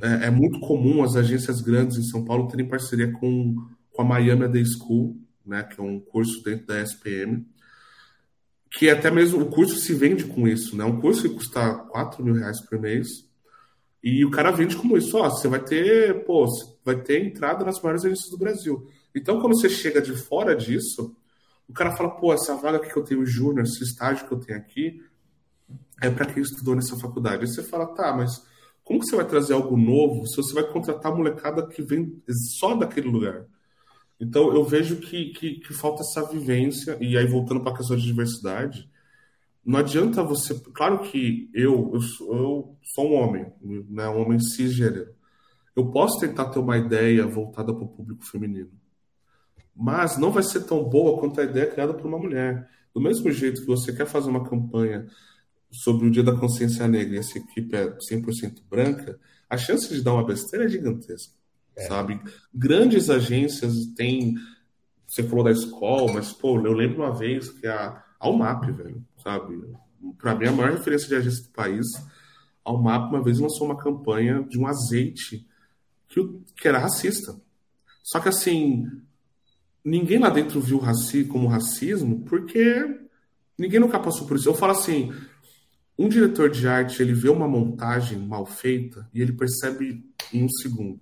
é, 0.00 0.26
é, 0.26 0.30
muito 0.30 0.60
comum 0.60 1.02
as 1.02 1.16
agências 1.16 1.60
grandes 1.60 1.98
em 1.98 2.04
São 2.04 2.24
Paulo 2.24 2.48
terem 2.48 2.68
parceria 2.68 3.10
com, 3.12 3.56
com 3.92 4.02
a 4.02 4.04
Miami 4.04 4.48
Day 4.48 4.64
School, 4.64 5.16
né? 5.44 5.62
Que 5.62 5.80
é 5.80 5.84
um 5.84 6.00
curso 6.00 6.42
dentro 6.42 6.66
da 6.66 6.80
SPM 6.80 7.46
que 8.76 8.90
até 8.90 9.10
mesmo 9.10 9.40
o 9.40 9.50
curso 9.50 9.76
se 9.76 9.94
vende 9.94 10.24
com 10.24 10.48
isso, 10.48 10.76
né? 10.76 10.84
Um 10.84 11.00
curso 11.00 11.22
que 11.22 11.34
custa 11.34 11.74
4 11.74 12.24
mil 12.24 12.34
reais 12.34 12.60
por 12.60 12.78
mês, 12.80 13.06
e 14.06 14.22
o 14.22 14.30
cara 14.30 14.50
vende 14.50 14.76
como 14.76 14.98
isso, 14.98 15.16
ó, 15.16 15.30
você 15.30 15.48
vai 15.48 15.64
ter, 15.64 16.26
pô, 16.26 16.46
vai 16.84 17.00
ter 17.00 17.24
entrada 17.24 17.64
nas 17.64 17.80
maiores 17.80 18.04
agências 18.04 18.28
do 18.28 18.36
Brasil. 18.36 18.86
Então, 19.14 19.40
quando 19.40 19.58
você 19.58 19.66
chega 19.66 20.02
de 20.02 20.14
fora 20.14 20.54
disso, 20.54 21.16
o 21.66 21.72
cara 21.72 21.96
fala, 21.96 22.10
pô, 22.10 22.30
essa 22.34 22.54
vaga 22.54 22.78
que 22.80 22.94
eu 22.94 23.02
tenho 23.02 23.24
júnior, 23.24 23.64
esse 23.64 23.82
estágio 23.82 24.26
que 24.28 24.32
eu 24.34 24.38
tenho 24.38 24.58
aqui, 24.58 25.02
é 26.02 26.10
para 26.10 26.26
quem 26.26 26.42
estudou 26.42 26.76
nessa 26.76 26.98
faculdade. 26.98 27.44
Aí 27.44 27.48
você 27.48 27.62
fala, 27.62 27.86
tá, 27.94 28.14
mas 28.14 28.44
como 28.82 29.00
que 29.00 29.06
você 29.06 29.16
vai 29.16 29.26
trazer 29.26 29.54
algo 29.54 29.74
novo 29.74 30.26
se 30.26 30.36
você 30.36 30.52
vai 30.52 30.64
contratar 30.70 31.10
a 31.10 31.14
molecada 31.14 31.66
que 31.66 31.80
vem 31.80 32.22
só 32.58 32.76
daquele 32.76 33.08
lugar? 33.08 33.46
Então, 34.20 34.54
eu 34.54 34.62
vejo 34.64 34.96
que, 34.96 35.32
que, 35.32 35.60
que 35.60 35.72
falta 35.72 36.02
essa 36.02 36.30
vivência, 36.30 36.98
e 37.00 37.16
aí 37.16 37.26
voltando 37.26 37.62
para 37.62 37.72
a 37.72 37.76
questão 37.78 37.96
de 37.96 38.04
diversidade, 38.04 38.86
não 39.64 39.78
adianta 39.80 40.22
você. 40.22 40.54
Claro 40.72 40.98
que 41.00 41.50
eu, 41.54 41.90
eu, 41.94 42.00
sou, 42.00 42.36
eu 42.36 42.78
sou 42.94 43.10
um 43.10 43.14
homem, 43.14 43.46
né, 43.62 44.08
um 44.08 44.20
homem 44.20 44.38
cisgênero. 44.38 45.14
Eu 45.74 45.90
posso 45.90 46.20
tentar 46.20 46.46
ter 46.46 46.58
uma 46.58 46.76
ideia 46.76 47.26
voltada 47.26 47.72
para 47.74 47.84
o 47.84 47.88
público 47.88 48.24
feminino, 48.24 48.70
mas 49.74 50.16
não 50.18 50.30
vai 50.30 50.42
ser 50.42 50.64
tão 50.64 50.84
boa 50.84 51.18
quanto 51.18 51.40
a 51.40 51.44
ideia 51.44 51.66
criada 51.66 51.94
por 51.94 52.06
uma 52.06 52.18
mulher. 52.18 52.68
Do 52.94 53.00
mesmo 53.00 53.30
jeito 53.32 53.62
que 53.62 53.66
você 53.66 53.92
quer 53.92 54.06
fazer 54.06 54.30
uma 54.30 54.48
campanha 54.48 55.08
sobre 55.70 56.06
o 56.06 56.10
Dia 56.10 56.22
da 56.22 56.36
Consciência 56.36 56.86
Negra 56.86 57.16
e 57.16 57.18
essa 57.18 57.38
equipe 57.38 57.74
é 57.74 57.96
100% 58.10 58.62
branca, 58.70 59.18
a 59.50 59.56
chance 59.56 59.92
de 59.92 60.00
dar 60.02 60.12
uma 60.12 60.24
besteira 60.24 60.66
é 60.66 60.68
gigantesca, 60.68 61.34
é. 61.74 61.86
sabe? 61.88 62.20
Grandes 62.54 63.10
agências 63.10 63.86
têm. 63.96 64.34
Você 65.06 65.22
falou 65.24 65.44
da 65.44 65.50
escola, 65.50 66.12
mas, 66.12 66.32
pô, 66.32 66.60
eu 66.60 66.72
lembro 66.72 67.02
uma 67.02 67.14
vez 67.14 67.50
que 67.50 67.66
a, 67.66 68.02
a 68.18 68.28
UMAP, 68.28 68.70
velho, 68.72 69.04
sabe? 69.24 69.60
Para 70.18 70.34
mim, 70.34 70.46
a 70.46 70.52
maior 70.52 70.72
referência 70.72 71.08
de 71.08 71.14
agência 71.16 71.42
do 71.42 71.50
país, 71.50 71.86
a 72.64 72.72
UMAP 72.72 73.10
uma 73.10 73.22
vez 73.22 73.38
lançou 73.38 73.66
uma 73.66 73.76
campanha 73.76 74.42
de 74.42 74.58
um 74.58 74.66
azeite 74.66 75.46
que, 76.08 76.20
que 76.54 76.68
era 76.68 76.78
racista. 76.78 77.34
Só 78.02 78.20
que, 78.20 78.28
assim, 78.28 78.86
ninguém 79.82 80.18
lá 80.18 80.28
dentro 80.28 80.60
viu 80.60 80.78
raci 80.78 81.24
como 81.24 81.48
racismo 81.48 82.20
porque 82.26 83.00
ninguém 83.58 83.80
nunca 83.80 83.98
passou 83.98 84.26
por 84.26 84.36
isso. 84.36 84.48
Eu 84.48 84.54
falo 84.54 84.72
assim, 84.72 85.12
um 85.98 86.08
diretor 86.08 86.50
de 86.50 86.68
arte, 86.68 87.00
ele 87.00 87.12
vê 87.12 87.28
uma 87.28 87.48
montagem 87.48 88.18
mal 88.18 88.44
feita 88.44 89.08
e 89.14 89.22
ele 89.22 89.32
percebe 89.32 90.04
em 90.32 90.44
um 90.44 90.48
segundo. 90.48 91.00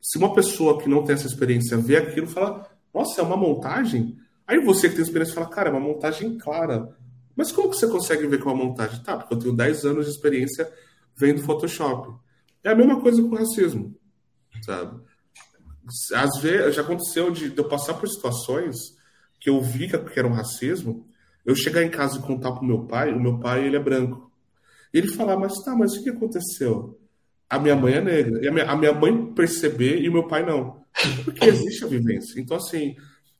Se 0.00 0.18
uma 0.18 0.34
pessoa 0.34 0.80
que 0.80 0.88
não 0.88 1.04
tem 1.04 1.14
essa 1.14 1.26
experiência 1.26 1.76
vê 1.76 1.96
aquilo, 1.96 2.26
fala, 2.26 2.68
nossa, 2.92 3.20
é 3.20 3.24
uma 3.24 3.36
montagem? 3.36 4.16
Aí 4.46 4.58
você 4.60 4.88
que 4.88 4.96
tem 4.96 5.04
experiência 5.04 5.34
fala, 5.34 5.48
cara, 5.48 5.68
é 5.68 5.72
uma 5.72 5.80
montagem 5.80 6.36
clara. 6.38 6.96
Mas 7.36 7.50
como 7.50 7.70
que 7.70 7.76
você 7.76 7.86
consegue 7.88 8.26
ver 8.26 8.40
com 8.40 8.50
a 8.50 8.54
montagem? 8.54 9.02
Tá, 9.02 9.16
porque 9.16 9.34
eu 9.34 9.38
tenho 9.38 9.56
10 9.56 9.84
anos 9.84 10.06
de 10.06 10.12
experiência 10.12 10.70
vendo 11.16 11.42
Photoshop. 11.42 12.14
É 12.62 12.70
a 12.70 12.74
mesma 12.74 13.00
coisa 13.00 13.22
com 13.22 13.34
racismo, 13.34 13.94
sabe? 14.62 15.00
Às 16.14 16.38
vezes, 16.40 16.76
já 16.76 16.82
aconteceu 16.82 17.30
de, 17.30 17.50
de 17.50 17.58
eu 17.58 17.68
passar 17.68 17.94
por 17.94 18.08
situações 18.08 18.76
que 19.40 19.50
eu 19.50 19.60
vi 19.60 19.88
que 19.88 20.18
era 20.18 20.28
um 20.28 20.32
racismo, 20.32 21.08
eu 21.44 21.56
chegar 21.56 21.82
em 21.82 21.90
casa 21.90 22.18
e 22.18 22.22
contar 22.22 22.52
pro 22.52 22.64
meu 22.64 22.84
pai, 22.84 23.12
o 23.12 23.20
meu 23.20 23.40
pai, 23.40 23.66
ele 23.66 23.76
é 23.76 23.80
branco. 23.80 24.30
E 24.94 24.98
ele 24.98 25.08
falar, 25.08 25.36
mas 25.36 25.54
tá, 25.64 25.74
mas 25.74 25.94
o 25.94 26.02
que 26.04 26.10
aconteceu? 26.10 27.00
A 27.50 27.58
minha 27.58 27.74
mãe 27.74 27.94
é 27.94 28.00
negra. 28.00 28.48
A 28.48 28.52
minha, 28.52 28.70
a 28.70 28.76
minha 28.76 28.92
mãe 28.92 29.32
perceber 29.34 30.00
e 30.00 30.08
o 30.08 30.12
meu 30.12 30.28
pai 30.28 30.46
não. 30.46 30.84
Porque 31.24 31.44
existe 31.44 31.84
a 31.84 31.88
vivência. 31.88 32.40
Então, 32.40 32.56
assim, 32.56 32.94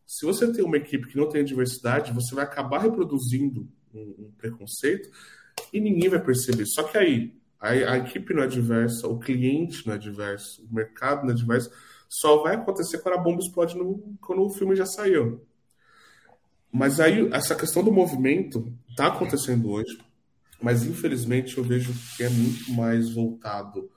se 0.05 0.26
você 0.26 0.52
tem 0.52 0.64
uma 0.64 0.76
equipe 0.76 1.07
que 1.07 1.16
não 1.16 1.28
tem 1.28 1.44
diversidade, 1.44 2.12
você 2.12 2.35
vai 2.35 2.44
acabar 2.44 2.81
reproduzindo 2.81 3.68
um, 3.94 4.26
um 4.26 4.33
preconceito 4.37 5.11
e 5.72 5.81
ninguém 5.81 6.09
vai 6.09 6.22
perceber. 6.22 6.66
Só 6.66 6.83
que 6.85 6.96
aí, 6.98 7.35
a, 7.61 7.68
a, 7.68 7.98
equipe 7.98 8.35
não 8.35 8.42
é 8.42 8.46
diversa, 8.46 9.07
o 9.07 9.18
cliente 9.18 9.87
não 9.87 9.94
é 9.94 9.98
diverso, 9.98 10.64
o 10.70 10.74
mercado 10.74 11.24
não 11.24 11.33
é 11.33 11.37
diverso, 11.37 11.70
só 12.09 12.42
vai 12.42 12.57
acontecer 12.57 12.98
quando 12.98 13.14
a 13.18 13.22
bomba 13.22 13.40
explode 13.40 13.76
no, 13.76 14.16
quando 14.20 14.42
o 14.42 14.50
filme 14.50 14.76
já 14.76 14.87
saiu. 14.87 15.46
Mas 16.70 17.00
aí, 17.00 17.28
essa 17.33 17.55
questão 17.55 17.83
do 17.83 17.92
movimento 17.92 18.72
está 18.88 19.07
acontecendo 19.07 19.70
hoje, 19.70 19.98
mas 20.61 20.85
infelizmente 20.85 21.59
eu 21.59 21.64
vejo 21.64 21.92
que 22.16 22.22
é 22.22 22.28
muito 22.31 22.72
mais 22.72 23.11
voltado 23.14 23.90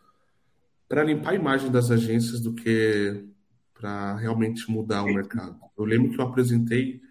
para 0.88 1.03
limpar 1.03 1.31
a 1.31 1.36
imagem 1.36 1.71
das 1.71 1.89
agências 1.89 2.41
do 2.41 2.53
que 2.53 3.25
para 3.73 4.15
realmente 4.17 4.69
mudar 4.69 5.03
o 5.03 5.13
mercado. 5.13 5.60
Eu 5.77 5.86
lembro 5.86 6.12
que 6.12 6.19
eu 6.19 6.25
apresentei 6.25 7.01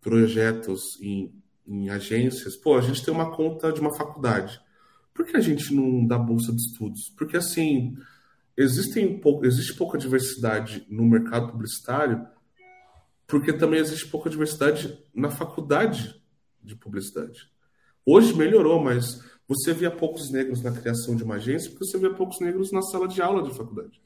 projetos 0.00 1.00
em 1.00 1.32
em 1.66 1.90
agências, 1.90 2.56
pô, 2.56 2.76
a 2.76 2.80
gente 2.80 3.04
tem 3.04 3.12
uma 3.12 3.34
conta 3.34 3.72
de 3.72 3.80
uma 3.80 3.94
faculdade. 3.94 4.60
Por 5.12 5.24
que 5.26 5.36
a 5.36 5.40
gente 5.40 5.74
não 5.74 6.06
dá 6.06 6.18
bolsa 6.18 6.52
de 6.52 6.60
estudos? 6.60 7.12
Porque, 7.16 7.36
assim, 7.36 7.96
existem 8.56 9.18
pou... 9.18 9.44
existe 9.44 9.74
pouca 9.74 9.98
diversidade 9.98 10.86
no 10.88 11.04
mercado 11.04 11.50
publicitário, 11.50 12.26
porque 13.26 13.52
também 13.52 13.80
existe 13.80 14.06
pouca 14.06 14.30
diversidade 14.30 15.02
na 15.14 15.30
faculdade 15.30 16.22
de 16.62 16.76
publicidade. 16.76 17.50
Hoje 18.04 18.34
melhorou, 18.34 18.80
mas 18.80 19.20
você 19.48 19.72
via 19.72 19.90
poucos 19.90 20.30
negros 20.30 20.62
na 20.62 20.72
criação 20.72 21.16
de 21.16 21.24
uma 21.24 21.36
agência, 21.36 21.70
porque 21.70 21.86
você 21.86 21.98
via 21.98 22.14
poucos 22.14 22.38
negros 22.40 22.70
na 22.70 22.82
sala 22.82 23.08
de 23.08 23.20
aula 23.20 23.42
de 23.42 23.56
faculdade. 23.56 24.00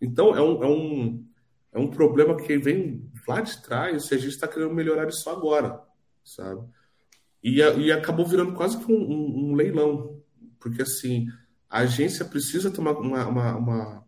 Então, 0.00 0.34
é 0.34 0.42
um, 0.42 0.62
é 0.62 0.66
um, 0.66 1.26
é 1.72 1.78
um 1.78 1.88
problema 1.88 2.36
que 2.36 2.58
vem 2.58 3.10
lá 3.26 3.40
de 3.40 3.62
trás 3.62 4.10
e 4.10 4.14
a 4.14 4.18
gente 4.18 4.30
está 4.30 4.46
querendo 4.46 4.74
melhorar 4.74 5.08
isso 5.08 5.28
agora, 5.30 5.82
sabe? 6.24 6.62
E, 7.42 7.58
e 7.58 7.92
acabou 7.92 8.26
virando 8.26 8.54
quase 8.54 8.78
que 8.78 8.90
um, 8.90 8.96
um, 8.96 9.50
um, 9.50 9.54
leilão, 9.54 10.20
porque 10.58 10.82
assim, 10.82 11.28
a 11.70 11.80
agência 11.80 12.24
precisa 12.24 12.70
ter 12.70 12.80
uma, 12.80 12.98
uma, 12.98 13.56
uma, 13.56 14.06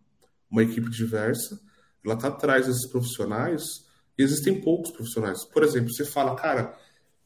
uma, 0.50 0.62
equipe 0.62 0.90
diversa, 0.90 1.60
ela 2.04 2.14
está 2.14 2.28
atrás 2.28 2.66
desses 2.66 2.86
profissionais, 2.86 3.86
E 4.16 4.22
existem 4.22 4.60
poucos 4.60 4.90
profissionais. 4.90 5.44
Por 5.44 5.62
exemplo, 5.62 5.92
você 5.92 6.04
fala, 6.04 6.34
cara, 6.34 6.76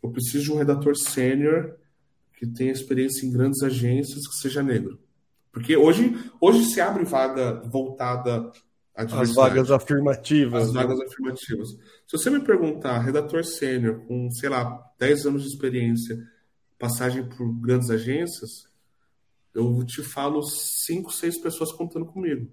eu 0.03 0.11
preciso 0.11 0.44
de 0.44 0.53
um 0.53 0.59
redator 0.59 0.96
sênior 0.96 1.76
que 2.34 2.46
tenha 2.46 2.72
experiência 2.72 3.24
em 3.24 3.30
grandes 3.30 3.62
agências 3.62 4.26
que 4.26 4.34
seja 4.36 4.62
negro. 4.62 4.98
Porque 5.53 5.76
hoje, 5.76 6.18
hoje 6.40 6.64
se 6.64 6.80
abre 6.80 7.05
vaga 7.05 7.62
voltada. 7.66 8.50
As 8.95 9.34
vagas 9.34 9.70
afirmativas. 9.70 10.64
As 10.64 10.72
né? 10.72 10.82
vagas 10.82 11.01
afirmativas. 11.01 11.70
Se 12.07 12.18
você 12.18 12.28
me 12.28 12.45
perguntar, 12.45 12.99
redator 12.99 13.45
sênior 13.45 14.01
com, 14.07 14.30
sei 14.30 14.49
lá, 14.49 14.82
10 14.99 15.26
anos 15.26 15.43
de 15.43 15.49
experiência, 15.49 16.18
passagem 16.78 17.26
por 17.26 17.51
grandes 17.61 17.88
agências, 17.88 18.68
eu 19.55 19.84
te 19.84 20.03
falo 20.03 20.43
cinco, 20.43 21.12
seis 21.12 21.38
pessoas 21.38 21.72
contando 21.72 22.07
comigo. 22.07 22.51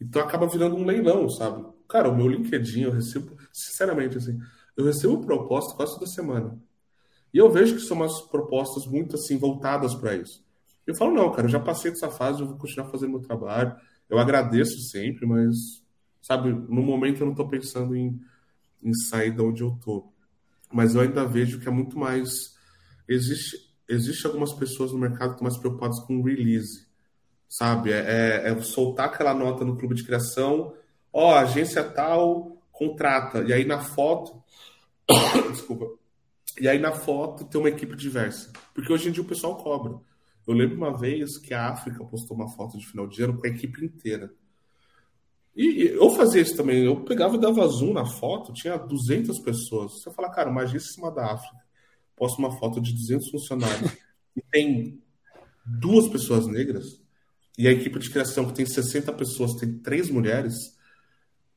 Então 0.00 0.20
acaba 0.20 0.46
virando 0.46 0.76
um 0.76 0.84
leilão, 0.84 1.28
sabe? 1.28 1.64
Cara, 1.88 2.08
o 2.08 2.16
meu 2.16 2.28
LinkedIn 2.28 2.82
eu 2.82 2.92
recebo, 2.92 3.36
sinceramente, 3.52 4.18
assim, 4.18 4.38
eu 4.76 4.84
recebo 4.84 5.24
proposta 5.24 5.74
quase 5.74 5.94
toda 5.94 6.06
semana. 6.06 6.58
E 7.32 7.38
eu 7.38 7.50
vejo 7.50 7.74
que 7.74 7.82
são 7.82 7.96
umas 7.96 8.20
propostas 8.22 8.86
muito 8.86 9.16
assim 9.16 9.36
voltadas 9.36 9.94
para 9.94 10.14
isso. 10.14 10.44
Eu 10.86 10.94
falo, 10.94 11.14
não, 11.14 11.30
cara, 11.32 11.46
eu 11.46 11.50
já 11.52 11.60
passei 11.60 11.90
dessa 11.90 12.10
fase, 12.10 12.40
eu 12.40 12.46
vou 12.46 12.56
continuar 12.56 12.90
fazendo 12.90 13.10
meu 13.10 13.20
trabalho. 13.20 13.74
Eu 14.08 14.18
agradeço 14.18 14.78
sempre, 14.80 15.26
mas, 15.26 15.82
sabe, 16.20 16.50
no 16.50 16.82
momento 16.82 17.20
eu 17.20 17.26
não 17.26 17.32
estou 17.32 17.48
pensando 17.48 17.96
em, 17.96 18.20
em 18.82 18.94
sair 18.94 19.34
de 19.34 19.42
onde 19.42 19.62
eu 19.62 19.78
tô. 19.82 20.12
Mas 20.72 20.94
eu 20.94 21.00
ainda 21.00 21.24
vejo 21.24 21.60
que 21.60 21.68
é 21.68 21.72
muito 21.72 21.98
mais. 21.98 22.54
Existe, 23.08 23.56
existe 23.88 24.26
algumas 24.26 24.52
pessoas 24.52 24.92
no 24.92 24.98
mercado 24.98 25.30
que 25.30 25.34
estão 25.34 25.44
mais 25.44 25.56
preocupadas 25.56 26.00
com 26.00 26.22
release, 26.22 26.86
sabe? 27.48 27.92
É, 27.92 28.42
é, 28.44 28.50
é 28.50 28.60
soltar 28.60 29.06
aquela 29.06 29.34
nota 29.34 29.64
no 29.64 29.76
clube 29.76 29.94
de 29.94 30.04
criação, 30.04 30.74
ó, 31.12 31.32
oh, 31.32 31.34
agência 31.34 31.84
tal 31.84 32.54
contrata, 32.72 33.42
e 33.42 33.52
aí 33.52 33.64
na 33.64 33.80
foto. 33.80 34.42
Desculpa. 35.52 35.86
E 36.60 36.68
aí 36.68 36.78
na 36.78 36.92
foto 36.92 37.44
tem 37.44 37.60
uma 37.60 37.68
equipe 37.68 37.96
diversa. 37.96 38.52
Porque 38.74 38.92
hoje 38.92 39.08
em 39.08 39.12
dia 39.12 39.22
o 39.22 39.26
pessoal 39.26 39.56
cobra. 39.56 39.98
Eu 40.46 40.54
lembro 40.54 40.76
uma 40.76 40.96
vez 40.96 41.38
que 41.38 41.54
a 41.54 41.70
África 41.70 42.04
postou 42.04 42.36
uma 42.36 42.48
foto 42.48 42.78
de 42.78 42.86
final 42.86 43.06
de 43.06 43.22
ano 43.22 43.38
com 43.38 43.46
a 43.46 43.50
equipe 43.50 43.84
inteira. 43.84 44.32
E, 45.56 45.86
eu 45.86 46.10
fazia 46.10 46.42
isso 46.42 46.56
também. 46.56 46.84
Eu 46.84 47.04
pegava 47.04 47.36
e 47.36 47.40
dava 47.40 47.66
zoom 47.68 47.92
na 47.92 48.04
foto, 48.04 48.52
tinha 48.52 48.76
200 48.76 49.38
pessoas. 49.38 50.02
Você 50.02 50.10
fala, 50.10 50.30
cara, 50.30 50.50
uma 50.50 50.62
agência 50.62 50.90
em 50.90 50.94
cima 50.94 51.10
da 51.10 51.32
África, 51.32 51.56
posta 52.16 52.38
uma 52.38 52.52
foto 52.58 52.80
de 52.80 52.92
200 52.92 53.30
funcionários 53.30 53.92
e 54.36 54.42
tem 54.50 55.02
duas 55.64 56.08
pessoas 56.08 56.46
negras, 56.46 57.00
e 57.56 57.66
a 57.66 57.72
equipe 57.72 57.98
de 57.98 58.10
criação 58.10 58.46
que 58.46 58.52
tem 58.52 58.66
60 58.66 59.12
pessoas 59.12 59.54
tem 59.54 59.78
três 59.78 60.10
mulheres, 60.10 60.76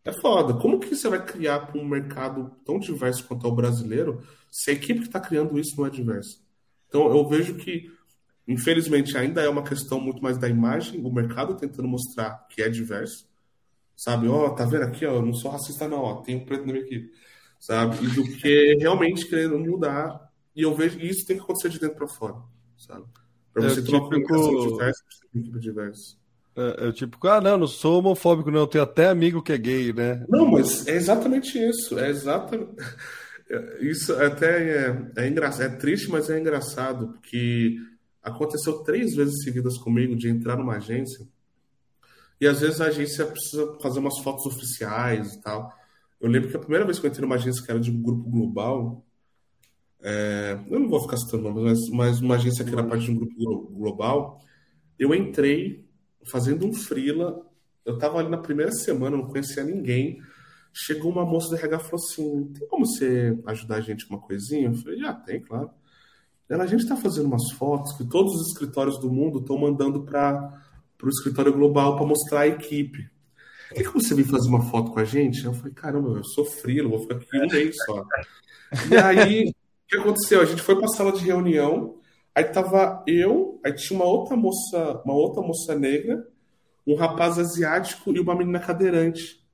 é 0.06 0.14
foda. 0.14 0.54
Como 0.54 0.80
que 0.80 0.96
você 0.96 1.10
vai 1.10 1.24
criar 1.26 1.60
para 1.60 1.80
um 1.80 1.86
mercado 1.86 2.52
tão 2.64 2.80
diverso 2.80 3.26
quanto 3.26 3.46
é 3.46 3.50
o 3.50 3.56
brasileiro 3.56 4.24
se 4.50 4.70
a 4.70 4.74
equipe 4.74 5.02
que 5.02 5.08
está 5.08 5.20
criando 5.20 5.60
isso 5.60 5.76
não 5.78 5.86
é 5.86 5.90
diversa? 5.90 6.38
Então 6.88 7.10
eu 7.10 7.28
vejo 7.28 7.56
que 7.56 7.92
Infelizmente, 8.48 9.18
ainda 9.18 9.42
é 9.42 9.50
uma 9.50 9.64
questão 9.64 10.00
muito 10.00 10.24
mais 10.24 10.38
da 10.38 10.48
imagem, 10.48 11.04
o 11.04 11.12
mercado 11.12 11.56
tentando 11.56 11.88
mostrar 11.88 12.48
que 12.50 12.62
é 12.62 12.70
diverso. 12.70 13.28
Sabe, 13.96 14.28
ó, 14.28 14.46
oh, 14.46 14.50
tá 14.52 14.64
vendo 14.64 14.84
aqui, 14.84 15.06
ó, 15.06 15.16
eu 15.16 15.26
não 15.26 15.34
sou 15.34 15.52
racista, 15.52 15.88
não, 15.88 16.00
ó, 16.00 16.16
tem 16.22 16.36
um 16.36 16.46
preto 16.46 16.66
na 16.66 16.72
minha 16.72 16.86
equipe. 16.86 17.12
Sabe? 17.60 17.98
E 18.06 18.08
do 18.08 18.24
que 18.24 18.78
realmente 18.80 19.28
querendo 19.28 19.58
mudar. 19.60 20.32
E 20.56 20.62
eu 20.62 20.74
vejo 20.76 21.00
isso 21.00 21.26
tem 21.26 21.38
que 21.38 21.44
acontecer 21.44 21.70
de 21.70 21.80
dentro 21.80 21.98
para 21.98 22.08
fora. 22.08 22.36
Sabe? 22.78 23.04
Para 23.52 23.64
você 23.64 23.80
é, 23.80 23.84
ter 23.84 23.90
uma 23.90 24.02
comunicação 24.02 24.68
diversa, 24.68 25.04
você 25.10 25.28
tem 25.34 25.42
equipe 25.42 25.60
diversa. 25.60 26.16
É, 26.56 26.88
é, 26.88 26.92
tipo, 26.92 27.28
ah, 27.28 27.42
não, 27.42 27.58
não 27.58 27.68
sou 27.68 28.00
homofóbico, 28.00 28.50
não, 28.50 28.62
eu 28.62 28.68
tenho 28.68 28.84
até 28.84 29.10
amigo 29.10 29.42
que 29.42 29.52
é 29.52 29.58
gay, 29.58 29.92
né? 29.92 30.26
Não, 30.30 30.46
mas 30.46 30.88
é 30.88 30.96
exatamente 30.96 31.58
isso. 31.58 32.00
É 32.00 32.10
exatamente. 32.10 32.72
Isso 33.80 34.14
até 34.14 34.88
é, 34.90 35.12
é 35.16 35.28
engraçado, 35.30 35.64
é 35.64 35.70
triste, 35.70 36.10
mas 36.10 36.30
é 36.30 36.38
engraçado, 36.38 37.14
porque 37.14 37.78
Aconteceu 38.28 38.80
três 38.80 39.16
vezes 39.16 39.44
seguidas 39.44 39.78
comigo 39.78 40.16
de 40.16 40.30
entrar 40.30 40.58
numa 40.58 40.76
agência 40.76 41.28
e 42.40 42.48
às 42.48 42.62
vezes 42.62 42.80
a 42.80 42.86
agência 42.86 43.26
precisa 43.26 43.78
fazer 43.82 44.00
umas 44.00 44.20
fotos 44.20 44.46
oficiais 44.46 45.34
e 45.34 45.42
tal. 45.42 45.74
Eu 46.20 46.30
lembro 46.30 46.50
que 46.50 46.56
a 46.56 46.60
primeira 46.60 46.86
vez 46.86 47.00
que 47.00 47.06
eu 47.06 47.10
entrei 47.10 47.24
numa 47.24 47.36
agência 47.36 47.64
que 47.64 47.72
era 47.72 47.80
de 47.80 47.92
um 47.92 48.02
grupo 48.02 48.30
global, 48.30 49.04
é, 50.02 50.60
eu 50.70 50.80
não 50.80 50.88
vou 50.88 51.02
ficar 51.02 51.18
citando 51.18 51.44
nomes, 51.44 51.64
mas, 51.64 51.90
mas 51.90 52.22
uma 52.22 52.36
agência 52.36 52.64
que 52.64 52.72
era 52.72 52.84
parte 52.84 53.06
de 53.06 53.12
um 53.12 53.16
grupo 53.16 53.72
global, 53.72 54.40
eu 54.98 55.14
entrei 55.14 55.88
fazendo 56.26 56.66
um 56.66 56.74
freela, 56.74 57.44
eu 57.84 57.96
estava 57.96 58.20
ali 58.20 58.30
na 58.30 58.38
primeira 58.38 58.72
semana, 58.72 59.18
não 59.18 59.28
conhecia 59.28 59.64
ninguém. 59.64 60.22
Chegou 60.74 61.12
uma 61.12 61.26
moça 61.26 61.50
do 61.50 61.56
RH 61.56 61.78
e 61.78 61.80
falou 61.80 61.96
assim: 61.96 62.54
tem 62.54 62.68
como 62.68 62.86
você 62.86 63.38
ajudar 63.48 63.78
a 63.78 63.82
gente 63.82 64.06
com 64.06 64.16
uma 64.16 64.22
coisinha? 64.22 64.68
Eu 64.68 64.76
falei, 64.76 65.06
ah, 65.06 65.14
tem, 65.14 65.42
claro. 65.42 65.72
Ela, 66.50 66.64
a 66.64 66.68
gente 66.68 66.82
está 66.82 66.96
fazendo 66.96 67.26
umas 67.26 67.52
fotos 67.52 67.96
que 67.98 68.06
todos 68.06 68.34
os 68.34 68.48
escritórios 68.50 68.98
do 69.00 69.12
mundo 69.12 69.40
estão 69.40 69.58
mandando 69.58 70.04
para 70.04 70.60
o 71.04 71.10
escritório 71.10 71.54
global 71.54 71.96
para 71.96 72.06
mostrar 72.06 72.42
a 72.42 72.48
equipe. 72.48 73.10
Por 73.70 73.76
que, 73.76 73.90
você 73.90 74.16
vem 74.16 74.24
fazer 74.24 74.48
uma 74.48 74.62
foto 74.62 74.92
com 74.92 75.00
a 75.00 75.06
gente? 75.06 75.44
Eu 75.44 75.54
falei, 75.54 75.74
caramba, 75.74 76.18
eu 76.18 76.24
sou 76.24 76.46
frilo, 76.46 76.90
vou 76.90 77.00
ficar 77.00 77.16
aqui 77.16 77.38
um 77.38 77.48
mês 77.48 77.76
só. 77.86 78.06
E 78.90 78.96
aí, 78.96 79.50
o 79.50 79.54
que 79.88 79.98
aconteceu? 79.98 80.42
A 80.42 80.46
gente 80.46 80.62
foi 80.62 80.76
para 80.76 80.86
a 80.86 80.90
sala 80.90 81.12
de 81.12 81.24
reunião, 81.24 81.98
aí 82.34 82.46
tava 82.46 83.04
eu, 83.06 83.60
aí 83.64 83.74
tinha 83.74 84.00
uma 84.00 84.06
outra 84.06 84.38
moça, 84.38 85.02
uma 85.04 85.14
outra 85.14 85.42
moça 85.42 85.76
negra, 85.76 86.26
um 86.86 86.96
rapaz 86.96 87.38
asiático 87.38 88.16
e 88.16 88.20
uma 88.20 88.36
menina 88.36 88.60
cadeirante. 88.60 89.46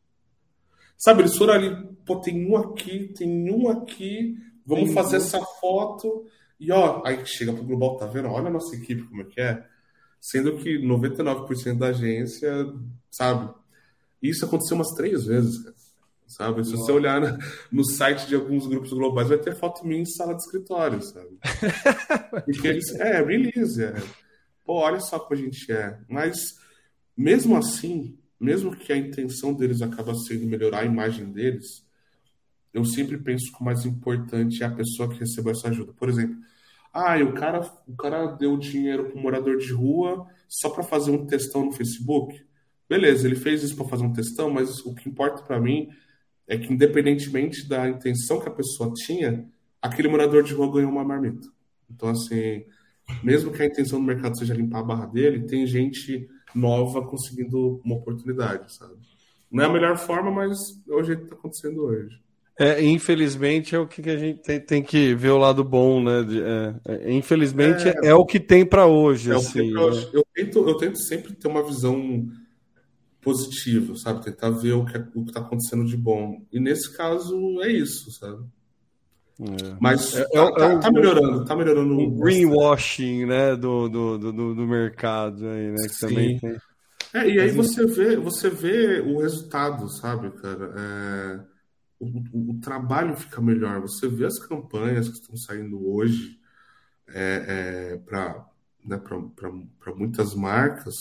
Sabe, 0.95 1.23
eles 1.23 1.35
foram 1.35 1.53
ali, 1.53 1.75
pô, 2.05 2.17
tem 2.17 2.47
um 2.47 2.55
aqui, 2.55 3.11
tem 3.17 3.51
um 3.51 3.67
aqui, 3.67 4.37
vamos 4.65 4.85
tem 4.85 4.93
fazer 4.93 5.17
um. 5.17 5.19
essa 5.19 5.39
foto. 5.59 6.25
E 6.63 6.71
ó, 6.71 7.01
aí 7.05 7.25
chega 7.25 7.51
pro 7.51 7.63
global, 7.63 7.97
tá 7.97 8.05
vendo? 8.05 8.29
Olha 8.29 8.47
a 8.47 8.51
nossa 8.51 8.73
equipe 8.73 9.03
como 9.03 9.21
é 9.21 9.25
que 9.25 9.41
é. 9.41 9.65
Sendo 10.21 10.57
que 10.57 10.79
99% 10.79 11.77
da 11.77 11.87
agência, 11.87 12.73
sabe? 13.11 13.53
Isso 14.21 14.45
aconteceu 14.45 14.77
umas 14.77 14.91
três 14.91 15.25
vezes, 15.25 15.61
cara. 15.61 15.75
Sabe? 16.25 16.63
Se 16.63 16.71
Nossa. 16.71 16.85
você 16.85 16.91
olhar 16.93 17.19
no, 17.19 17.37
no 17.71 17.85
site 17.85 18.27
de 18.27 18.35
alguns 18.35 18.65
grupos 18.65 18.91
globais, 18.91 19.27
vai 19.27 19.37
ter 19.37 19.55
foto 19.55 19.85
minha 19.85 20.01
em 20.01 20.05
sala 20.05 20.33
de 20.33 20.41
escritório, 20.41 21.01
sabe? 21.01 21.37
Porque 22.45 22.67
eles. 22.67 22.89
É, 22.95 23.21
release, 23.21 23.83
é. 23.83 23.93
Pô, 24.63 24.75
olha 24.75 25.01
só 25.01 25.19
como 25.19 25.37
a 25.39 25.43
gente 25.43 25.69
é. 25.69 25.99
Mas, 26.07 26.57
mesmo 27.15 27.57
assim, 27.57 28.17
mesmo 28.39 28.75
que 28.75 28.93
a 28.93 28.97
intenção 28.97 29.53
deles 29.53 29.81
acaba 29.81 30.15
sendo 30.15 30.47
melhorar 30.47 30.79
a 30.79 30.85
imagem 30.85 31.29
deles, 31.31 31.85
eu 32.73 32.85
sempre 32.85 33.17
penso 33.17 33.51
que 33.51 33.61
o 33.61 33.65
mais 33.65 33.85
importante 33.85 34.63
é 34.63 34.65
a 34.65 34.71
pessoa 34.71 35.09
que 35.09 35.19
recebeu 35.19 35.51
essa 35.51 35.67
ajuda. 35.67 35.93
Por 35.93 36.07
exemplo, 36.07 36.37
ah, 36.93 37.17
o 37.23 37.33
cara, 37.33 37.61
o 37.87 37.95
cara 37.95 38.27
deu 38.27 38.55
dinheiro 38.55 39.05
para 39.05 39.19
um 39.19 39.21
morador 39.23 39.57
de 39.57 39.73
rua 39.73 40.27
só 40.47 40.69
para 40.69 40.83
fazer 40.83 41.09
um 41.09 41.25
textão 41.25 41.65
no 41.65 41.71
Facebook. 41.71 42.45
Beleza, 42.87 43.25
ele 43.25 43.35
fez 43.35 43.63
isso 43.63 43.75
para 43.75 43.87
fazer 43.87 44.03
um 44.03 44.13
textão, 44.13 44.51
mas 44.51 44.85
o 44.85 44.93
que 44.93 45.09
importa 45.09 45.41
para 45.41 45.59
mim 45.59 45.89
é 46.47 46.57
que, 46.57 46.71
independentemente 46.71 47.67
da 47.67 47.89
intenção 47.89 48.39
que 48.39 48.47
a 48.47 48.51
pessoa 48.51 48.93
tinha, 48.93 49.49
aquele 49.81 50.07
morador 50.07 50.43
de 50.43 50.53
rua 50.53 50.71
ganhou 50.71 50.91
uma 50.91 51.03
marmita. 51.03 51.47
Então, 51.89 52.09
assim, 52.09 52.63
mesmo 53.23 53.51
que 53.51 53.63
a 53.63 53.65
intenção 53.65 53.99
do 53.99 54.05
mercado 54.05 54.37
seja 54.37 54.53
limpar 54.53 54.79
a 54.79 54.83
barra 54.83 55.05
dele, 55.07 55.47
tem 55.47 55.65
gente 55.65 56.29
nova 56.53 57.05
conseguindo 57.07 57.81
uma 57.83 57.95
oportunidade, 57.95 58.71
sabe? 58.71 58.93
Não 59.51 59.63
é 59.63 59.67
a 59.67 59.73
melhor 59.73 59.97
forma, 59.97 60.29
mas 60.29 60.79
é 60.87 60.93
o 60.93 61.03
jeito 61.03 61.21
que 61.21 61.25
está 61.25 61.35
acontecendo 61.35 61.83
hoje. 61.83 62.21
É, 62.59 62.83
infelizmente 62.83 63.75
é 63.75 63.79
o 63.79 63.87
que 63.87 64.07
a 64.07 64.17
gente 64.17 64.39
tem, 64.41 64.59
tem 64.59 64.83
que 64.83 65.15
ver 65.15 65.29
o 65.29 65.37
lado 65.37 65.63
bom, 65.63 66.03
né? 66.03 66.23
É, 66.85 67.09
é, 67.09 67.13
infelizmente 67.13 67.89
é, 67.89 68.09
é, 68.09 68.13
o 68.13 68.25
que 68.25 68.39
tem 68.39 68.63
para 68.63 68.85
hoje. 68.85 69.31
É 69.31 69.35
assim, 69.35 69.71
né? 69.71 69.79
hoje. 69.79 70.07
Eu, 70.13 70.23
tento, 70.33 70.69
eu 70.69 70.77
tento 70.77 70.99
sempre 70.99 71.33
ter 71.33 71.47
uma 71.47 71.63
visão 71.63 72.27
positiva, 73.21 73.95
sabe? 73.95 74.23
Tentar 74.23 74.51
ver 74.51 74.73
o 74.73 74.85
que 74.85 74.97
é, 74.97 75.07
o 75.15 75.23
está 75.23 75.39
acontecendo 75.39 75.85
de 75.85 75.97
bom. 75.97 76.45
E 76.51 76.59
nesse 76.59 76.95
caso 76.95 77.59
é 77.63 77.71
isso, 77.71 78.11
sabe? 78.11 78.43
É. 79.41 79.75
Mas 79.79 80.15
é, 80.15 80.23
tá, 80.25 80.51
tá, 80.51 80.77
tá, 80.77 80.91
melhorando, 80.91 81.45
tá 81.45 81.55
melhorando. 81.55 81.97
O 81.97 82.11
greenwashing, 82.11 83.25
né, 83.25 83.55
do, 83.55 83.89
do, 83.89 84.17
do, 84.19 84.55
do 84.55 84.67
mercado 84.67 85.47
aí, 85.47 85.71
né? 85.71 85.87
Que 85.87 85.99
também 85.99 86.39
tem. 86.39 86.55
É, 87.15 87.29
e 87.29 87.39
aí 87.39 87.49
você 87.49 87.85
vê, 87.85 88.15
você 88.15 88.49
vê 88.49 88.99
o 88.99 89.19
resultado, 89.19 89.87
sabe, 89.89 90.31
cara? 90.31 91.47
O, 92.03 92.51
o, 92.51 92.59
trabalho 92.59 93.15
fica 93.15 93.41
melhor. 93.41 93.81
Você 93.81 94.07
vê 94.07 94.25
as 94.25 94.39
campanhas 94.39 95.09
que 95.09 95.15
estão 95.15 95.35
saindo 95.37 95.89
hoje 95.89 96.39
é, 97.07 97.93
é, 97.93 97.97
para 97.97 98.45
né, 98.83 99.01
muitas 99.95 100.33
marcas, 100.35 100.93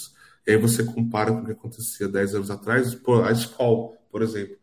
e 0.47 0.53
aí 0.53 0.57
você 0.57 0.85
compara 0.85 1.33
com 1.33 1.41
o 1.41 1.45
que 1.45 1.53
acontecia 1.53 2.09
10 2.09 2.35
anos 2.35 2.51
atrás. 2.51 2.95
Pô, 2.95 3.23
a 3.23 3.33
Skoll, 3.33 3.97
por 4.11 4.23
exemplo. 4.23 4.57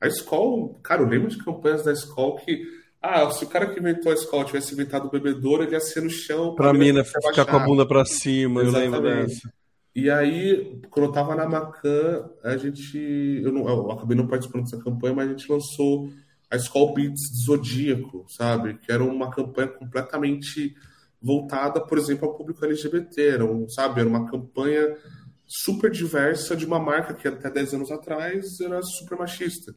A 0.00 0.06
Skoll, 0.08 0.74
cara, 0.82 1.02
eu 1.02 1.08
lembro 1.08 1.28
de 1.28 1.42
campanhas 1.42 1.84
da 1.84 1.92
Skoll 1.92 2.36
que 2.36 2.64
ah, 3.00 3.30
se 3.30 3.44
o 3.44 3.48
cara 3.48 3.66
que 3.66 3.78
inventou 3.78 4.10
a 4.10 4.14
escola 4.14 4.44
tivesse 4.44 4.74
inventado 4.74 5.06
o 5.06 5.10
bebedouro, 5.10 5.62
ele 5.62 5.72
ia 5.72 5.80
ser 5.80 6.02
no 6.02 6.10
chão. 6.10 6.54
Pra 6.54 6.72
mina 6.72 7.04
ficar 7.04 7.44
com 7.44 7.56
a 7.56 7.58
bunda 7.60 7.86
pra 7.86 8.04
cima, 8.04 8.62
Exatamente. 8.62 8.94
eu 8.94 9.00
lembro 9.00 9.26
dessa. 9.28 9.55
E 9.96 10.10
aí, 10.10 10.78
quando 10.90 11.06
eu 11.06 11.08
estava 11.08 11.34
na 11.34 11.48
Macan, 11.48 12.28
a 12.44 12.54
gente. 12.58 13.40
Eu, 13.42 13.50
não, 13.50 13.66
eu 13.66 13.90
acabei 13.90 14.14
não 14.14 14.26
participando 14.26 14.64
dessa 14.64 14.76
campanha, 14.76 15.14
mas 15.14 15.26
a 15.26 15.30
gente 15.30 15.50
lançou 15.50 16.10
a 16.50 16.56
Skull 16.56 16.92
Beats 16.92 17.22
Zodíaco, 17.46 18.26
sabe? 18.28 18.74
Que 18.74 18.92
era 18.92 19.02
uma 19.02 19.30
campanha 19.30 19.68
completamente 19.68 20.76
voltada, 21.18 21.80
por 21.80 21.96
exemplo, 21.96 22.28
ao 22.28 22.34
público 22.34 22.62
LGBT. 22.62 23.26
Era, 23.26 23.46
um, 23.46 23.66
sabe? 23.70 24.00
era 24.00 24.08
uma 24.08 24.30
campanha 24.30 24.98
super 25.46 25.90
diversa 25.90 26.54
de 26.54 26.66
uma 26.66 26.78
marca 26.78 27.14
que 27.14 27.26
até 27.26 27.48
10 27.48 27.72
anos 27.72 27.90
atrás 27.90 28.60
era 28.60 28.82
super 28.82 29.16
machista. 29.16 29.74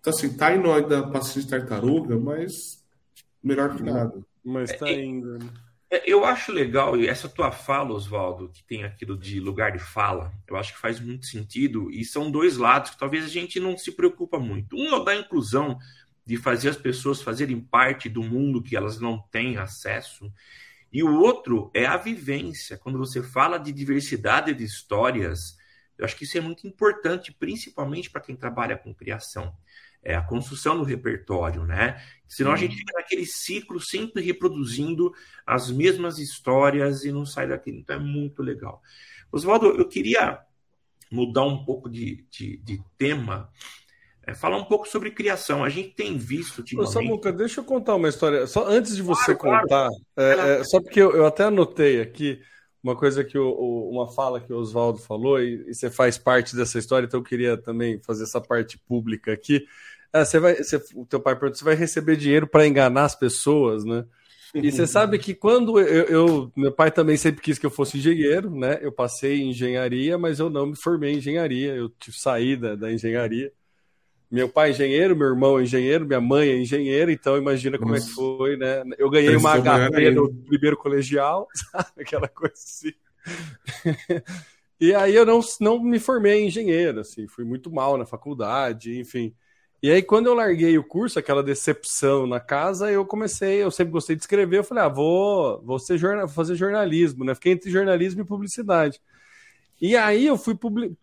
Então, 0.00 0.12
assim, 0.12 0.36
tá 0.36 0.52
indo 0.52 0.68
ainda 0.72 1.08
paciente 1.12 1.46
tartaruga, 1.46 2.18
mas 2.18 2.50
melhor 3.40 3.76
que 3.76 3.84
nada. 3.84 4.20
Mas 4.44 4.76
tá 4.76 4.88
é, 4.88 5.04
indo. 5.04 5.38
Né? 5.38 5.46
É, 5.46 5.63
eu 6.04 6.24
acho 6.24 6.52
legal, 6.52 6.96
essa 7.00 7.28
tua 7.28 7.50
fala, 7.50 7.92
Oswaldo, 7.92 8.48
que 8.48 8.62
tem 8.64 8.84
aquilo 8.84 9.16
de 9.18 9.40
lugar 9.40 9.72
de 9.72 9.78
fala, 9.78 10.32
eu 10.46 10.56
acho 10.56 10.72
que 10.74 10.80
faz 10.80 11.00
muito 11.00 11.26
sentido, 11.26 11.90
e 11.90 12.04
são 12.04 12.30
dois 12.30 12.56
lados 12.56 12.90
que 12.90 12.98
talvez 12.98 13.24
a 13.24 13.28
gente 13.28 13.60
não 13.60 13.76
se 13.76 13.92
preocupa 13.92 14.38
muito. 14.38 14.76
Um 14.76 14.86
é 14.86 14.96
o 14.96 15.04
da 15.04 15.14
inclusão, 15.14 15.78
de 16.26 16.36
fazer 16.36 16.70
as 16.70 16.76
pessoas 16.76 17.20
fazerem 17.20 17.60
parte 17.60 18.08
do 18.08 18.22
mundo 18.22 18.62
que 18.62 18.76
elas 18.76 18.98
não 18.98 19.18
têm 19.30 19.58
acesso, 19.58 20.32
e 20.92 21.02
o 21.02 21.12
outro 21.12 21.70
é 21.74 21.86
a 21.86 21.96
vivência. 21.96 22.78
Quando 22.78 22.98
você 22.98 23.22
fala 23.22 23.58
de 23.58 23.72
diversidade 23.72 24.54
de 24.54 24.64
histórias, 24.64 25.56
eu 25.98 26.04
acho 26.04 26.16
que 26.16 26.24
isso 26.24 26.38
é 26.38 26.40
muito 26.40 26.66
importante, 26.66 27.32
principalmente 27.32 28.10
para 28.10 28.20
quem 28.20 28.36
trabalha 28.36 28.76
com 28.76 28.94
criação. 28.94 29.54
É 30.04 30.14
a 30.14 30.22
construção 30.22 30.76
do 30.76 30.84
repertório, 30.84 31.64
né? 31.64 32.00
Senão 32.28 32.52
a 32.52 32.56
gente 32.56 32.76
fica 32.76 32.92
naquele 32.96 33.24
ciclo 33.24 33.80
sempre 33.80 34.22
reproduzindo 34.22 35.12
as 35.46 35.70
mesmas 35.70 36.18
histórias 36.18 37.04
e 37.04 37.12
não 37.12 37.24
sai 37.24 37.48
daquilo. 37.48 37.78
Então 37.78 37.96
é 37.96 37.98
muito 37.98 38.42
legal. 38.42 38.82
Oswaldo, 39.32 39.66
eu 39.66 39.88
queria 39.88 40.40
mudar 41.10 41.44
um 41.44 41.64
pouco 41.64 41.88
de, 41.88 42.26
de, 42.30 42.56
de 42.58 42.82
tema 42.98 43.50
é, 44.26 44.34
falar 44.34 44.56
um 44.56 44.64
pouco 44.64 44.88
sobre 44.88 45.10
criação. 45.10 45.62
A 45.62 45.68
gente 45.68 45.90
tem 45.90 46.16
visto 46.16 46.58
ultimamente... 46.58 46.92
Samuca, 46.92 47.32
deixa 47.32 47.60
eu 47.60 47.64
contar 47.64 47.94
uma 47.94 48.08
história. 48.08 48.46
Só 48.46 48.66
antes 48.66 48.96
de 48.96 49.02
você 49.02 49.34
claro, 49.34 49.62
contar, 49.62 49.88
claro. 49.88 50.40
É, 50.40 50.60
é, 50.60 50.64
só 50.64 50.80
porque 50.80 51.00
eu, 51.00 51.14
eu, 51.14 51.26
até 51.26 51.44
anotei 51.44 52.00
aqui 52.00 52.40
uma 52.82 52.96
coisa 52.96 53.24
que 53.24 53.38
o, 53.38 53.48
o, 53.48 53.90
uma 53.90 54.12
fala 54.12 54.40
que 54.40 54.52
o 54.52 54.58
Oswaldo 54.58 54.98
falou, 54.98 55.40
e, 55.40 55.64
e, 55.68 55.74
você 55.74 55.90
faz 55.90 56.18
parte 56.18 56.54
dessa 56.56 56.78
história, 56.78 57.06
então 57.06 57.20
eu 57.20 57.24
queria 57.24 57.56
também 57.56 57.98
fazer 58.00 58.24
essa 58.24 58.40
parte 58.40 58.78
pública 58.78 59.32
aqui. 59.32 59.66
É, 60.14 60.24
você 60.24 60.38
vai, 60.38 60.54
você, 60.54 60.76
o 60.94 61.04
teu 61.04 61.18
pai 61.18 61.34
perguntou, 61.34 61.58
você 61.58 61.64
vai 61.64 61.74
receber 61.74 62.16
dinheiro 62.16 62.46
para 62.46 62.66
enganar 62.66 63.04
as 63.04 63.16
pessoas, 63.16 63.84
né? 63.84 64.04
E 64.54 64.70
você 64.70 64.86
sabe 64.86 65.18
que 65.18 65.34
quando 65.34 65.80
eu, 65.80 66.04
eu, 66.04 66.52
Meu 66.56 66.70
pai 66.70 66.88
também 66.92 67.16
sempre 67.16 67.42
quis 67.42 67.58
que 67.58 67.66
eu 67.66 67.70
fosse 67.70 67.98
engenheiro, 67.98 68.48
né? 68.54 68.78
Eu 68.80 68.92
passei 68.92 69.40
em 69.40 69.50
engenharia, 69.50 70.16
mas 70.16 70.38
eu 70.38 70.48
não 70.48 70.66
me 70.66 70.76
formei 70.76 71.14
em 71.14 71.16
engenharia. 71.16 71.74
Eu 71.74 71.88
tive 71.88 72.16
saída 72.16 72.76
da 72.76 72.92
engenharia. 72.92 73.52
Meu 74.30 74.48
pai 74.48 74.68
é 74.68 74.72
engenheiro, 74.72 75.16
meu 75.16 75.28
irmão 75.28 75.58
é 75.58 75.64
engenheiro, 75.64 76.06
minha 76.06 76.20
mãe 76.20 76.48
é 76.48 76.56
engenheira, 76.56 77.12
então 77.12 77.36
imagina 77.36 77.78
como 77.78 77.92
Nossa. 77.92 78.04
é 78.04 78.08
que 78.08 78.14
foi, 78.14 78.56
né? 78.56 78.84
Eu 78.96 79.10
ganhei 79.10 79.34
uma 79.34 79.60
HP 79.60 80.10
no 80.12 80.32
primeiro 80.32 80.76
colegial, 80.76 81.48
sabe? 81.72 82.02
Aquela 82.02 82.28
coisa 82.28 82.54
assim. 82.54 82.92
e 84.80 84.94
aí 84.94 85.14
eu 85.14 85.26
não, 85.26 85.40
não 85.60 85.82
me 85.82 85.98
formei 85.98 86.42
em 86.42 86.46
engenheiro, 86.46 87.00
assim, 87.00 87.26
fui 87.26 87.44
muito 87.44 87.72
mal 87.72 87.98
na 87.98 88.06
faculdade, 88.06 88.98
enfim. 88.98 89.34
E 89.84 89.90
aí, 89.90 90.02
quando 90.02 90.28
eu 90.28 90.34
larguei 90.34 90.78
o 90.78 90.82
curso, 90.82 91.18
aquela 91.18 91.42
decepção 91.42 92.26
na 92.26 92.40
casa, 92.40 92.90
eu 92.90 93.04
comecei, 93.04 93.62
eu 93.62 93.70
sempre 93.70 93.92
gostei 93.92 94.16
de 94.16 94.22
escrever, 94.22 94.56
eu 94.56 94.64
falei, 94.64 94.82
ah, 94.82 94.88
vou, 94.88 95.60
vou, 95.62 95.78
jornal, 95.78 96.26
vou 96.26 96.34
fazer 96.34 96.54
jornalismo, 96.54 97.22
né? 97.22 97.34
Fiquei 97.34 97.52
entre 97.52 97.70
jornalismo 97.70 98.22
e 98.22 98.24
publicidade. 98.24 98.98
E 99.78 99.94
aí 99.94 100.24
eu 100.24 100.38
fui 100.38 100.58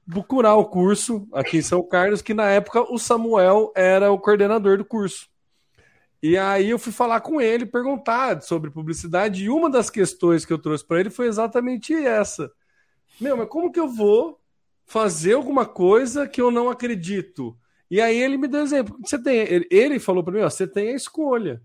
procurar 0.09 0.55
o 0.55 0.65
curso 0.65 1.27
aqui 1.31 1.57
em 1.57 1.61
São 1.61 1.83
Carlos, 1.83 2.23
que 2.23 2.33
na 2.33 2.49
época 2.49 2.81
o 2.91 2.97
Samuel 2.97 3.71
era 3.75 4.11
o 4.11 4.17
coordenador 4.17 4.79
do 4.79 4.83
curso. 4.83 5.29
E 6.19 6.35
aí 6.35 6.71
eu 6.71 6.79
fui 6.79 6.91
falar 6.91 7.21
com 7.21 7.39
ele, 7.39 7.67
perguntar 7.67 8.41
sobre 8.41 8.71
publicidade, 8.71 9.43
e 9.43 9.49
uma 9.51 9.69
das 9.69 9.91
questões 9.91 10.43
que 10.43 10.51
eu 10.51 10.57
trouxe 10.57 10.83
para 10.83 10.99
ele 10.99 11.11
foi 11.11 11.27
exatamente 11.27 11.93
essa. 11.93 12.51
Meu, 13.19 13.37
mas 13.37 13.47
como 13.47 13.71
que 13.71 13.79
eu 13.79 13.87
vou 13.87 14.39
fazer 14.87 15.33
alguma 15.33 15.67
coisa 15.67 16.27
que 16.27 16.41
eu 16.41 16.49
não 16.49 16.67
acredito? 16.67 17.55
E 17.91 17.99
aí 17.99 18.17
ele 18.17 18.37
me 18.37 18.47
deu 18.47 18.61
exemplo. 18.61 18.97
Você 19.05 19.21
tem, 19.21 19.39
ele, 19.39 19.67
ele 19.69 19.99
falou 19.99 20.23
para 20.23 20.33
mim, 20.33 20.39
ó, 20.39 20.49
você 20.49 20.65
tem 20.65 20.93
a 20.93 20.95
escolha. 20.95 21.61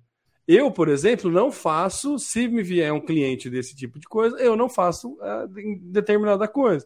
Eu, 0.46 0.72
por 0.72 0.88
exemplo, 0.88 1.30
não 1.30 1.52
faço, 1.52 2.18
se 2.18 2.48
me 2.48 2.64
vier 2.64 2.92
um 2.92 3.00
cliente 3.00 3.48
desse 3.48 3.76
tipo 3.76 3.96
de 4.00 4.08
coisa, 4.08 4.36
eu 4.38 4.56
não 4.56 4.68
faço 4.68 5.16
é, 5.22 5.46
determinada 5.82 6.48
coisa. 6.48 6.84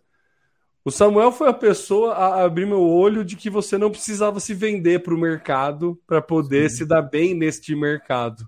O 0.84 0.91
Samuel 0.91 1.32
foi 1.32 1.49
a 1.49 1.55
pessoa 1.55 2.12
a 2.12 2.45
abrir 2.45 2.66
meu 2.66 2.82
olho 2.82 3.24
de 3.24 3.34
que 3.34 3.49
você 3.49 3.78
não 3.78 3.91
precisava 3.91 4.41
se 4.41 4.53
vender 4.53 5.03
para 5.03 5.14
o 5.14 5.18
mercado 5.18 5.99
para 6.07 6.20
poder 6.20 6.68
Sim. 6.68 6.76
se 6.76 6.84
dar 6.84 7.03
bem 7.03 7.34
neste 7.34 7.74
mercado. 7.74 8.47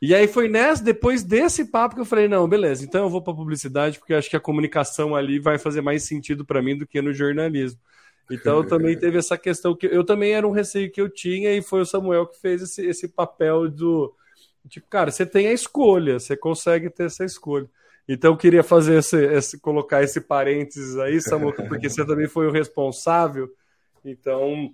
E 0.00 0.14
aí 0.14 0.28
foi 0.28 0.48
nessa, 0.48 0.84
depois 0.84 1.24
desse 1.24 1.64
papo 1.64 1.96
que 1.96 2.00
eu 2.00 2.04
falei, 2.04 2.28
não, 2.28 2.48
beleza, 2.48 2.84
então 2.84 3.04
eu 3.04 3.10
vou 3.10 3.22
para 3.22 3.34
publicidade 3.34 3.98
porque 3.98 4.14
acho 4.14 4.30
que 4.30 4.36
a 4.36 4.40
comunicação 4.40 5.16
ali 5.16 5.40
vai 5.40 5.58
fazer 5.58 5.80
mais 5.80 6.04
sentido 6.04 6.44
para 6.44 6.62
mim 6.62 6.76
do 6.76 6.86
que 6.86 7.00
no 7.02 7.12
jornalismo. 7.12 7.80
Então 8.30 8.62
também 8.66 8.98
teve 8.98 9.18
essa 9.18 9.36
questão 9.38 9.74
que 9.74 9.86
eu 9.86 10.04
também 10.04 10.32
era 10.32 10.46
um 10.46 10.52
receio 10.52 10.90
que 10.90 11.00
eu 11.00 11.08
tinha 11.08 11.52
e 11.54 11.62
foi 11.62 11.80
o 11.80 11.86
Samuel 11.86 12.26
que 12.26 12.40
fez 12.40 12.62
esse, 12.62 12.86
esse 12.86 13.08
papel 13.08 13.68
do 13.68 14.14
tipo, 14.68 14.86
cara, 14.88 15.10
você 15.10 15.24
tem 15.24 15.46
a 15.46 15.52
escolha, 15.52 16.18
você 16.18 16.36
consegue 16.36 16.90
ter 16.90 17.04
essa 17.04 17.24
escolha. 17.24 17.68
Então 18.08 18.32
eu 18.32 18.36
queria 18.36 18.62
fazer 18.62 18.98
esse, 18.98 19.16
esse, 19.16 19.58
colocar 19.58 20.02
esse 20.02 20.20
parênteses 20.20 20.96
aí, 20.98 21.20
Samuca, 21.20 21.64
porque 21.64 21.88
você 21.88 22.04
também 22.04 22.28
foi 22.28 22.46
o 22.46 22.52
responsável. 22.52 23.52
Então, 24.04 24.72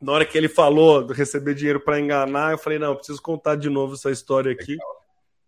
na 0.00 0.12
hora 0.12 0.24
que 0.24 0.36
ele 0.36 0.48
falou 0.48 1.06
de 1.06 1.12
receber 1.12 1.54
dinheiro 1.54 1.80
para 1.80 2.00
enganar, 2.00 2.52
eu 2.52 2.58
falei, 2.58 2.78
não, 2.78 2.92
eu 2.92 2.96
preciso 2.96 3.20
contar 3.20 3.56
de 3.56 3.68
novo 3.68 3.94
essa 3.94 4.10
história 4.10 4.50
aqui, 4.50 4.78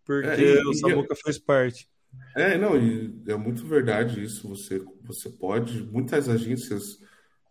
porque 0.04 0.28
é, 0.28 0.60
e, 0.60 0.66
o 0.66 0.74
Samuca 0.74 1.14
fez 1.16 1.38
parte. 1.38 1.88
É, 2.36 2.58
não, 2.58 2.72
é 2.76 3.36
muito 3.36 3.66
verdade 3.66 4.22
isso. 4.22 4.46
Você, 4.48 4.82
você 5.02 5.30
pode, 5.30 5.82
muitas 5.84 6.28
agências 6.28 6.98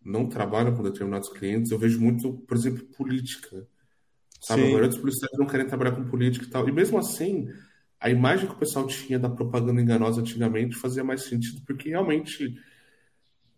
não 0.04 0.28
trabalham 0.28 0.76
com 0.76 0.84
determinados 0.84 1.30
clientes. 1.30 1.72
Eu 1.72 1.78
vejo 1.78 2.00
muito, 2.00 2.34
por 2.34 2.58
exemplo, 2.58 2.84
política. 2.98 3.68
Sabe, 4.40 4.62
Sim. 4.62 4.68
a 4.68 4.72
maioria 4.72 4.90
dos 4.90 4.98
policiais 4.98 5.38
não 5.38 5.46
querem 5.46 5.68
trabalhar 5.68 5.92
com 5.92 6.10
política 6.10 6.46
e 6.46 6.50
tal. 6.50 6.68
E 6.68 6.72
mesmo 6.72 6.98
assim, 6.98 7.48
a 8.00 8.10
imagem 8.10 8.48
que 8.48 8.56
o 8.56 8.58
pessoal 8.58 8.88
tinha 8.88 9.20
da 9.20 9.30
propaganda 9.30 9.80
enganosa 9.80 10.22
antigamente 10.22 10.76
fazia 10.76 11.04
mais 11.04 11.24
sentido, 11.24 11.62
porque 11.66 11.90
realmente. 11.90 12.58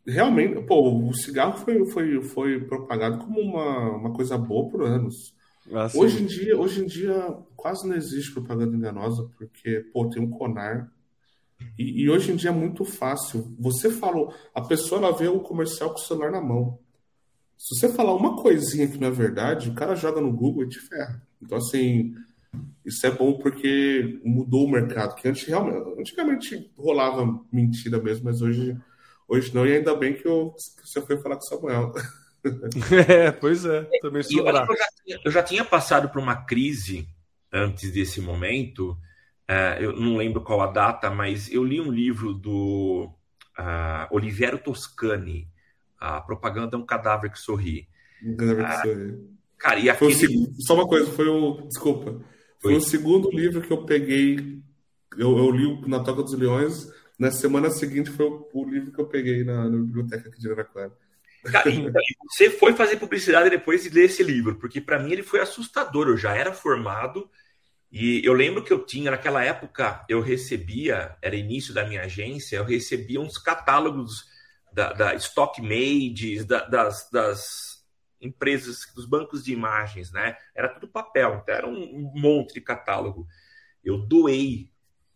Realmente, 0.06 0.62
pô, 0.64 1.08
o 1.08 1.14
cigarro 1.14 1.58
foi, 1.60 1.86
foi, 1.86 2.22
foi 2.22 2.60
propagado 2.66 3.20
como 3.20 3.40
uma, 3.40 3.92
uma 3.96 4.12
coisa 4.12 4.38
boa 4.38 4.70
por 4.70 4.84
anos. 4.84 5.34
Ah, 5.72 5.88
hoje, 5.96 6.22
em 6.22 6.26
dia, 6.26 6.60
hoje 6.60 6.84
em 6.84 6.86
dia 6.86 7.38
quase 7.56 7.88
não 7.88 7.96
existe 7.96 8.34
propaganda 8.34 8.76
enganosa, 8.76 9.30
porque, 9.38 9.80
pô, 9.94 10.10
tem 10.10 10.22
um 10.22 10.30
Conar. 10.30 10.92
E, 11.78 12.04
e, 12.04 12.10
hoje 12.10 12.32
em 12.32 12.36
dia 12.36 12.50
é 12.50 12.54
muito 12.54 12.86
fácil. 12.86 13.56
Você 13.60 13.90
falou, 13.90 14.34
a 14.54 14.62
pessoa 14.62 15.00
ela 15.00 15.18
vê 15.18 15.28
o 15.28 15.40
comercial 15.40 15.90
com 15.90 16.00
o 16.00 16.04
celular 16.04 16.32
na 16.32 16.42
mão. 16.42 16.80
Se 17.58 17.80
você 17.80 17.90
falar 17.90 18.16
uma 18.16 18.42
coisinha 18.42 18.88
que 18.88 18.98
não 18.98 19.08
é 19.08 19.12
verdade, 19.12 19.70
o 19.70 19.76
cara 19.76 19.96
joga 19.96 20.20
no 20.20 20.34
Google 20.34 20.64
e 20.64 20.70
te 20.70 20.80
ferra. 20.80 21.22
Então, 21.42 21.58
assim, 21.58 22.14
isso 22.86 23.06
é 23.06 23.12
bom 23.12 23.38
porque 23.38 24.20
mudou 24.24 24.66
o 24.66 24.72
mercado, 24.72 25.16
que 25.16 25.28
antes, 25.28 25.46
realmente, 25.46 26.00
antigamente 26.00 26.72
rolava 26.78 27.26
mentira 27.52 28.02
mesmo, 28.02 28.26
mas 28.26 28.42
hoje, 28.42 28.78
hoje 29.28 29.54
não, 29.54 29.66
e 29.66 29.76
ainda 29.76 29.96
bem 29.96 30.14
que, 30.14 30.28
eu, 30.28 30.54
que 30.82 30.88
você 30.88 31.02
foi 31.02 31.18
falar 31.18 31.36
com 31.36 31.44
o 31.44 31.48
Samuel. 31.48 31.94
É, 33.08 33.32
pois 33.32 33.66
é, 33.66 33.88
também 34.02 34.24
sou 34.24 34.40
eu, 34.40 34.48
eu, 34.48 34.54
já 34.54 34.88
eu 35.26 35.32
já 35.32 35.44
tinha 35.44 35.64
passado 35.64 36.10
por 36.10 36.22
uma 36.22 36.36
crise 36.36 37.08
antes 37.52 37.92
desse 37.92 38.20
momento, 38.20 38.98
uh, 39.50 39.82
eu 39.82 39.94
não 39.94 40.18
lembro 40.18 40.42
qual 40.42 40.62
a 40.62 40.68
data, 40.68 41.10
mas 41.10 41.52
eu 41.52 41.64
li 41.64 41.80
um 41.80 41.92
livro 41.92 42.34
do 42.34 43.10
uh, 43.58 44.08
Oliviero 44.12 44.58
Toscani, 44.58 45.48
A 46.00 46.22
Propaganda 46.22 46.76
é 46.76 46.80
um 46.80 46.86
Cadáver 46.86 47.32
que 47.32 47.40
Sorri. 47.40 47.88
Um 48.24 48.36
cadáver 48.36 48.66
que 48.66 48.72
uh, 48.72 48.82
sorri. 48.82 49.34
Cara, 49.58 49.80
e 49.80 49.90
aquele... 49.90 50.54
Só 50.60 50.74
uma 50.76 50.88
coisa, 50.88 51.10
foi 51.12 51.28
o. 51.28 51.62
Desculpa. 51.68 52.22
Foi 52.62 52.76
o 52.76 52.82
segundo 52.82 53.30
livro 53.32 53.62
que 53.62 53.72
eu 53.72 53.86
peguei. 53.86 54.62
Eu, 55.18 55.38
eu 55.38 55.52
li 55.52 55.88
na 55.88 56.02
Toca 56.02 56.24
dos 56.24 56.34
Leões. 56.34 56.92
Na 57.20 57.32
semana 57.32 57.70
seguinte 57.70 58.10
foi 58.10 58.26
o, 58.26 58.50
o 58.54 58.70
livro 58.70 58.92
que 58.92 59.00
eu 59.00 59.06
peguei 59.06 59.44
na, 59.44 59.70
na 59.70 59.78
biblioteca 59.78 60.28
aqui 60.28 60.40
de 60.40 60.48
Araraquara. 60.48 60.92
Cara, 61.44 61.70
então, 61.70 61.92
você 62.30 62.50
foi 62.50 62.74
fazer 62.74 62.98
publicidade 62.98 63.50
depois 63.50 63.84
de 63.84 63.90
ler 63.90 64.06
esse 64.06 64.24
livro, 64.24 64.56
porque 64.56 64.82
para 64.82 65.00
mim 65.00 65.12
ele 65.12 65.24
foi 65.24 65.40
assustador. 65.40 66.08
Eu 66.08 66.18
já 66.18 66.36
era 66.36 66.54
formado 66.54 67.30
e 67.96 68.26
eu 68.26 68.34
lembro 68.34 68.64
que 68.64 68.74
eu 68.74 68.84
tinha, 68.84 69.12
naquela 69.12 69.44
época, 69.44 70.04
eu 70.10 70.20
recebia, 70.20 71.16
era 71.22 71.36
início 71.36 71.72
da 71.76 71.86
minha 71.86 72.02
agência, 72.02 72.58
eu 72.58 72.64
recebia 72.64 73.22
uns 73.22 73.38
catálogos 73.38 74.26
da, 74.74 74.94
da 74.94 75.14
Stock 75.14 75.62
Made, 75.62 76.44
da, 76.44 76.66
das, 76.66 77.08
das 77.12 77.86
empresas, 78.20 78.92
dos 78.96 79.06
bancos 79.06 79.44
de 79.44 79.54
imagens, 79.54 80.12
né? 80.12 80.36
Era 80.56 80.70
tudo 80.70 80.88
papel, 80.88 81.42
então 81.44 81.54
era 81.54 81.68
um 81.68 82.12
monte 82.16 82.56
de 82.56 82.62
catálogo. 82.62 83.28
Eu 83.84 84.00
doei 84.00 84.72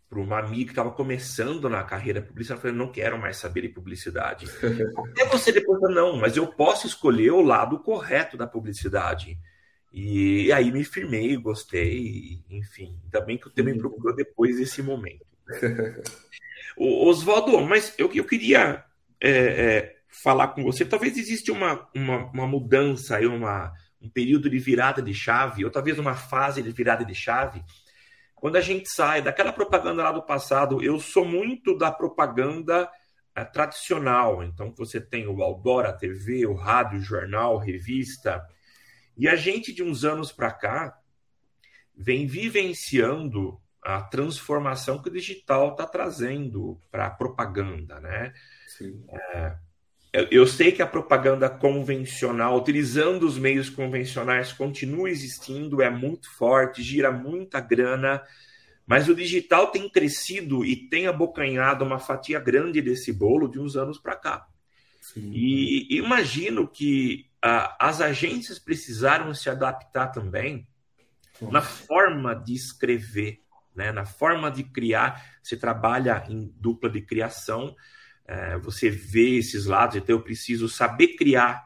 para 0.07 0.19
uma 0.19 0.38
amiga 0.38 0.65
que 0.65 0.71
estava 0.71 0.91
começando 0.91 1.67
na 1.67 1.84
carreira 1.84 2.21
publicitária, 2.21 2.59
eu 2.59 2.61
falei, 2.61 2.78
não 2.78 2.91
quero 2.91 3.17
mais 3.17 3.38
saber 3.38 3.61
de 3.61 3.69
publicidade. 3.69 4.45
Até 5.11 5.25
você 5.25 5.51
depois 5.51 5.82
não, 5.95 6.15
mas 6.15 6.38
eu 6.38 6.45
posso 6.45 6.86
escolher 6.86 7.32
o 7.32 7.41
lado 7.41 7.80
correto 7.80 8.38
da 8.38 8.45
publicidade. 8.45 9.36
E, 9.91 10.51
aí 10.51 10.71
me 10.71 10.83
firmei, 10.83 11.35
gostei, 11.38 12.43
enfim. 12.49 12.99
Ainda 13.05 13.21
bem 13.21 13.38
que 13.38 13.47
o 13.47 13.51
tempo 13.51 13.69
me 13.69 13.77
procurou 13.77 14.15
depois 14.15 14.57
desse 14.57 14.81
momento. 14.81 15.25
Né? 15.49 16.01
Oswaldo, 16.77 17.59
mas 17.61 17.95
eu, 17.97 18.11
eu 18.13 18.23
queria 18.23 18.83
é, 19.19 19.29
é, 19.31 19.95
falar 20.07 20.49
com 20.49 20.61
você, 20.61 20.85
talvez 20.85 21.17
exista 21.17 21.51
uma, 21.51 21.89
uma, 21.95 22.25
uma 22.31 22.45
mudança, 22.45 23.19
uma, 23.21 23.73
um 23.99 24.09
período 24.09 24.47
de 24.47 24.59
virada 24.59 25.01
de 25.01 25.13
chave, 25.13 25.65
ou 25.65 25.71
talvez 25.71 25.97
uma 25.97 26.13
fase 26.13 26.61
de 26.61 26.69
virada 26.71 27.03
de 27.03 27.15
chave, 27.15 27.63
quando 28.35 28.55
a 28.55 28.61
gente 28.61 28.88
sai 28.93 29.21
daquela 29.21 29.51
propaganda 29.51 30.03
lá 30.03 30.11
do 30.11 30.21
passado, 30.21 30.83
eu 30.83 30.99
sou 30.99 31.25
muito 31.25 31.75
da 31.75 31.91
propaganda 31.91 32.88
é, 33.35 33.43
tradicional. 33.43 34.43
Então, 34.43 34.71
você 34.77 35.01
tem 35.01 35.27
o 35.27 35.41
outdoor, 35.41 35.85
a 35.85 35.93
TV, 35.93 36.45
o 36.45 36.53
rádio, 36.53 36.99
o 36.99 37.03
jornal, 37.03 37.57
revista. 37.57 38.43
E 39.18 39.28
a 39.28 39.36
gente, 39.36 39.74
de 39.74 39.82
uns 39.84 40.03
anos 40.03 40.32
para 40.32 40.51
cá, 40.51 40.99
vem 41.95 42.28
vivenciando 42.28 43.59
a 43.82 44.01
transformação 44.01 45.01
que 45.01 45.09
o 45.09 45.13
digital 45.13 45.72
está 45.72 45.86
trazendo 45.86 46.80
para 46.91 47.07
a 47.07 47.09
propaganda, 47.09 47.99
né? 47.99 48.34
É, 49.09 49.57
eu 50.32 50.45
sei 50.45 50.72
que 50.72 50.82
a 50.82 50.88
propaganda 50.88 51.49
convencional, 51.49 52.57
utilizando 52.57 53.24
os 53.24 53.38
meios 53.38 53.70
convencionais, 53.70 54.51
continua 54.51 55.09
existindo, 55.09 55.82
é 55.82 55.89
muito 55.89 56.30
forte, 56.32 56.84
gira 56.84 57.11
muita 57.11 57.59
grana, 57.59 58.22
mas 58.86 59.09
o 59.09 59.15
digital 59.15 59.68
tem 59.68 59.89
crescido 59.89 60.65
e 60.65 60.76
tem 60.76 61.07
abocanhado 61.07 61.84
uma 61.84 61.99
fatia 61.99 62.39
grande 62.39 62.82
desse 62.82 63.11
bolo 63.11 63.47
de 63.47 63.59
uns 63.59 63.76
anos 63.76 63.97
para 63.97 64.15
cá. 64.15 64.47
Sim. 65.01 65.32
E 65.34 65.97
imagino 65.97 66.68
que 66.68 67.26
as 67.41 68.01
agências 68.01 68.59
precisaram 68.59 69.33
se 69.33 69.49
adaptar 69.49 70.07
também 70.07 70.67
Nossa. 71.39 71.53
na 71.53 71.61
forma 71.61 72.33
de 72.33 72.53
escrever, 72.53 73.41
né? 73.75 73.91
na 73.91 74.05
forma 74.05 74.49
de 74.49 74.63
criar. 74.63 75.23
Você 75.41 75.55
trabalha 75.55 76.23
em 76.27 76.51
dupla 76.55 76.89
de 76.89 77.01
criação, 77.01 77.75
é, 78.25 78.57
você 78.57 78.89
vê 78.89 79.38
esses 79.38 79.65
lados, 79.65 79.95
então 79.95 80.15
eu 80.15 80.21
preciso 80.21 80.67
saber 80.67 81.15
criar 81.15 81.65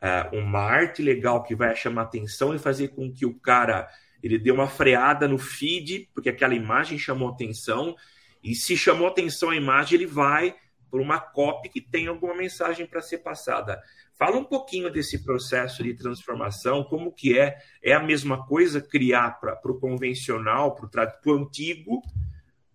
é, 0.00 0.28
uma 0.32 0.60
arte 0.60 1.02
legal 1.02 1.42
que 1.42 1.54
vai 1.54 1.74
chamar 1.74 2.02
atenção 2.02 2.54
e 2.54 2.58
fazer 2.58 2.88
com 2.88 3.12
que 3.12 3.26
o 3.26 3.38
cara 3.38 3.88
ele 4.22 4.38
dê 4.38 4.50
uma 4.50 4.66
freada 4.66 5.28
no 5.28 5.38
feed, 5.38 6.10
porque 6.14 6.28
aquela 6.28 6.54
imagem 6.54 6.98
chamou 6.98 7.28
atenção, 7.28 7.94
e 8.42 8.54
se 8.54 8.76
chamou 8.76 9.06
atenção 9.06 9.50
a 9.50 9.56
imagem, 9.56 9.96
ele 9.96 10.06
vai 10.06 10.54
por 10.90 11.00
uma 11.00 11.20
copy 11.20 11.68
que 11.68 11.80
tem 11.80 12.06
alguma 12.06 12.34
mensagem 12.34 12.86
para 12.86 13.00
ser 13.00 13.18
passada. 13.18 13.80
Fala 14.18 14.36
um 14.36 14.44
pouquinho 14.44 14.90
desse 14.90 15.22
processo 15.22 15.82
de 15.82 15.94
transformação, 15.94 16.82
como 16.82 17.12
que 17.12 17.38
é? 17.38 17.56
É 17.80 17.92
a 17.92 18.02
mesma 18.02 18.44
coisa 18.44 18.80
criar 18.80 19.38
para 19.38 19.60
o 19.64 19.78
convencional, 19.78 20.74
para 20.74 21.14
o 21.24 21.32
antigo, 21.32 22.02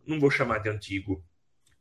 não 0.08 0.20
vou 0.22 0.32
chamar 0.32 0.60
de 0.60 0.70
antigo, 0.70 1.22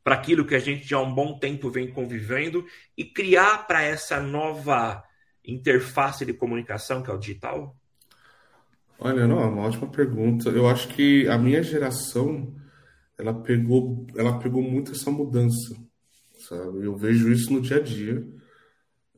para 0.03 0.15
aquilo 0.15 0.45
que 0.45 0.53
a 0.53 0.59
gente 0.59 0.85
já 0.85 0.97
há 0.97 1.01
um 1.01 1.15
bom 1.15 1.39
tempo 1.39 1.69
vem 1.69 1.89
convivendo 1.89 2.65
e 2.97 3.05
criar 3.05 3.65
para 3.65 3.81
essa 3.81 4.19
nova 4.19 5.01
interface 5.45 6.25
de 6.25 6.33
comunicação 6.33 7.01
que 7.01 7.09
é 7.09 7.13
o 7.13 7.17
digital? 7.17 7.73
Olha, 8.99 9.25
não, 9.25 9.41
é 9.41 9.45
uma 9.45 9.63
ótima 9.63 9.87
pergunta. 9.87 10.49
Eu 10.49 10.67
acho 10.67 10.89
que 10.89 11.27
a 11.29 11.37
minha 11.37 11.63
geração 11.63 12.53
ela 13.17 13.33
pegou, 13.33 14.05
ela 14.15 14.39
pegou 14.39 14.61
muito 14.61 14.91
essa 14.91 15.09
mudança, 15.09 15.75
sabe? 16.37 16.85
Eu 16.85 16.97
vejo 16.97 17.31
isso 17.31 17.51
no 17.53 17.61
dia 17.61 17.77
a 17.77 17.81
dia. 17.81 18.25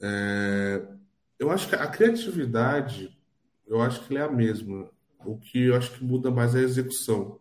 É... 0.01 0.85
Eu 1.37 1.51
acho 1.51 1.67
que 1.67 1.75
a 1.75 1.87
criatividade, 1.87 3.17
eu 3.67 3.81
acho 3.81 4.05
que 4.07 4.17
é 4.17 4.21
a 4.21 4.31
mesma. 4.31 4.89
O 5.25 5.37
que 5.37 5.65
eu 5.65 5.75
acho 5.75 5.91
que 5.91 6.03
muda 6.03 6.31
mais 6.31 6.55
é 6.55 6.59
a 6.59 6.63
execução, 6.63 7.39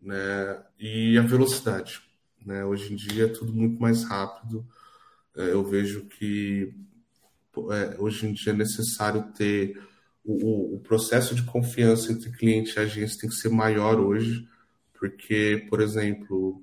né? 0.00 0.62
E 0.78 1.18
a 1.18 1.22
velocidade. 1.22 2.00
Né? 2.44 2.64
Hoje 2.64 2.92
em 2.92 2.96
dia 2.96 3.24
é 3.24 3.28
tudo 3.28 3.52
muito 3.52 3.80
mais 3.80 4.04
rápido. 4.04 4.66
É, 5.36 5.52
eu 5.52 5.64
vejo 5.64 6.06
que 6.06 6.74
é, 7.72 7.96
hoje 7.98 8.26
em 8.26 8.32
dia 8.32 8.52
é 8.52 8.56
necessário 8.56 9.32
ter 9.32 9.80
o, 10.24 10.76
o, 10.76 10.80
processo 10.80 11.34
de 11.34 11.42
confiança 11.42 12.12
entre 12.12 12.30
cliente 12.30 12.76
e 12.76 12.78
agência 12.78 13.20
tem 13.20 13.30
que 13.30 13.36
ser 13.36 13.48
maior 13.48 13.98
hoje, 13.98 14.48
porque, 14.98 15.66
por 15.68 15.80
exemplo, 15.80 16.62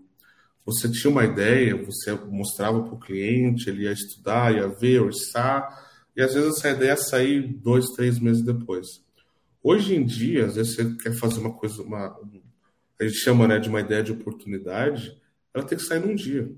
você 0.68 0.92
tinha 0.92 1.10
uma 1.10 1.24
ideia, 1.24 1.82
você 1.82 2.12
mostrava 2.12 2.84
para 2.84 2.94
o 2.94 3.00
cliente, 3.00 3.70
ele 3.70 3.84
ia 3.84 3.94
estudar, 3.94 4.54
ia 4.54 4.68
ver, 4.68 5.02
orçar, 5.02 5.66
e 6.14 6.22
às 6.22 6.34
vezes 6.34 6.58
essa 6.58 6.72
ideia 6.72 6.98
sair 6.98 7.42
dois, 7.42 7.86
três 7.96 8.20
meses 8.20 8.44
depois. 8.44 9.02
Hoje 9.64 9.96
em 9.96 10.06
dia, 10.06 10.46
às 10.46 10.56
vezes 10.56 10.76
você 10.76 10.94
quer 10.96 11.14
fazer 11.14 11.40
uma 11.40 11.54
coisa, 11.54 11.82
uma, 11.82 12.20
a 13.00 13.04
gente 13.06 13.16
chama 13.16 13.48
né, 13.48 13.60
de 13.60 13.70
uma 13.70 13.80
ideia 13.80 14.04
de 14.04 14.12
oportunidade, 14.12 15.18
ela 15.54 15.64
tem 15.64 15.78
que 15.78 15.86
sair 15.86 16.06
num 16.06 16.14
dia. 16.14 16.52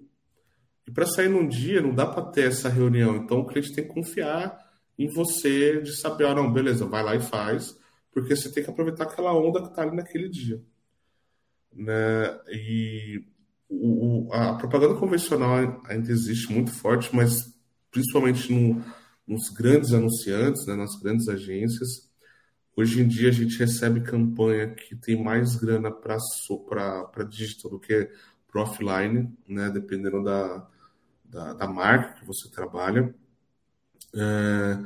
E 0.88 0.92
para 0.92 1.06
sair 1.06 1.30
num 1.30 1.48
dia, 1.48 1.80
não 1.80 1.94
dá 1.94 2.08
para 2.08 2.32
ter 2.32 2.48
essa 2.48 2.68
reunião. 2.68 3.16
Então, 3.16 3.42
o 3.42 3.46
cliente 3.46 3.76
tem 3.76 3.84
que 3.84 3.94
confiar 3.94 4.58
em 4.98 5.08
você, 5.08 5.84
de 5.84 5.96
saber, 5.96 6.26
ah, 6.26 6.34
não, 6.34 6.52
beleza, 6.52 6.84
vai 6.84 7.04
lá 7.04 7.16
e 7.16 7.22
faz, 7.22 7.78
porque 8.12 8.36
você 8.36 8.52
tem 8.52 8.64
que 8.64 8.72
aproveitar 8.72 9.04
aquela 9.04 9.34
onda 9.34 9.62
que 9.62 9.68
está 9.68 9.84
ali 9.84 9.96
naquele 9.96 10.30
dia. 10.30 10.60
Né? 11.72 12.40
E 12.48 13.24
o, 13.70 14.28
o, 14.28 14.34
a 14.34 14.56
propaganda 14.56 14.96
convencional 14.96 15.82
ainda 15.88 16.12
existe 16.12 16.52
muito 16.52 16.72
forte, 16.72 17.16
mas 17.16 17.54
principalmente 17.92 18.52
no, 18.52 18.84
nos 19.28 19.50
grandes 19.50 19.94
anunciantes, 19.94 20.66
né, 20.66 20.76
nas 20.76 21.00
grandes 21.00 21.28
agências. 21.28 22.10
Hoje 22.76 23.02
em 23.02 23.08
dia 23.08 23.30
a 23.30 23.34
gente 23.34 23.60
recebe 23.60 24.02
campanha 24.02 24.74
que 24.74 24.96
tem 24.96 25.22
mais 25.22 25.56
grana 25.56 25.92
para 25.92 26.18
digital 27.30 27.72
do 27.72 27.80
que 27.80 28.10
para 28.52 28.64
offline, 28.64 29.32
né, 29.48 29.70
dependendo 29.70 30.24
da, 30.24 30.68
da, 31.24 31.54
da, 31.54 31.68
marca 31.68 32.20
que 32.20 32.26
você 32.26 32.50
trabalha. 32.50 33.14
É, 34.16 34.80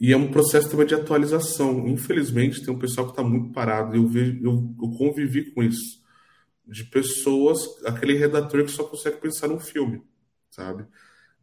e 0.00 0.12
é 0.12 0.16
um 0.16 0.30
processo 0.30 0.68
também 0.68 0.86
de 0.86 0.94
atualização. 0.94 1.86
Infelizmente, 1.86 2.64
tem 2.64 2.74
um 2.74 2.78
pessoal 2.78 3.06
que 3.06 3.12
está 3.12 3.22
muito 3.22 3.52
parado. 3.52 3.94
Eu, 3.94 4.06
vejo, 4.08 4.38
eu, 4.42 4.74
eu, 4.82 4.90
convivi 4.98 5.52
com 5.52 5.62
isso. 5.62 6.04
De 6.66 6.84
pessoas, 6.84 7.60
aquele 7.84 8.14
redator 8.14 8.64
que 8.64 8.70
só 8.70 8.84
consegue 8.84 9.18
pensar 9.18 9.48
num 9.48 9.60
filme, 9.60 10.02
sabe? 10.50 10.84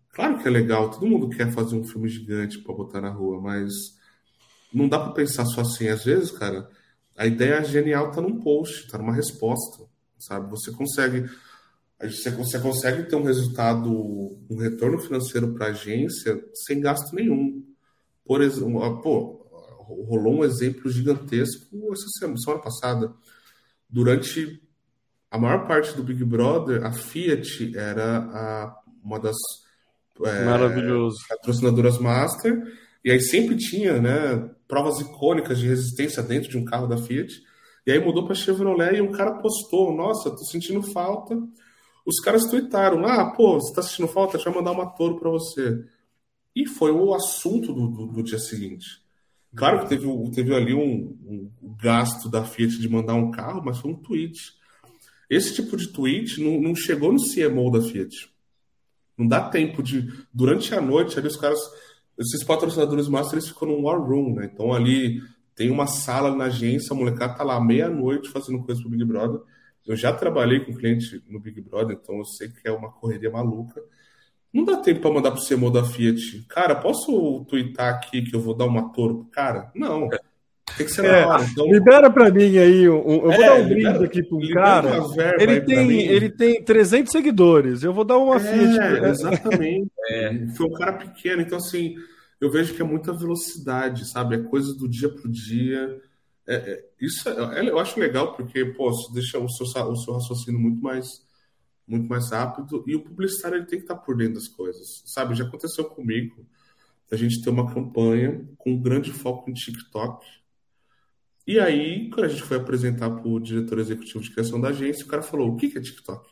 Claro 0.09 0.38
que 0.39 0.47
é 0.47 0.51
legal, 0.51 0.91
todo 0.91 1.07
mundo 1.07 1.30
quer 1.30 1.51
fazer 1.51 1.76
um 1.76 1.84
filme 1.84 2.09
gigante 2.09 2.59
para 2.59 2.76
botar 2.76 3.01
na 3.01 3.09
rua, 3.09 3.41
mas 3.41 3.71
não 4.74 4.88
dá 4.88 4.99
para 4.99 5.13
pensar 5.13 5.45
só 5.45 5.61
assim. 5.61 5.88
Às 5.88 6.03
vezes, 6.03 6.32
cara, 6.32 6.69
a 7.15 7.26
ideia 7.26 7.63
genial 7.63 8.09
está 8.09 8.21
num 8.21 8.39
post, 8.39 8.86
está 8.86 8.97
numa 8.97 9.13
resposta, 9.13 9.86
sabe? 10.19 10.49
Você 10.51 10.71
consegue 10.71 11.30
você 12.38 12.59
consegue 12.59 13.03
ter 13.03 13.15
um 13.15 13.24
resultado, 13.24 13.89
um 14.49 14.57
retorno 14.57 14.99
financeiro 14.99 15.53
para 15.53 15.67
a 15.67 15.69
agência 15.69 16.43
sem 16.53 16.82
gasto 16.82 17.15
nenhum. 17.15 17.63
Por 18.26 18.41
exemplo, 18.41 19.01
pô, 19.01 19.47
rolou 20.07 20.39
um 20.39 20.43
exemplo 20.43 20.89
gigantesco 20.89 21.93
essa 21.93 22.07
semana, 22.19 22.38
semana 22.39 22.61
passada. 22.61 23.13
Durante 23.89 24.61
a 25.34 25.38
maior 25.40 25.68
parte 25.68 25.96
do 25.96 26.04
Big 26.04 26.24
Brother, 26.24 26.86
a 26.86 26.92
Fiat 26.92 27.76
era 27.76 28.20
a, 28.20 28.82
uma 29.04 29.20
das 29.20 29.36
é, 30.26 30.46
patrocinadoras 31.28 31.98
master, 31.98 32.62
e 33.04 33.12
aí 33.12 33.20
sempre 33.20 33.58
tinha 33.58 34.00
né, 34.00 34.50
provas 34.68 35.00
icônicas 35.00 35.60
de 35.60 35.68
resistência 35.68 36.24
dentro 36.24 36.50
de 36.50 36.58
um 36.58 36.64
carro 36.64 36.88
da 36.88 36.98
Fiat. 36.98 37.34
E 37.86 37.92
aí 37.92 38.00
mudou 38.00 38.26
para 38.26 38.36
Chevrolet 38.36 38.96
e 38.96 39.02
um 39.02 39.12
cara 39.12 39.40
postou: 39.40 39.94
Nossa, 39.94 40.32
tô 40.32 40.46
sentindo 40.46 40.82
falta 40.82 41.38
os 42.06 42.20
caras 42.20 42.46
tweetaram, 42.50 43.06
ah, 43.06 43.32
pô, 43.32 43.54
você 43.54 43.74
tá 43.74 43.82
assistindo 43.82 44.08
falta? 44.08 44.34
Deixa 44.34 44.50
eu 44.50 44.54
mandar 44.56 44.72
uma 44.72 44.88
touro 44.88 45.20
para 45.20 45.30
você. 45.30 45.86
E 46.56 46.68
foi 46.68 46.92
o 46.92 47.14
assunto 47.14 47.74
do, 47.74 47.88
do, 47.88 48.08
do, 48.08 48.24
dia 48.24 48.38
seguinte. 48.38 49.02
Claro 49.56 49.82
que 49.82 49.90
teve, 49.90 50.08
teve 50.32 50.54
ali 50.54 50.74
um, 50.74 51.18
um, 51.62 51.76
gasto 51.82 52.30
da 52.30 52.44
Fiat 52.44 52.78
de 52.78 52.90
mandar 52.90 53.14
um 53.14 53.32
carro, 53.32 53.62
mas 53.64 53.80
foi 53.80 53.92
um 53.92 53.96
tweet. 53.96 54.54
Esse 55.34 55.54
tipo 55.56 55.76
de 55.76 55.88
tweet 55.88 56.42
não, 56.42 56.62
não 56.62 56.76
chegou 56.76 57.12
no 57.12 57.20
CMO 57.20 57.72
da 57.72 57.82
Fiat. 57.82 58.32
Não 59.18 59.28
dá 59.28 59.50
tempo 59.50 59.82
de. 59.82 60.12
Durante 60.34 60.74
a 60.74 60.82
noite, 60.82 61.18
ali 61.18 61.28
os 61.28 61.38
caras. 61.38 61.60
Esses 62.18 62.44
patrocinadores 62.44 63.08
master 63.08 63.40
eles 63.40 63.50
ficam 63.50 63.68
num 63.68 63.84
war 63.84 64.00
room, 64.00 64.36
né? 64.36 64.50
Então 64.52 64.72
ali 64.72 65.22
tem 65.56 65.72
uma 65.72 65.88
sala 65.88 66.36
na 66.36 66.46
agência, 66.46 66.94
a 66.94 66.96
molecada 66.96 67.36
tá 67.36 67.44
lá 67.44 67.60
meia-noite 67.60 68.30
fazendo 68.30 68.64
coisa 68.64 68.82
pro 68.82 68.90
Big 68.90 69.04
Brother. 69.04 69.42
Eu 69.86 69.96
já 69.96 70.14
trabalhei 70.14 70.60
com 70.60 70.74
cliente 70.74 71.24
no 71.28 71.40
Big 71.40 71.60
Brother, 71.62 71.98
então 72.02 72.18
eu 72.18 72.26
sei 72.26 72.50
que 72.50 72.68
é 72.68 72.72
uma 72.72 72.92
correria 72.92 73.30
maluca. 73.30 73.82
Não 74.54 74.64
dá 74.64 74.78
tempo 74.78 75.02
para 75.02 75.12
mandar 75.12 75.32
pro 75.32 75.44
CMO 75.44 75.72
da 75.72 75.84
Fiat. 75.84 76.46
Cara, 76.48 76.76
posso 76.76 77.44
twittar 77.50 77.96
aqui 77.96 78.22
que 78.22 78.36
eu 78.36 78.40
vou 78.40 78.56
dar 78.56 78.66
uma 78.66 78.94
touro 78.94 79.24
pro 79.24 79.26
cara? 79.26 79.72
Não. 79.76 80.08
Tem 80.78 80.86
que 80.86 80.91
ser 80.91 81.05
é, 81.05 81.21
na 81.21 81.28
hora. 81.28 81.43
Então... 81.43 81.65
Libera 81.67 82.09
para 82.09 82.32
mim 82.32 82.57
aí. 82.57 82.89
Um, 82.89 82.93
eu 82.93 83.21
vou 83.21 83.32
é, 83.34 83.38
dar 83.38 83.55
um 83.55 83.63
brinde 83.63 83.88
libera, 83.88 84.05
aqui 84.05 84.24
para 84.24 84.38
um 84.38 84.49
cara. 84.49 84.89
Ele 85.39 85.61
tem, 85.61 86.01
ele 86.01 86.30
tem 86.30 86.63
300 86.63 87.11
seguidores. 87.11 87.84
Eu 87.84 87.93
vou 87.93 88.03
dar 88.03 88.17
uma 88.17 88.38
é, 88.38 88.39
Fiat. 88.39 89.05
Exatamente. 89.05 89.91
É. 90.05 90.47
Foi 90.57 90.67
um 90.67 90.74
cara 90.74 90.91
pequeno. 90.91 91.41
Então, 91.41 91.57
assim, 91.57 91.95
eu 92.41 92.51
vejo 92.51 92.74
que 92.74 92.82
é 92.82 92.86
muita 92.86 93.13
velocidade, 93.13 94.05
sabe? 94.05 94.36
É 94.36 94.39
coisa 94.39 94.74
do 94.76 94.86
dia 94.86 95.07
para 95.07 95.26
o 95.26 95.32
dia. 95.32 95.97
É, 96.45 96.55
é, 96.55 96.86
isso 96.99 97.30
é, 97.30 97.69
eu 97.69 97.80
acho 97.80 97.97
legal 97.97 98.34
porque, 98.34 98.65
pô, 98.65 98.91
deixa 99.13 99.39
o 99.39 99.47
seu, 99.49 99.65
o 99.65 99.95
seu 99.95 100.13
raciocínio 100.13 100.59
muito 100.59 100.82
mais 100.84 101.07
muito 101.88 102.07
mais 102.07 102.32
rápido 102.32 102.84
e 102.88 102.95
o 102.95 103.03
publicitário 103.03 103.57
ele 103.57 103.65
tem 103.65 103.80
que 103.80 103.86
estar 103.86 103.95
por 103.95 104.15
dentro 104.15 104.36
das 104.36 104.47
coisas, 104.47 105.03
sabe? 105.05 105.36
Já 105.36 105.43
aconteceu 105.43 105.86
comigo 105.86 106.45
a 107.11 107.15
gente 107.15 107.41
ter 107.41 107.49
uma 107.49 107.71
campanha 107.71 108.43
com 108.57 108.71
um 108.71 108.82
grande 108.82 109.11
foco 109.11 109.49
em 109.49 109.53
TikTok 109.53 110.26
e 111.46 111.60
aí, 111.60 112.10
quando 112.10 112.26
a 112.26 112.30
gente 112.30 112.44
foi 112.44 112.58
apresentar 112.58 113.10
para 113.10 113.28
o 113.28 113.39
diretor 113.39 113.80
executivo 113.80 114.24
de 114.24 114.32
criação 114.32 114.60
da 114.62 114.70
agência, 114.70 115.06
o 115.06 115.10
cara 115.10 115.22
falou: 115.22 115.50
o 115.50 115.56
que 115.58 115.78
é 115.78 115.82
TikTok? 115.82 116.32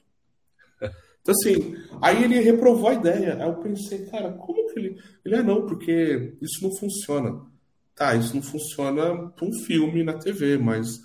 Então, 1.23 1.35
assim, 1.35 1.75
aí 2.01 2.23
ele 2.23 2.39
reprovou 2.39 2.89
a 2.89 2.95
ideia. 2.95 3.35
Aí 3.35 3.47
eu 3.47 3.53
pensei, 3.57 4.07
cara, 4.07 4.31
como 4.31 4.65
que 4.73 4.79
ele. 4.79 4.99
Ele, 5.23 5.35
ah, 5.35 5.43
não, 5.43 5.67
porque 5.67 6.35
isso 6.41 6.63
não 6.63 6.75
funciona. 6.75 7.45
Tá, 7.93 8.15
isso 8.15 8.33
não 8.33 8.41
funciona 8.41 9.29
para 9.29 9.45
um 9.45 9.53
filme 9.53 10.03
na 10.03 10.13
TV, 10.13 10.57
mas 10.57 10.99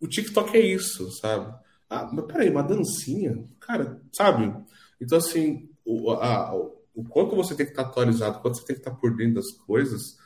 o 0.00 0.06
TikTok 0.06 0.56
é 0.56 0.60
isso, 0.60 1.10
sabe? 1.20 1.52
Ah, 1.90 2.08
mas 2.12 2.26
peraí, 2.26 2.48
uma 2.48 2.62
dancinha? 2.62 3.44
Cara, 3.58 4.00
sabe? 4.12 4.54
Então, 5.00 5.18
assim, 5.18 5.68
o, 5.84 6.12
a, 6.12 6.54
o 6.94 7.04
quanto 7.04 7.34
você 7.34 7.56
tem 7.56 7.66
que 7.66 7.72
estar 7.72 7.82
atualizado, 7.82 8.38
o 8.38 8.40
quanto 8.40 8.58
você 8.58 8.64
tem 8.64 8.76
que 8.76 8.80
estar 8.82 8.92
por 8.92 9.16
dentro 9.16 9.34
das 9.34 9.50
coisas, 9.66 10.16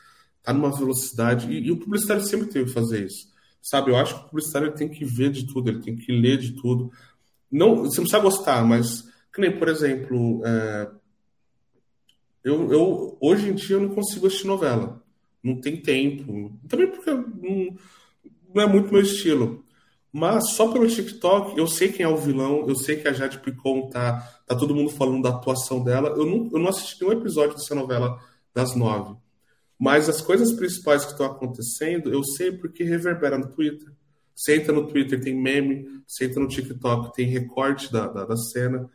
tá 0.43 0.53
numa 0.53 0.75
velocidade. 0.75 1.51
E, 1.51 1.67
e, 1.67 1.71
o 1.71 1.77
publicitário 1.77 2.23
sempre 2.23 2.47
tem 2.47 2.65
que 2.65 2.71
fazer 2.71 3.05
isso. 3.05 3.29
Sabe? 3.61 3.91
Eu 3.91 3.97
acho 3.97 4.15
que 4.15 4.21
o 4.21 4.29
publicitário 4.29 4.73
tem 4.73 4.89
que 4.89 5.03
ver 5.03 5.31
de 5.31 5.45
tudo, 5.45 5.69
ele 5.69 5.81
tem 5.81 5.95
que 5.95 6.11
ler 6.11 6.37
de 6.37 6.53
tudo. 6.53 6.91
Não, 7.51 7.77
você 7.77 7.97
não 7.97 8.07
precisa 8.07 8.19
gostar, 8.19 8.63
mas, 8.63 9.03
que 9.33 9.41
nem, 9.41 9.57
por 9.57 9.67
exemplo, 9.67 10.41
é, 10.45 10.91
eu, 12.43 12.71
eu, 12.71 13.17
hoje 13.19 13.49
em 13.49 13.53
dia 13.53 13.75
eu 13.75 13.81
não 13.81 13.89
consigo 13.89 14.27
assistir 14.27 14.47
novela. 14.47 15.03
Não 15.43 15.59
tem 15.59 15.81
tempo. 15.81 16.51
Também 16.67 16.87
porque 16.87 17.11
não, 17.11 17.75
não 18.53 18.61
é 18.61 18.67
muito 18.67 18.91
meu 18.91 19.01
estilo. 19.01 19.63
Mas 20.11 20.51
só 20.51 20.71
pelo 20.71 20.87
TikTok, 20.87 21.57
eu 21.57 21.67
sei 21.67 21.91
quem 21.91 22.03
é 22.03 22.09
o 22.09 22.17
vilão, 22.17 22.65
eu 22.67 22.75
sei 22.75 22.95
que 22.95 23.07
a 23.07 23.13
Jade 23.13 23.39
Picon 23.39 23.89
tá, 23.89 24.19
tá 24.45 24.55
todo 24.55 24.73
mundo 24.73 24.89
falando 24.89 25.21
da 25.21 25.29
atuação 25.29 25.83
dela. 25.83 26.09
Eu 26.09 26.25
não, 26.25 26.49
eu 26.51 26.59
não 26.59 26.69
assisti 26.69 26.99
nenhum 27.01 27.19
episódio 27.19 27.55
dessa 27.55 27.75
novela 27.75 28.19
das 28.53 28.75
nove. 28.75 29.15
Mas 29.79 30.09
as 30.09 30.19
coisas 30.19 30.51
principais 30.51 31.05
que 31.05 31.13
estão 31.13 31.25
acontecendo, 31.25 32.11
eu 32.11 32.21
sei 32.21 32.51
porque 32.51 32.83
reverbera 32.83 33.37
no 33.37 33.47
Twitter. 33.47 33.89
Você 34.35 34.57
entra 34.57 34.73
no 34.73 34.85
Twitter, 34.87 35.21
tem 35.21 35.33
meme, 35.33 36.03
você 36.05 36.25
entra 36.25 36.41
no 36.41 36.49
TikTok, 36.49 37.13
tem 37.13 37.27
recorte 37.27 37.91
da, 37.91 38.07
da, 38.07 38.25
da 38.25 38.35
cena. 38.35 38.89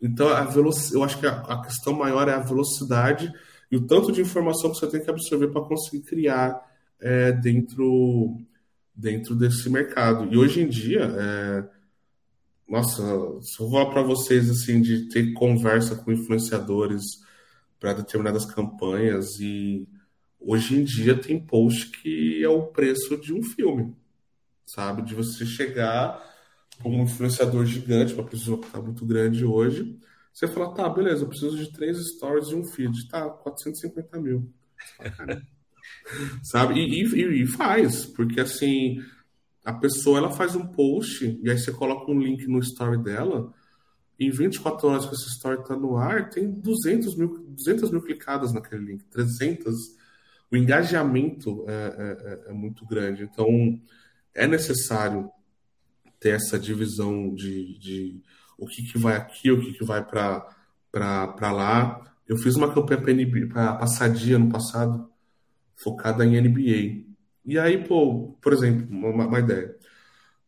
Então, 0.00 0.28
a 0.28 0.50
eu 0.92 1.04
acho 1.04 1.18
que 1.18 1.26
a, 1.26 1.40
a, 1.40 1.62
questão 1.62 1.92
maior 1.92 2.26
é 2.28 2.32
a 2.32 2.38
velocidade 2.38 3.30
e 3.70 3.76
o 3.76 3.86
tanto 3.86 4.10
de 4.10 4.22
informação 4.22 4.70
que 4.70 4.78
você 4.78 4.86
tem 4.86 5.02
que 5.02 5.10
absorver 5.10 5.48
para 5.48 5.62
conseguir 5.62 6.04
criar 6.04 6.58
é, 7.00 7.32
dentro, 7.32 8.38
dentro 8.94 9.34
desse 9.34 9.68
mercado. 9.68 10.32
E 10.32 10.36
hoje 10.38 10.62
em 10.62 10.68
dia, 10.68 11.02
é... 11.02 11.64
nossa, 12.68 13.02
se 13.42 13.62
eu 13.62 13.70
falar 13.70 13.90
para 13.90 14.02
vocês 14.02 14.48
assim, 14.50 14.80
de 14.80 15.08
ter 15.08 15.32
conversa 15.34 15.96
com 15.96 16.12
influenciadores 16.12 17.02
para 17.78 17.94
determinadas 17.94 18.46
campanhas 18.46 19.38
e 19.40 19.86
Hoje 20.46 20.76
em 20.76 20.84
dia 20.84 21.16
tem 21.16 21.40
post 21.40 21.90
que 21.90 22.42
é 22.42 22.48
o 22.48 22.64
preço 22.66 23.16
de 23.16 23.32
um 23.32 23.42
filme, 23.42 23.96
sabe? 24.66 25.02
De 25.02 25.14
você 25.14 25.46
chegar 25.46 26.22
como 26.82 26.98
um 26.98 27.04
influenciador 27.04 27.64
gigante, 27.64 28.14
uma 28.14 28.26
pessoa 28.26 28.58
que 28.58 28.66
está 28.66 28.80
muito 28.80 29.06
grande 29.06 29.44
hoje, 29.44 29.98
você 30.32 30.48
fala, 30.48 30.74
tá, 30.74 30.88
beleza, 30.88 31.22
eu 31.22 31.28
preciso 31.28 31.56
de 31.56 31.72
três 31.72 31.96
stories 32.08 32.48
e 32.48 32.56
um 32.56 32.64
feed. 32.64 33.08
Tá, 33.08 33.30
450 33.30 34.20
mil. 34.20 34.52
sabe? 36.42 36.74
E, 36.74 37.04
e, 37.04 37.42
e, 37.42 37.46
faz, 37.46 38.04
porque 38.04 38.40
assim, 38.40 39.00
a 39.64 39.72
pessoa 39.72 40.18
ela 40.18 40.30
faz 40.30 40.56
um 40.56 40.66
post 40.66 41.38
e 41.42 41.50
aí 41.50 41.58
você 41.58 41.72
coloca 41.72 42.10
um 42.10 42.20
link 42.20 42.46
no 42.46 42.58
story 42.58 43.02
dela. 43.02 43.52
Em 44.18 44.30
24 44.30 44.88
horas 44.88 45.06
que 45.06 45.14
esse 45.14 45.28
story 45.30 45.60
está 45.60 45.76
no 45.76 45.96
ar, 45.96 46.30
tem 46.30 46.50
200 46.50 47.16
mil, 47.16 47.38
200 47.48 47.90
mil 47.90 48.02
clicadas 48.02 48.52
naquele 48.52 48.84
link, 48.84 49.04
300 49.04 49.74
o 50.50 50.56
engajamento 50.56 51.64
é, 51.68 51.72
é, 51.72 52.48
é, 52.48 52.50
é 52.50 52.52
muito 52.52 52.86
grande. 52.86 53.24
Então, 53.24 53.80
é 54.34 54.46
necessário 54.46 55.30
ter 56.20 56.30
essa 56.30 56.58
divisão 56.58 57.34
de, 57.34 57.78
de 57.78 58.22
o 58.58 58.66
que, 58.66 58.82
que 58.82 58.98
vai 58.98 59.16
aqui, 59.16 59.50
o 59.50 59.60
que, 59.60 59.72
que 59.72 59.84
vai 59.84 60.04
para 60.04 61.52
lá. 61.52 62.00
Eu 62.26 62.36
fiz 62.38 62.56
uma 62.56 62.72
campanha 62.72 63.00
para 63.48 63.74
Passadia 63.74 64.38
no 64.38 64.48
passado, 64.48 65.10
focada 65.76 66.24
em 66.24 66.40
NBA. 66.40 67.04
E 67.44 67.58
aí, 67.58 67.82
pô, 67.84 68.36
por 68.40 68.52
exemplo, 68.52 68.86
uma, 68.90 69.26
uma 69.26 69.38
ideia. 69.38 69.76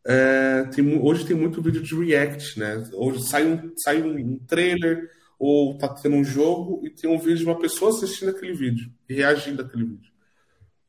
É, 0.05 0.63
tem, 0.73 0.99
hoje 0.99 1.25
tem 1.25 1.35
muito 1.35 1.61
vídeo 1.61 1.83
de 1.83 1.93
React, 1.93 2.59
né? 2.59 2.89
Hoje 2.93 3.27
sai 3.27 3.45
um, 3.45 3.73
sai 3.77 4.01
um 4.01 4.39
trailer 4.39 5.11
ou 5.39 5.77
tá 5.77 5.87
tendo 5.87 6.15
um 6.15 6.23
jogo 6.23 6.81
e 6.83 6.89
tem 6.89 7.09
um 7.09 7.19
vídeo 7.19 7.37
de 7.37 7.45
uma 7.45 7.59
pessoa 7.59 7.91
assistindo 7.91 8.29
aquele 8.29 8.53
vídeo 8.53 8.91
e 9.07 9.13
reagindo 9.13 9.61
àquele 9.61 9.85
vídeo. 9.85 10.11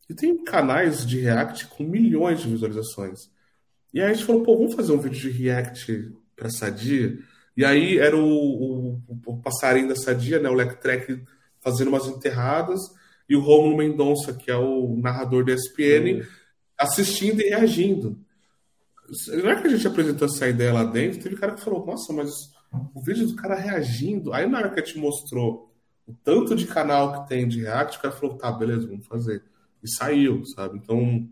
E 0.09 0.15
tem 0.15 0.43
canais 0.43 1.07
de 1.07 1.21
React 1.21 1.67
com 1.67 1.85
milhões 1.85 2.41
de 2.41 2.49
visualizações. 2.49 3.31
E 3.93 4.01
aí 4.01 4.11
a 4.11 4.15
gente 4.15 4.25
falou, 4.25 4.43
pô, 4.43 4.57
vamos 4.57 4.75
fazer 4.75 4.93
um 4.93 5.01
vídeo 5.01 5.21
de 5.21 5.31
React 5.31 6.13
para 6.35 6.51
Sadia? 6.51 7.19
E 7.57 7.65
aí 7.65 7.99
era 7.99 8.17
o, 8.17 8.23
o, 8.23 9.03
o 9.27 9.43
passarinho 9.43 9.89
da 9.89 9.97
Sadia, 9.97 10.39
né, 10.39 10.49
o 10.49 10.55
Lectrek, 10.55 11.23
fazendo 11.61 11.89
umas 11.89 12.07
enterradas, 12.07 12.81
e 13.29 13.37
o 13.37 13.41
Romulo 13.41 13.77
Mendonça, 13.77 14.33
que 14.33 14.51
é 14.51 14.57
o 14.57 14.97
narrador 14.97 15.45
da 15.45 15.53
ESPN, 15.53 16.25
assistindo 16.79 17.41
e 17.41 17.51
reagindo. 17.51 18.19
Não 19.43 19.51
é 19.51 19.61
que 19.61 19.67
a 19.67 19.71
gente 19.71 19.87
apresentou 19.87 20.27
essa 20.27 20.49
ideia 20.49 20.73
lá 20.73 20.85
dentro, 20.85 21.21
teve 21.21 21.37
cara 21.37 21.55
que 21.55 21.61
falou, 21.61 21.85
nossa, 21.85 22.13
mas 22.13 22.31
o 22.73 23.01
vídeo 23.01 23.27
do 23.27 23.35
cara 23.35 23.55
reagindo. 23.55 24.33
Aí 24.33 24.47
na 24.47 24.59
hora 24.59 24.71
que 24.71 24.81
a 24.81 24.85
gente 24.85 24.99
mostrou 24.99 25.73
o 26.07 26.12
tanto 26.25 26.55
de 26.55 26.66
canal 26.66 27.23
que 27.23 27.29
tem 27.29 27.47
de 27.47 27.61
React, 27.61 27.99
o 27.99 28.01
cara 28.01 28.14
falou, 28.14 28.37
tá, 28.37 28.51
beleza, 28.51 28.87
vamos 28.87 29.07
fazer. 29.07 29.43
E 29.83 29.91
saiu, 29.91 30.45
sabe? 30.47 30.79
Então, 30.79 31.29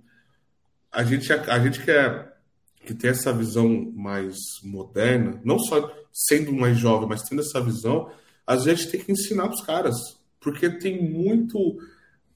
a 0.93 1.03
gente, 1.03 1.33
a, 1.33 1.59
gente 1.59 1.83
quer 1.83 2.37
que 2.85 2.95
tem 2.95 3.11
essa 3.11 3.33
visão 3.33 3.91
mais 3.95 4.37
moderna, 4.63 5.41
não 5.45 5.59
só 5.59 5.93
sendo 6.13 6.53
mais 6.53 6.79
jovem, 6.79 7.09
mas 7.09 7.23
tendo 7.23 7.43
essa 7.43 7.61
visão, 7.61 8.11
a 8.47 8.57
gente 8.57 8.91
tem 8.91 9.01
que 9.01 9.13
ensinar 9.13 9.51
os 9.51 9.61
caras, 9.63 9.97
porque 10.41 10.71
tem 10.71 11.03
muito 11.11 11.79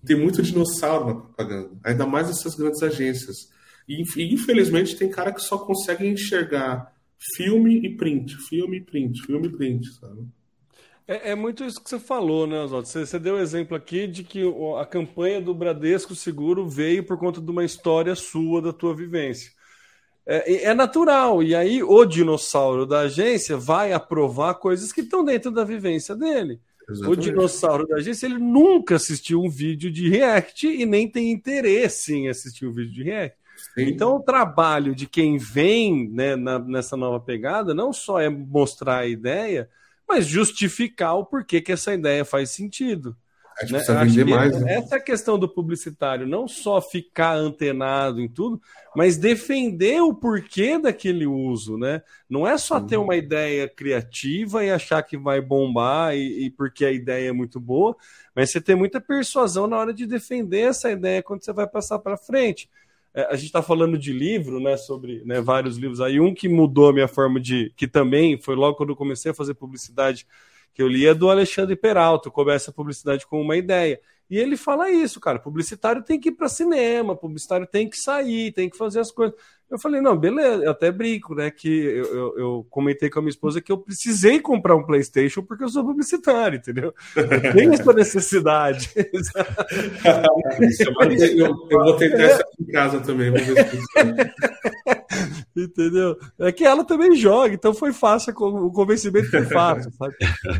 tem 0.05 0.19
muito 0.19 0.43
dinossauro 0.43 1.07
na 1.07 1.15
propaganda, 1.15 1.71
ainda 1.85 2.07
mais 2.07 2.31
essas 2.31 2.55
grandes 2.55 2.83
agências. 2.83 3.51
E 3.87 4.03
infelizmente 4.33 4.97
tem 4.97 5.11
cara 5.11 5.33
que 5.33 5.43
só 5.43 5.59
consegue 5.59 6.07
enxergar 6.07 6.91
filme 7.37 7.81
e 7.85 7.97
print, 7.97 8.37
filme 8.49 8.79
e 8.79 8.81
print, 8.81 9.23
filme 9.27 9.47
e 9.47 9.51
print, 9.51 9.93
sabe? 9.95 10.27
É, 11.07 11.33
é, 11.33 11.35
muito 11.35 11.65
isso 11.65 11.83
que 11.83 11.91
você 11.91 11.99
falou, 11.99 12.47
né, 12.47 12.61
Oswaldo? 12.63 12.87
Você, 12.87 13.05
você, 13.05 13.19
deu 13.19 13.35
o 13.35 13.41
exemplo 13.41 13.77
aqui 13.77 14.07
de 14.07 14.23
que 14.23 14.43
a 14.79 14.87
campanha 14.87 15.41
do 15.41 15.53
Bradesco 15.53 16.15
Seguro 16.15 16.69
veio 16.69 17.03
por 17.05 17.19
conta 17.19 17.41
de 17.41 17.51
uma 17.51 17.65
história 17.65 18.15
sua, 18.15 18.63
da 18.63 18.73
tua 18.73 18.95
vivência. 18.95 19.51
É, 20.25 20.67
é 20.67 20.75
natural, 20.75 21.43
e 21.43 21.55
aí 21.55 21.83
o 21.83 22.05
dinossauro 22.05 22.87
da 22.87 23.01
agência 23.01 23.57
vai 23.57 23.93
aprovar 23.93 24.55
coisas 24.55 24.93
que 24.93 25.01
estão 25.01 25.25
dentro 25.25 25.51
da 25.51 25.65
vivência 25.65 26.15
dele. 26.15 26.61
Exatamente. 26.89 27.19
O 27.19 27.21
dinossauro 27.21 27.87
da 27.89 27.97
agência 27.97 28.27
ele 28.27 28.39
nunca 28.39 28.95
assistiu 28.95 29.43
um 29.43 29.51
vídeo 29.51 29.91
de 29.91 30.09
React 30.09 30.69
e 30.69 30.87
nem 30.87 31.09
tem 31.09 31.33
interesse 31.33 32.15
em 32.15 32.29
assistir 32.29 32.67
um 32.67 32.73
vídeo 32.73 32.93
de 32.93 33.03
React. 33.03 33.40
Sim. 33.75 33.89
Então, 33.89 34.17
o 34.17 34.23
trabalho 34.23 34.95
de 34.95 35.07
quem 35.07 35.39
vem 35.39 36.09
né, 36.09 36.37
na, 36.37 36.59
nessa 36.59 36.97
nova 36.97 37.21
pegada 37.21 37.75
não 37.75 37.93
só 37.93 38.21
é 38.21 38.29
mostrar 38.29 38.99
a 38.99 39.07
ideia, 39.07 39.69
mas 40.09 40.27
justificar 40.27 41.17
o 41.17 41.25
porquê 41.25 41.61
que 41.61 41.73
essa 41.73 41.95
ideia 41.95 42.25
faz 42.25 42.51
sentido. 42.51 43.17
A 43.61 43.65
gente 43.65 43.73
né? 43.73 43.79
precisa 43.79 44.05
vender 44.05 44.25
mais. 44.25 44.61
Né? 44.61 44.75
Essa 44.75 44.95
é 44.95 44.99
a 44.99 45.03
questão 45.03 45.39
do 45.39 45.47
publicitário, 45.47 46.27
não 46.27 46.49
só 46.49 46.81
ficar 46.81 47.35
antenado 47.35 48.21
em 48.21 48.27
tudo, 48.27 48.61
mas 48.97 49.19
defender 49.19 50.01
o 50.01 50.15
porquê 50.15 50.79
daquele 50.79 51.27
uso, 51.27 51.77
né? 51.77 52.03
Não 52.29 52.47
é 52.47 52.57
só 52.57 52.81
ter 52.81 52.97
uma 52.97 53.15
ideia 53.17 53.69
criativa 53.69 54.65
e 54.65 54.71
achar 54.71 55.03
que 55.03 55.17
vai 55.19 55.43
bombar 55.43 56.17
e, 56.17 56.47
e, 56.47 56.51
porque 56.51 56.87
a 56.87 56.91
ideia 56.91 57.29
é 57.29 57.33
muito 57.33 57.61
boa, 57.61 57.95
mas 58.35 58.51
você 58.51 58.63
ter 58.63 58.75
muita 58.75 58.99
persuasão 58.99 59.67
na 59.67 59.77
hora 59.77 59.93
de 59.93 60.07
defender 60.07 60.71
essa 60.71 60.91
ideia 60.91 61.23
quando 61.23 61.45
você 61.45 61.53
vai 61.53 61.67
passar 61.67 61.99
para 61.99 62.17
frente. 62.17 62.69
É, 63.15 63.27
a 63.31 63.35
gente 63.35 63.47
está 63.47 63.63
falando 63.63 63.99
de 63.99 64.13
livro, 64.13 64.61
né, 64.61 64.77
sobre 64.77 65.23
né, 65.25 65.41
vários 65.41 65.77
livros 65.77 66.01
aí. 66.01 66.21
Um 66.21 66.35
que 66.35 66.49
mudou 66.49 66.89
a 66.89 66.93
minha 66.93 67.09
forma 67.09 67.41
de. 67.41 67.73
que 67.77 67.89
também 67.89 68.41
foi 68.41 68.55
logo 68.55 68.77
quando 68.77 68.91
eu 68.91 68.97
comecei 68.97 69.31
a 69.31 69.35
fazer 69.35 69.55
publicidade, 69.55 70.27
que 70.75 70.83
eu 70.83 70.89
li 70.89 71.07
é 71.07 71.15
do 71.15 71.29
Alexandre 71.31 71.77
Peralta, 71.77 72.31
começa 72.31 72.71
a 72.71 72.75
publicidade 72.75 73.27
com 73.27 73.41
uma 73.41 73.57
ideia. 73.57 74.01
E 74.31 74.39
ele 74.39 74.57
fala 74.57 74.89
isso, 74.89 75.19
cara. 75.19 75.41
Publicitário 75.41 76.05
tem 76.05 76.21
que 76.21 76.29
ir 76.29 76.33
para 76.33 76.49
cinema, 76.49 77.17
publicitário 77.17 77.67
tem 77.67 77.91
que 77.91 77.97
sair, 77.97 78.53
tem 78.53 78.71
que 78.71 78.79
fazer 78.79 79.01
as 79.01 79.11
coisas. 79.11 79.35
Eu 79.69 79.79
falei, 79.79 80.01
não, 80.01 80.17
beleza, 80.17 80.65
eu 80.65 80.71
até 80.71 80.91
brinco, 80.91 81.35
né? 81.35 81.51
Que 81.51 81.69
eu, 81.69 82.05
eu, 82.05 82.39
eu, 82.39 82.67
comentei 82.71 83.11
com 83.11 83.19
a 83.19 83.23
minha 83.23 83.31
esposa 83.31 83.61
que 83.61 83.71
eu 83.71 83.79
precisei 83.79 84.41
comprar 84.41 84.77
um 84.77 84.85
PlayStation 84.85 85.43
porque 85.43 85.65
eu 85.65 85.69
sou 85.69 85.85
publicitário, 85.85 86.59
entendeu? 86.59 86.95
Eu 87.17 87.53
tenho 87.53 87.75
essa 87.75 87.93
necessidade. 87.93 88.91
eu, 91.37 91.57
eu, 91.71 91.85
vou 91.85 91.97
tentar 91.97 92.23
essa 92.23 92.45
em 92.61 92.67
casa 92.67 93.01
também, 93.01 93.31
vamos 93.31 93.47
ver 93.47 93.69
se 93.69 93.81
Entendeu? 95.57 96.17
É 96.39 96.53
que 96.53 96.65
ela 96.65 96.85
também 96.85 97.17
joga, 97.17 97.55
então 97.55 97.75
foi 97.75 97.93
fácil, 97.93 98.33
o 98.37 98.73
convencimento 98.73 99.31
foi 99.31 99.45
fácil, 99.47 99.93
sabe? 99.93 100.17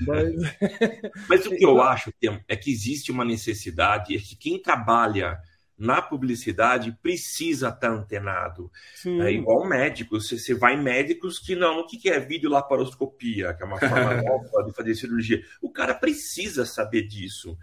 Mas, 0.07 0.35
Mas 1.29 1.47
o 1.47 1.51
que 1.51 1.65
eu 1.65 1.81
acho, 1.81 2.13
é 2.49 2.57
que 2.57 2.71
existe 2.71 3.11
uma 3.11 3.25
necessidade, 3.25 4.17
é 4.17 4.19
que 4.19 4.37
quem 4.37 4.61
trabalha 4.61 5.39
na 5.81 6.03
publicidade 6.03 6.95
precisa 7.03 7.71
estar 7.71 7.91
antenado. 7.91 8.71
Sim. 8.95 9.23
É 9.23 9.33
igual 9.33 9.67
médicos. 9.67 10.29
Você, 10.29 10.39
você 10.39 10.55
vai 10.55 10.75
em 10.75 10.83
médicos 10.83 11.39
que 11.39 11.57
não, 11.57 11.81
o 11.81 11.87
que 11.87 12.11
é 12.11 12.21
vídeo 12.21 12.51
laparoscopia, 12.51 13.55
que 13.55 13.63
é 13.63 13.67
uma 13.67 13.79
forma 13.79 14.21
nova 14.23 14.63
de 14.67 14.75
fazer 14.75 14.95
cirurgia. 14.95 15.43
O 15.63 15.71
cara 15.71 15.95
precisa 15.95 16.67
saber 16.67 17.09
disso. 17.09 17.57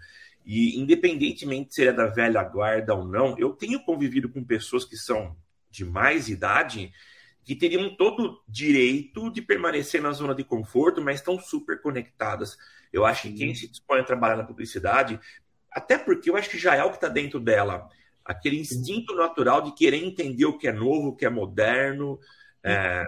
E 0.44 0.80
independentemente 0.80 1.74
se 1.74 1.82
ele 1.82 1.90
é 1.90 1.92
da 1.92 2.06
velha 2.06 2.42
guarda 2.42 2.92
ou 2.92 3.04
não, 3.04 3.38
eu 3.38 3.50
tenho 3.50 3.84
convivido 3.84 4.28
com 4.28 4.42
pessoas 4.42 4.84
que 4.84 4.96
são 4.96 5.36
de 5.70 5.84
mais 5.84 6.28
idade 6.28 6.92
que 7.44 7.54
teriam 7.54 7.94
todo 7.96 8.42
direito 8.46 9.30
de 9.30 9.40
permanecer 9.40 10.02
na 10.02 10.12
zona 10.12 10.34
de 10.34 10.44
conforto, 10.44 11.00
mas 11.00 11.16
estão 11.16 11.40
super 11.40 11.80
conectadas. 11.80 12.58
Eu 12.92 13.06
acho 13.06 13.22
que 13.22 13.32
quem 13.32 13.54
se 13.54 13.68
dispõe 13.68 14.00
a 14.00 14.04
trabalhar 14.04 14.36
na 14.36 14.44
publicidade, 14.44 15.18
até 15.72 15.96
porque 15.96 16.28
eu 16.28 16.36
acho 16.36 16.50
que 16.50 16.58
já 16.58 16.74
é 16.74 16.84
o 16.84 16.90
que 16.90 16.96
está 16.96 17.08
dentro 17.08 17.40
dela, 17.40 17.88
aquele 18.24 18.60
instinto 18.60 19.14
natural 19.14 19.62
de 19.62 19.74
querer 19.74 20.04
entender 20.04 20.44
o 20.44 20.58
que 20.58 20.68
é 20.68 20.72
novo, 20.72 21.08
o 21.08 21.16
que 21.16 21.24
é 21.24 21.30
moderno. 21.30 22.20
É, 22.62 23.06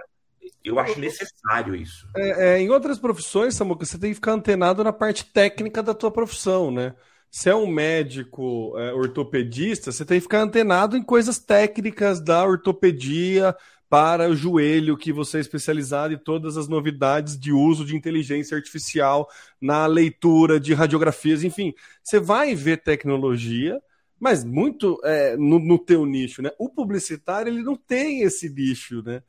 eu 0.63 0.79
acho 0.79 0.99
necessário 0.99 1.75
isso. 1.75 2.07
É, 2.15 2.55
é, 2.55 2.59
em 2.59 2.69
outras 2.69 2.97
profissões, 2.97 3.55
Samuca, 3.55 3.85
você 3.85 3.99
tem 3.99 4.09
que 4.09 4.15
ficar 4.15 4.31
antenado 4.31 4.83
na 4.83 4.91
parte 4.91 5.25
técnica 5.25 5.83
da 5.83 5.93
tua 5.93 6.09
profissão, 6.09 6.71
né? 6.71 6.95
Se 7.31 7.49
é 7.49 7.55
um 7.55 7.65
médico 7.65 8.77
é, 8.77 8.93
ortopedista, 8.93 9.91
você 9.91 10.03
tem 10.05 10.17
que 10.17 10.23
ficar 10.23 10.41
antenado 10.41 10.97
em 10.97 11.03
coisas 11.03 11.39
técnicas 11.39 12.19
da 12.19 12.45
ortopedia 12.45 13.55
para 13.89 14.29
o 14.29 14.35
joelho, 14.35 14.97
que 14.97 15.13
você 15.13 15.37
é 15.37 15.41
especializado 15.41 16.13
em 16.13 16.17
todas 16.17 16.57
as 16.57 16.67
novidades 16.67 17.39
de 17.39 17.51
uso 17.53 17.85
de 17.85 17.95
inteligência 17.95 18.55
artificial 18.57 19.29
na 19.61 19.85
leitura 19.85 20.59
de 20.59 20.73
radiografias, 20.73 21.43
enfim. 21.43 21.73
Você 22.03 22.19
vai 22.19 22.53
ver 22.53 22.83
tecnologia, 22.83 23.81
mas 24.19 24.43
muito 24.43 24.99
é, 25.03 25.35
no, 25.37 25.57
no 25.59 25.79
teu 25.79 26.05
nicho, 26.05 26.41
né? 26.41 26.51
O 26.59 26.69
publicitário 26.69 27.51
ele 27.51 27.63
não 27.63 27.75
tem 27.77 28.21
esse 28.23 28.49
nicho, 28.49 29.01
né? 29.03 29.23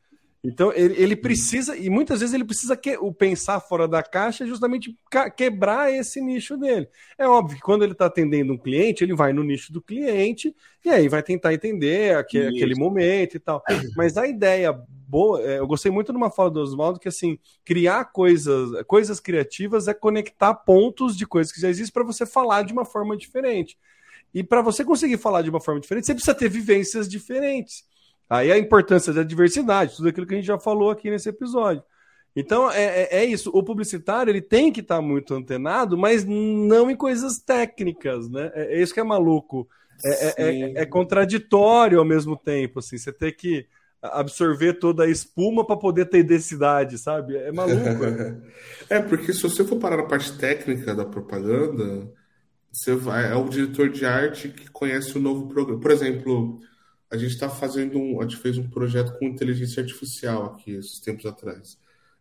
Então 0.44 0.72
ele, 0.74 1.00
ele 1.00 1.14
precisa 1.14 1.76
e 1.76 1.88
muitas 1.88 2.18
vezes 2.18 2.34
ele 2.34 2.44
precisa 2.44 2.76
que, 2.76 2.96
o 2.96 3.12
pensar 3.12 3.60
fora 3.60 3.86
da 3.86 4.02
caixa 4.02 4.44
justamente 4.44 4.96
quebrar 5.36 5.92
esse 5.92 6.20
nicho 6.20 6.56
dele. 6.56 6.88
É 7.16 7.28
óbvio 7.28 7.56
que 7.56 7.62
quando 7.62 7.84
ele 7.84 7.92
está 7.92 8.06
atendendo 8.06 8.52
um 8.52 8.58
cliente 8.58 9.04
ele 9.04 9.14
vai 9.14 9.32
no 9.32 9.44
nicho 9.44 9.72
do 9.72 9.80
cliente 9.80 10.54
e 10.84 10.90
aí 10.90 11.08
vai 11.08 11.22
tentar 11.22 11.54
entender 11.54 12.16
aquele, 12.16 12.48
aquele 12.48 12.74
momento 12.74 13.36
e 13.36 13.38
tal. 13.38 13.62
Mas 13.96 14.16
a 14.16 14.26
ideia 14.26 14.76
boa, 15.12 15.40
é, 15.42 15.58
eu 15.60 15.66
gostei 15.66 15.92
muito 15.92 16.10
de 16.10 16.16
uma 16.16 16.30
fala 16.30 16.50
do 16.50 16.60
Oswaldo 16.60 16.98
que 16.98 17.08
assim 17.08 17.38
criar 17.64 18.06
coisas, 18.06 18.82
coisas 18.86 19.20
criativas 19.20 19.86
é 19.86 19.94
conectar 19.94 20.54
pontos 20.54 21.16
de 21.16 21.24
coisas 21.24 21.52
que 21.52 21.60
já 21.60 21.68
existem 21.68 21.92
para 21.92 22.02
você 22.02 22.26
falar 22.26 22.62
de 22.62 22.72
uma 22.72 22.84
forma 22.84 23.16
diferente. 23.16 23.78
E 24.34 24.42
para 24.42 24.62
você 24.62 24.84
conseguir 24.84 25.18
falar 25.18 25.42
de 25.42 25.50
uma 25.50 25.60
forma 25.60 25.80
diferente, 25.80 26.06
você 26.06 26.14
precisa 26.14 26.34
ter 26.34 26.48
vivências 26.48 27.06
diferentes. 27.08 27.84
Aí 28.28 28.50
a 28.50 28.58
importância 28.58 29.12
da 29.12 29.22
diversidade, 29.22 29.96
tudo 29.96 30.08
aquilo 30.08 30.26
que 30.26 30.34
a 30.34 30.36
gente 30.36 30.46
já 30.46 30.58
falou 30.58 30.90
aqui 30.90 31.10
nesse 31.10 31.28
episódio. 31.28 31.82
Então 32.34 32.70
é, 32.70 33.02
é, 33.02 33.08
é 33.18 33.24
isso. 33.24 33.50
O 33.52 33.62
publicitário 33.62 34.30
ele 34.30 34.40
tem 34.40 34.72
que 34.72 34.80
estar 34.80 34.96
tá 34.96 35.02
muito 35.02 35.34
antenado, 35.34 35.98
mas 35.98 36.24
não 36.24 36.90
em 36.90 36.96
coisas 36.96 37.38
técnicas, 37.38 38.28
né? 38.28 38.50
É, 38.54 38.78
é 38.78 38.82
isso 38.82 38.94
que 38.94 39.00
é 39.00 39.04
maluco. 39.04 39.68
É, 40.04 40.08
é, 40.10 40.32
é, 40.36 40.72
é, 40.82 40.86
contraditório 40.86 41.98
ao 41.98 42.04
mesmo 42.04 42.36
tempo. 42.36 42.78
Assim, 42.78 42.98
você 42.98 43.12
tem 43.12 43.32
que 43.32 43.66
absorver 44.02 44.74
toda 44.74 45.04
a 45.04 45.08
espuma 45.08 45.64
para 45.64 45.76
poder 45.76 46.06
ter 46.06 46.24
densidade, 46.24 46.98
sabe? 46.98 47.36
É 47.36 47.52
maluco. 47.52 47.78
é 48.90 49.00
porque 49.00 49.32
se 49.32 49.42
você 49.42 49.62
for 49.62 49.78
parar 49.78 49.98
na 49.98 50.06
parte 50.06 50.36
técnica 50.36 50.94
da 50.94 51.04
propaganda, 51.04 52.10
você 52.72 52.96
vai, 52.96 53.30
é 53.30 53.36
o 53.36 53.48
diretor 53.48 53.90
de 53.90 54.04
arte 54.04 54.48
que 54.48 54.68
conhece 54.70 55.16
o 55.16 55.20
novo 55.20 55.46
programa. 55.48 55.80
Por 55.80 55.90
exemplo, 55.90 56.58
a 57.12 57.18
gente 57.18 57.32
está 57.32 57.48
fazendo 57.48 57.98
um, 57.98 58.20
a 58.20 58.22
gente 58.22 58.38
fez 58.38 58.56
um 58.56 58.68
projeto 58.68 59.18
com 59.18 59.26
inteligência 59.26 59.82
artificial 59.82 60.46
aqui 60.46 60.70
esses 60.72 60.98
tempos 60.98 61.26
atrás. 61.26 61.76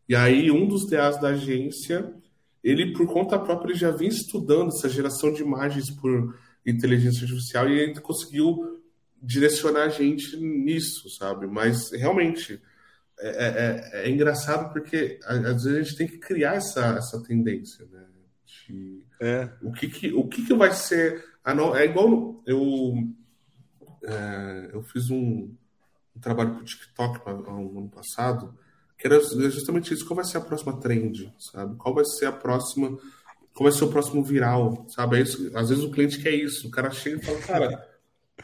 E 0.07 0.13
aí 0.13 0.51
um 0.51 0.67
dos 0.67 0.85
DAs 0.85 1.17
da 1.17 1.29
agência, 1.29 2.13
ele 2.61 2.91
por 2.91 3.07
conta 3.07 3.39
própria 3.39 3.73
já 3.73 3.89
vinha 3.89 4.11
estudando 4.11 4.67
essa 4.67 4.89
geração 4.89 5.31
de 5.31 5.41
imagens 5.41 5.89
por 5.89 6.37
inteligência 6.65 7.23
artificial 7.23 7.69
e 7.69 7.79
ele 7.79 8.01
conseguiu 8.01 8.81
direcionar 9.21 9.83
a 9.83 9.89
gente 9.89 10.35
nisso, 10.35 11.09
sabe? 11.09 11.47
Mas 11.47 11.89
realmente 11.93 12.61
é, 13.17 13.29
é, 13.29 14.01
é, 14.03 14.07
é 14.07 14.09
engraçado 14.09 14.73
porque 14.73 15.19
às 15.23 15.63
vezes 15.63 15.67
a 15.67 15.83
gente 15.83 15.95
tem 15.95 16.07
que 16.07 16.17
criar 16.17 16.55
essa, 16.55 16.97
essa 16.97 17.23
tendência, 17.23 17.85
né? 17.85 18.05
De, 18.67 19.01
é. 19.21 19.49
O 19.61 19.71
que, 19.71 19.87
que 19.87 20.11
o 20.11 20.27
que, 20.27 20.45
que 20.45 20.53
vai 20.53 20.73
ser. 20.73 21.23
Ah, 21.43 21.53
não, 21.53 21.73
é 21.73 21.85
igual 21.85 22.43
eu 22.45 22.93
é, 24.04 24.70
eu 24.74 24.82
fiz 24.84 25.10
um, 25.10 25.54
um 26.16 26.20
trabalho 26.20 26.52
para 26.52 26.62
o 26.62 26.66
TikTok 26.66 27.20
um 27.30 27.78
ano 27.78 27.89
passado 27.89 28.58
que 28.97 29.08
era 29.08 29.20
justamente 29.49 29.91
isso. 29.93 30.06
Qual 30.06 30.16
vai 30.16 30.26
ser 30.26 30.38
a 30.38 30.41
próxima 30.41 30.80
trend, 30.80 31.34
sabe? 31.39 31.76
Qual 31.76 31.95
vai 31.95 32.06
ser 32.06 32.28
a 32.28 32.32
próxima 32.32 32.99
qual 33.54 33.70
vai 33.70 33.72
ser 33.78 33.84
o 33.84 33.89
próximo 33.89 34.24
viral, 34.24 34.86
sabe? 34.89 35.18
É 35.18 35.22
isso, 35.22 35.52
às 35.56 35.70
vezes 35.70 35.84
o 35.84 35.91
cliente 35.91 36.22
quer 36.22 36.32
isso, 36.32 36.68
o 36.68 36.72
cara 36.72 36.89
chega 36.89 37.18
e 37.18 37.26
fala, 37.26 37.39
cara, 37.39 37.89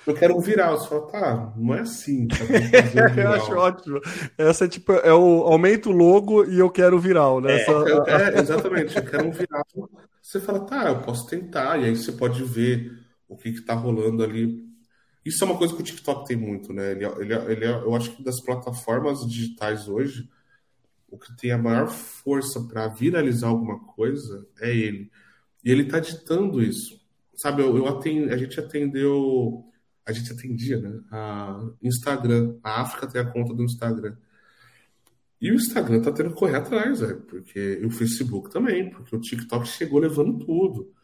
eu 0.05 0.13
quero 0.13 0.35
um 0.35 0.41
viral. 0.41 0.77
Você 0.77 0.89
fala, 0.89 1.07
tá, 1.07 1.53
não 1.55 1.73
é 1.73 1.79
assim. 1.79 2.27
Tá, 2.27 2.35
um 2.43 3.19
eu 3.19 3.31
acho 3.31 3.53
ótimo. 3.53 4.01
Essa 4.37 4.65
é 4.65 4.67
tipo, 4.67 4.91
é 4.91 5.13
o 5.13 5.43
aumento 5.43 5.91
logo 5.91 6.45
e 6.45 6.59
eu 6.59 6.69
quero 6.69 6.99
viral, 6.99 7.39
né? 7.39 7.53
É, 7.53 7.61
Essa... 7.61 7.71
é, 8.07 8.39
exatamente, 8.39 8.97
eu 8.97 9.05
quero 9.05 9.27
um 9.27 9.31
viral. 9.31 9.65
Você 10.21 10.41
fala, 10.41 10.59
tá, 10.59 10.89
eu 10.89 11.01
posso 11.01 11.25
tentar, 11.27 11.79
e 11.79 11.85
aí 11.85 11.95
você 11.95 12.11
pode 12.11 12.43
ver 12.43 12.91
o 13.29 13.37
que, 13.37 13.53
que 13.53 13.61
tá 13.61 13.73
rolando 13.73 14.23
ali. 14.23 14.66
Isso 15.27 15.43
é 15.43 15.47
uma 15.47 15.57
coisa 15.57 15.75
que 15.75 15.81
o 15.81 15.83
TikTok 15.83 16.25
tem 16.25 16.37
muito, 16.37 16.71
né? 16.71 16.91
Ele, 16.91 17.05
ele, 17.05 17.33
ele 17.33 17.65
é, 17.65 17.69
eu 17.69 17.93
acho 17.93 18.15
que 18.15 18.23
das 18.23 18.41
plataformas 18.41 19.27
digitais 19.27 19.89
hoje, 19.89 20.29
o 21.09 21.17
que 21.17 21.35
tem 21.35 21.51
a 21.51 21.57
maior 21.57 21.89
força 21.89 22.61
para 22.61 22.87
viralizar 22.87 23.49
alguma 23.49 23.77
coisa 23.77 24.47
é 24.61 24.73
ele. 24.73 25.11
E 25.65 25.69
ele 25.69 25.83
tá 25.83 25.99
ditando 25.99 26.63
isso. 26.63 26.97
Sabe, 27.35 27.61
eu, 27.61 27.75
eu 27.75 27.87
atend, 27.87 28.31
a 28.31 28.37
gente 28.37 28.57
atendeu, 28.57 29.65
a 30.05 30.13
gente 30.13 30.31
atendia, 30.31 30.79
né? 30.79 31.01
A 31.11 31.71
Instagram. 31.83 32.57
A 32.63 32.81
África 32.81 33.05
tem 33.05 33.19
a 33.19 33.25
conta 33.29 33.53
do 33.53 33.63
Instagram. 33.63 34.15
E 35.41 35.51
o 35.51 35.55
Instagram 35.55 36.01
tá 36.01 36.11
tendo 36.13 36.29
que 36.29 36.39
correr 36.39 36.55
atrás, 36.55 37.01
velho, 37.01 37.19
porque 37.23 37.79
e 37.81 37.85
o 37.85 37.91
Facebook 37.91 38.49
também, 38.49 38.89
porque 38.89 39.13
o 39.13 39.19
TikTok 39.19 39.67
chegou 39.67 39.99
levando 39.99 40.39
tudo. 40.45 40.95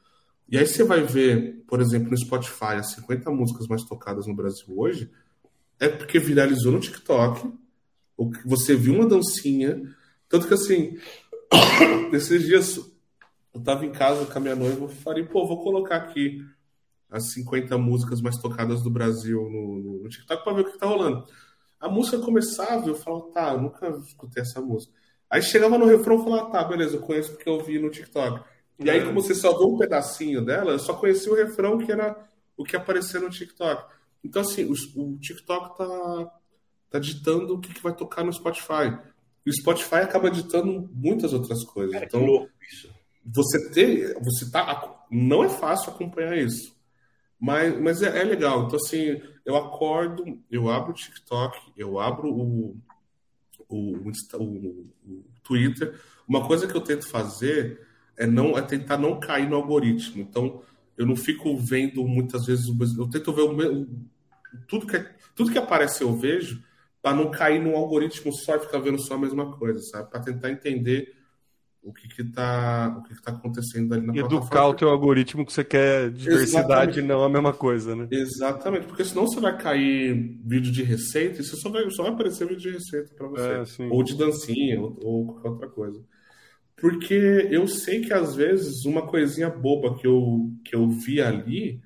E 0.49 0.57
aí 0.57 0.67
você 0.67 0.83
vai 0.83 1.01
ver, 1.03 1.63
por 1.67 1.81
exemplo, 1.81 2.09
no 2.11 2.17
Spotify, 2.17 2.75
as 2.75 2.91
50 2.91 3.31
músicas 3.31 3.67
mais 3.67 3.83
tocadas 3.83 4.27
no 4.27 4.35
Brasil 4.35 4.67
hoje, 4.77 5.09
é 5.79 5.87
porque 5.89 6.19
viralizou 6.19 6.71
no 6.71 6.79
TikTok, 6.79 7.51
ou 8.15 8.31
que 8.31 8.47
você 8.47 8.75
viu 8.75 8.95
uma 8.95 9.07
dancinha, 9.07 9.81
tanto 10.29 10.47
que 10.47 10.53
assim, 10.53 10.97
nesses 12.11 12.45
dias 12.45 12.77
eu 13.53 13.61
tava 13.61 13.85
em 13.85 13.91
casa 13.91 14.25
com 14.25 14.37
a 14.37 14.41
minha 14.41 14.55
noiva, 14.55 14.85
eu 14.85 14.89
falei, 14.89 15.23
pô, 15.23 15.47
vou 15.47 15.63
colocar 15.63 15.97
aqui 15.97 16.43
as 17.09 17.31
50 17.33 17.77
músicas 17.77 18.21
mais 18.21 18.37
tocadas 18.37 18.81
do 18.81 18.89
Brasil 18.89 19.47
no, 19.49 20.01
no 20.01 20.09
TikTok 20.09 20.43
para 20.43 20.53
ver 20.53 20.61
o 20.61 20.71
que 20.71 20.79
tá 20.79 20.87
rolando. 20.87 21.27
A 21.79 21.87
música 21.87 22.17
começava, 22.17 22.87
eu 22.87 22.95
falava, 22.95 23.31
tá, 23.31 23.53
eu 23.53 23.61
nunca 23.61 23.87
escutei 24.05 24.41
essa 24.41 24.59
música. 24.59 24.93
Aí 25.29 25.41
chegava 25.41 25.77
no 25.77 25.85
refrão 25.85 26.19
e 26.19 26.23
falava, 26.23 26.49
tá, 26.49 26.63
beleza, 26.63 26.95
eu 26.95 27.01
conheço 27.01 27.31
porque 27.33 27.47
eu 27.47 27.63
vi 27.63 27.77
no 27.77 27.91
TikTok. 27.91 28.43
E 28.83 28.89
aí, 28.89 29.05
como 29.05 29.21
você 29.21 29.33
só 29.33 29.57
viu 29.57 29.67
um 29.67 29.77
pedacinho 29.77 30.43
dela, 30.43 30.71
eu 30.71 30.79
só 30.79 30.93
conheci 30.93 31.29
o 31.29 31.35
refrão 31.35 31.77
que 31.77 31.91
era 31.91 32.15
o 32.57 32.63
que 32.63 32.75
aparecia 32.75 33.19
no 33.19 33.29
TikTok. 33.29 33.91
Então, 34.23 34.41
assim, 34.41 34.65
o, 34.65 34.73
o 35.01 35.17
TikTok 35.17 35.77
tá, 35.77 36.31
tá 36.89 36.99
ditando 36.99 37.55
o 37.55 37.59
que, 37.59 37.73
que 37.73 37.81
vai 37.83 37.95
tocar 37.95 38.23
no 38.23 38.31
Spotify. 38.31 38.97
E 39.45 39.49
o 39.49 39.53
Spotify 39.53 39.95
acaba 39.95 40.31
ditando 40.31 40.89
muitas 40.93 41.33
outras 41.33 41.63
coisas. 41.63 41.93
Cara, 41.93 42.05
então, 42.05 42.25
louco 42.25 42.49
isso. 42.71 42.89
Você 43.25 43.69
ter. 43.71 44.17
Você 44.21 44.49
tá. 44.51 45.05
Não 45.09 45.43
é 45.43 45.49
fácil 45.49 45.91
acompanhar 45.91 46.37
isso. 46.37 46.73
Mas, 47.39 47.77
mas 47.79 48.01
é, 48.01 48.21
é, 48.21 48.23
legal. 48.23 48.65
Então, 48.65 48.79
assim, 48.83 49.21
eu 49.45 49.55
acordo, 49.57 50.39
eu 50.49 50.69
abro 50.69 50.91
o 50.91 50.95
TikTok, 50.95 51.59
eu 51.75 51.99
abro 51.99 52.29
o, 52.29 52.77
o, 53.67 53.97
o, 53.97 54.11
o, 54.39 55.23
Twitter. 55.43 55.99
Uma 56.25 56.47
coisa 56.47 56.65
que 56.67 56.75
eu 56.75 56.81
tento 56.81 57.09
fazer 57.09 57.85
é 58.17 58.25
não 58.25 58.57
é 58.57 58.61
tentar 58.61 58.97
não 58.97 59.19
cair 59.19 59.49
no 59.49 59.55
algoritmo. 59.55 60.21
Então, 60.21 60.61
eu 60.97 61.05
não 61.05 61.15
fico 61.15 61.55
vendo 61.57 62.05
muitas 62.05 62.45
vezes, 62.45 62.67
eu 62.97 63.09
tento 63.09 63.33
ver 63.33 63.41
o, 63.41 63.87
tudo 64.67 64.85
que 64.85 65.03
tudo 65.35 65.51
que 65.51 65.57
aparece 65.57 66.03
eu 66.03 66.15
vejo 66.15 66.61
para 67.01 67.15
não 67.15 67.31
cair 67.31 67.61
num 67.61 67.75
algoritmo 67.75 68.31
só 68.31 68.55
e 68.55 68.59
ficar 68.59 68.79
vendo 68.79 68.99
só 68.99 69.15
a 69.15 69.17
mesma 69.17 69.57
coisa, 69.57 69.79
sabe? 69.81 70.09
Para 70.09 70.21
tentar 70.21 70.51
entender 70.51 71.13
o 71.83 71.91
que 71.91 72.07
que 72.07 72.23
tá, 72.23 72.95
o 72.97 73.03
que 73.03 73.13
que 73.13 73.21
tá 73.21 73.31
acontecendo 73.31 73.93
ali 73.93 74.07
na 74.07 74.15
e 74.15 74.19
Educar 74.19 74.67
o 74.67 74.73
teu 74.73 74.87
algoritmo 74.87 75.45
que 75.45 75.51
você 75.51 75.65
quer 75.65 76.09
diversidade 76.11 76.99
e 76.99 77.03
não 77.03 77.23
a 77.23 77.29
mesma 77.29 77.51
coisa, 77.51 77.93
né? 77.93 78.07
Exatamente, 78.09 78.87
porque 78.87 79.03
senão 79.03 79.27
você 79.27 79.39
vai 79.41 79.57
cair 79.57 80.39
vídeo 80.45 80.71
de 80.71 80.81
receita 80.81 81.41
e 81.41 81.43
você 81.43 81.57
só 81.57 81.69
vai, 81.69 81.89
só 81.91 82.03
vai 82.03 82.13
aparecer 82.13 82.47
vídeo 82.47 82.61
de 82.61 82.71
receita 82.71 83.13
para 83.15 83.27
você. 83.27 83.83
É, 83.83 83.87
ou 83.89 84.01
de 84.01 84.17
dancinha, 84.17 84.79
ou, 84.79 84.97
ou, 85.03 85.25
qualquer 85.25 85.49
outra 85.49 85.67
coisa. 85.67 86.01
Porque 86.83 87.47
eu 87.49 87.65
sei 87.65 88.01
que 88.01 88.11
às 88.11 88.35
vezes 88.35 88.83
uma 88.83 89.07
coisinha 89.07 89.49
boba 89.49 89.97
que 89.97 90.05
eu, 90.05 90.51
que 90.65 90.75
eu 90.75 90.89
vi 90.89 91.21
ali 91.21 91.81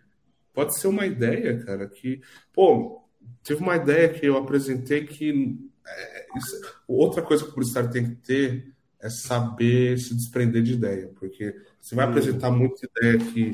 pode 0.52 0.76
ser 0.80 0.88
uma 0.88 1.06
ideia, 1.06 1.64
cara, 1.64 1.88
que, 1.88 2.20
pô, 2.52 3.04
teve 3.44 3.62
uma 3.62 3.76
ideia 3.76 4.10
que 4.10 4.26
eu 4.26 4.36
apresentei 4.36 5.06
que 5.06 5.56
é, 5.86 6.26
isso, 6.36 6.60
outra 6.88 7.22
coisa 7.22 7.44
que 7.44 7.52
o 7.52 7.54
publicitário 7.54 7.92
tem 7.92 8.10
que 8.10 8.16
ter 8.16 8.74
é 9.00 9.08
saber 9.08 10.00
se 10.00 10.16
desprender 10.16 10.64
de 10.64 10.74
ideia, 10.74 11.12
porque 11.20 11.56
você 11.80 11.94
vai 11.94 12.08
hum. 12.08 12.10
apresentar 12.10 12.50
muita 12.50 12.88
ideia 12.88 13.20
que, 13.20 13.52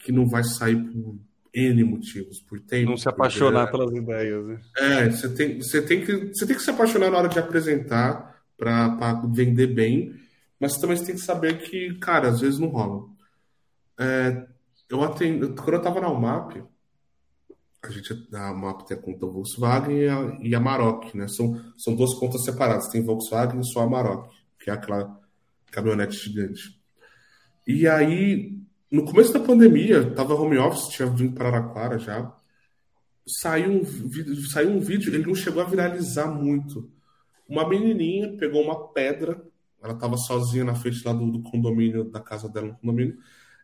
que 0.00 0.10
não 0.10 0.28
vai 0.28 0.42
sair 0.42 0.82
por 0.82 1.16
N 1.54 1.84
motivos, 1.84 2.40
por 2.40 2.58
tempo. 2.58 2.90
Não 2.90 2.96
se 2.96 3.08
apaixonar 3.08 3.70
pelas 3.70 3.94
ideias. 3.94 4.44
Né? 4.44 4.60
É, 4.78 5.10
você 5.10 5.28
tem, 5.28 5.62
você, 5.62 5.80
tem 5.80 6.04
que, 6.04 6.12
você 6.34 6.44
tem 6.44 6.56
que 6.56 6.62
se 6.62 6.70
apaixonar 6.70 7.08
na 7.08 7.18
hora 7.18 7.28
de 7.28 7.38
apresentar 7.38 8.42
para 8.58 9.22
vender 9.32 9.68
bem, 9.68 10.25
mas 10.60 10.76
também 10.76 10.96
você 10.96 11.06
tem 11.06 11.14
que 11.14 11.20
saber 11.20 11.58
que, 11.58 11.98
cara, 11.98 12.28
às 12.28 12.40
vezes 12.40 12.58
não 12.58 12.68
rola. 12.68 13.08
É, 13.98 14.46
eu 14.88 15.02
atendo, 15.02 15.54
quando 15.54 15.74
eu 15.74 15.78
estava 15.78 16.00
na 16.00 16.10
UMAP, 16.10 16.62
a 17.82 17.90
gente 17.90 18.28
a 18.34 18.52
UMAP 18.52 18.86
tem 18.86 18.96
a 18.96 19.00
conta 19.00 19.26
Volkswagen 19.26 19.96
e 19.96 20.08
a, 20.08 20.38
e 20.40 20.54
a 20.54 20.60
Maroc, 20.60 21.14
né? 21.14 21.28
São, 21.28 21.60
são 21.76 21.94
duas 21.94 22.14
contas 22.14 22.44
separadas, 22.44 22.88
tem 22.88 23.04
Volkswagen 23.04 23.60
e 23.60 23.66
só 23.66 23.80
a 23.80 23.86
Maroc 23.86 24.30
que 24.66 24.70
é 24.70 24.72
aquela 24.72 25.20
caminhonete 25.70 26.16
gigante. 26.16 26.76
E 27.64 27.86
aí, 27.86 28.58
no 28.90 29.04
começo 29.04 29.32
da 29.32 29.38
pandemia, 29.38 30.10
tava 30.10 30.34
home 30.34 30.58
office, 30.58 30.88
tinha 30.88 31.08
vindo 31.08 31.34
para 31.34 31.48
Araraquara 31.48 32.00
já. 32.00 32.34
Saiu 33.40 33.70
um, 33.70 33.84
saiu 34.50 34.70
um 34.70 34.80
vídeo, 34.80 35.14
ele 35.14 35.24
não 35.24 35.36
chegou 35.36 35.62
a 35.62 35.66
viralizar 35.66 36.26
muito. 36.26 36.90
Uma 37.48 37.68
menininha 37.68 38.36
pegou 38.36 38.60
uma 38.60 38.88
pedra, 38.88 39.40
ela 39.82 39.94
estava 39.94 40.16
sozinha 40.16 40.64
na 40.64 40.74
frente 40.74 41.02
lá 41.04 41.12
do, 41.12 41.30
do, 41.30 41.42
condomínio, 41.42 42.04
da 42.04 42.20
casa 42.20 42.48
dela 42.48 42.68
no 42.68 42.76
condomínio. 42.76 43.18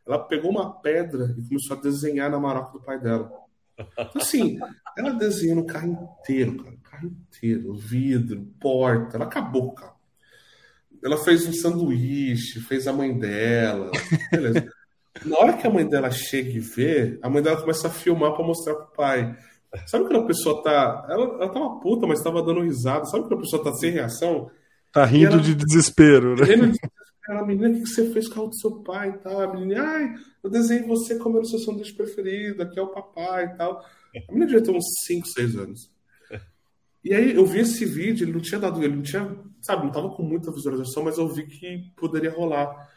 Ela 0.07 0.19
pegou 0.19 0.51
uma 0.51 0.73
pedra 0.81 1.35
e 1.39 1.43
começou 1.43 1.77
a 1.77 1.81
desenhar 1.81 2.31
na 2.31 2.39
maroca 2.39 2.73
do 2.73 2.85
pai 2.85 3.01
dela. 3.01 3.31
Então, 3.79 4.11
assim, 4.17 4.59
ela 4.97 5.11
desenhou 5.11 5.57
no 5.57 5.67
carro 5.67 5.93
inteiro, 6.21 6.63
cara. 6.63 6.77
Carro 6.83 7.07
inteiro, 7.07 7.75
vidro, 7.75 8.47
porta. 8.61 9.17
Ela 9.17 9.25
acabou 9.25 9.69
o 9.69 9.73
carro. 9.73 9.97
Ela 11.03 11.17
fez 11.17 11.47
um 11.47 11.53
sanduíche, 11.53 12.61
fez 12.61 12.87
a 12.87 12.93
mãe 12.93 13.17
dela. 13.19 13.91
Beleza. 14.31 14.69
Na 15.25 15.39
hora 15.39 15.53
que 15.55 15.67
a 15.67 15.71
mãe 15.71 15.87
dela 15.87 16.11
chega 16.11 16.51
e 16.51 16.61
vê, 16.61 17.19
a 17.23 17.29
mãe 17.29 17.43
dela 17.43 17.61
começa 17.61 17.89
a 17.89 17.91
filmar 17.91 18.33
para 18.33 18.45
mostrar 18.45 18.75
pro 18.75 18.93
pai. 18.93 19.37
Sabe 19.87 20.05
quando 20.05 20.21
a 20.21 20.27
pessoa 20.27 20.63
tá. 20.63 21.07
Ela, 21.09 21.25
ela 21.25 21.49
tava 21.49 21.81
puta, 21.81 22.07
mas 22.07 22.23
tava 22.23 22.43
dando 22.43 22.63
risada. 22.63 23.05
Sabe 23.07 23.25
quando 23.25 23.39
a 23.39 23.41
pessoa 23.41 23.65
tá 23.65 23.73
sem 23.75 23.91
reação? 23.91 24.51
Tá 24.93 25.05
rindo 25.05 25.33
ela, 25.33 25.41
de 25.41 25.55
desespero, 25.55 26.37
né? 26.37 26.45
Rindo 26.45 26.67
de 26.67 26.73
desespero. 26.73 26.93
Ela, 27.29 27.47
menina, 27.47 27.69
o 27.69 27.83
que 27.83 27.87
você 27.87 28.13
fez 28.13 28.29
com 28.29 28.41
o 28.41 28.49
do 28.49 28.57
seu 28.57 28.83
pai 28.83 29.11
e 29.11 29.19
tal? 29.19 29.41
A 29.41 29.53
menina, 29.55 29.83
ai, 29.83 30.15
eu 30.43 30.51
desenhei 30.51 30.87
você 30.87 31.17
comendo 31.17 31.47
seu 31.47 31.59
sanduíche 31.59 31.95
preferido, 31.95 32.63
aqui 32.63 32.79
é 32.79 32.83
o 32.83 32.89
papai 32.89 33.47
e 33.47 33.57
tal. 33.57 33.79
A 33.79 34.33
menina 34.33 34.47
devia 34.47 34.63
ter 34.63 34.73
uns 34.73 34.85
5, 35.07 35.27
6 35.29 35.57
anos. 35.57 35.91
E 37.05 37.15
aí 37.15 37.35
eu 37.35 37.45
vi 37.45 37.61
esse 37.61 37.85
vídeo, 37.85 38.25
ele 38.25 38.33
não 38.33 38.41
tinha 38.41 38.61
dado, 38.61 38.83
ele 38.83 38.95
não 38.95 39.03
tinha, 39.03 39.37
sabe, 39.61 39.85
não 39.85 39.93
tava 39.93 40.11
com 40.11 40.23
muita 40.23 40.53
visualização, 40.53 41.03
mas 41.03 41.19
eu 41.19 41.29
vi 41.29 41.47
que 41.47 41.91
poderia 41.97 42.31
rolar. 42.31 42.89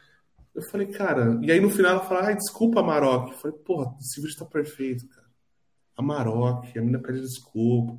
Eu 0.54 0.62
falei, 0.64 0.88
cara, 0.88 1.39
e 1.41 1.52
aí 1.52 1.60
no 1.60 1.70
final 1.70 1.91
ela 1.91 2.06
fala, 2.06 2.28
ai, 2.28 2.36
desculpa, 2.36 2.84
Maroc. 2.84 3.32
Eu 3.32 3.38
falei, 3.38 3.58
porra, 3.58 3.96
esse 4.00 4.22
vídeo 4.22 4.38
tá 4.38 4.46
perfeito, 4.46 5.08
cara. 5.10 5.26
A 5.98 6.02
Maroc, 6.02 6.66
a 6.66 6.80
menina 6.80 7.00
pede 7.00 7.22
desculpa. 7.22 7.98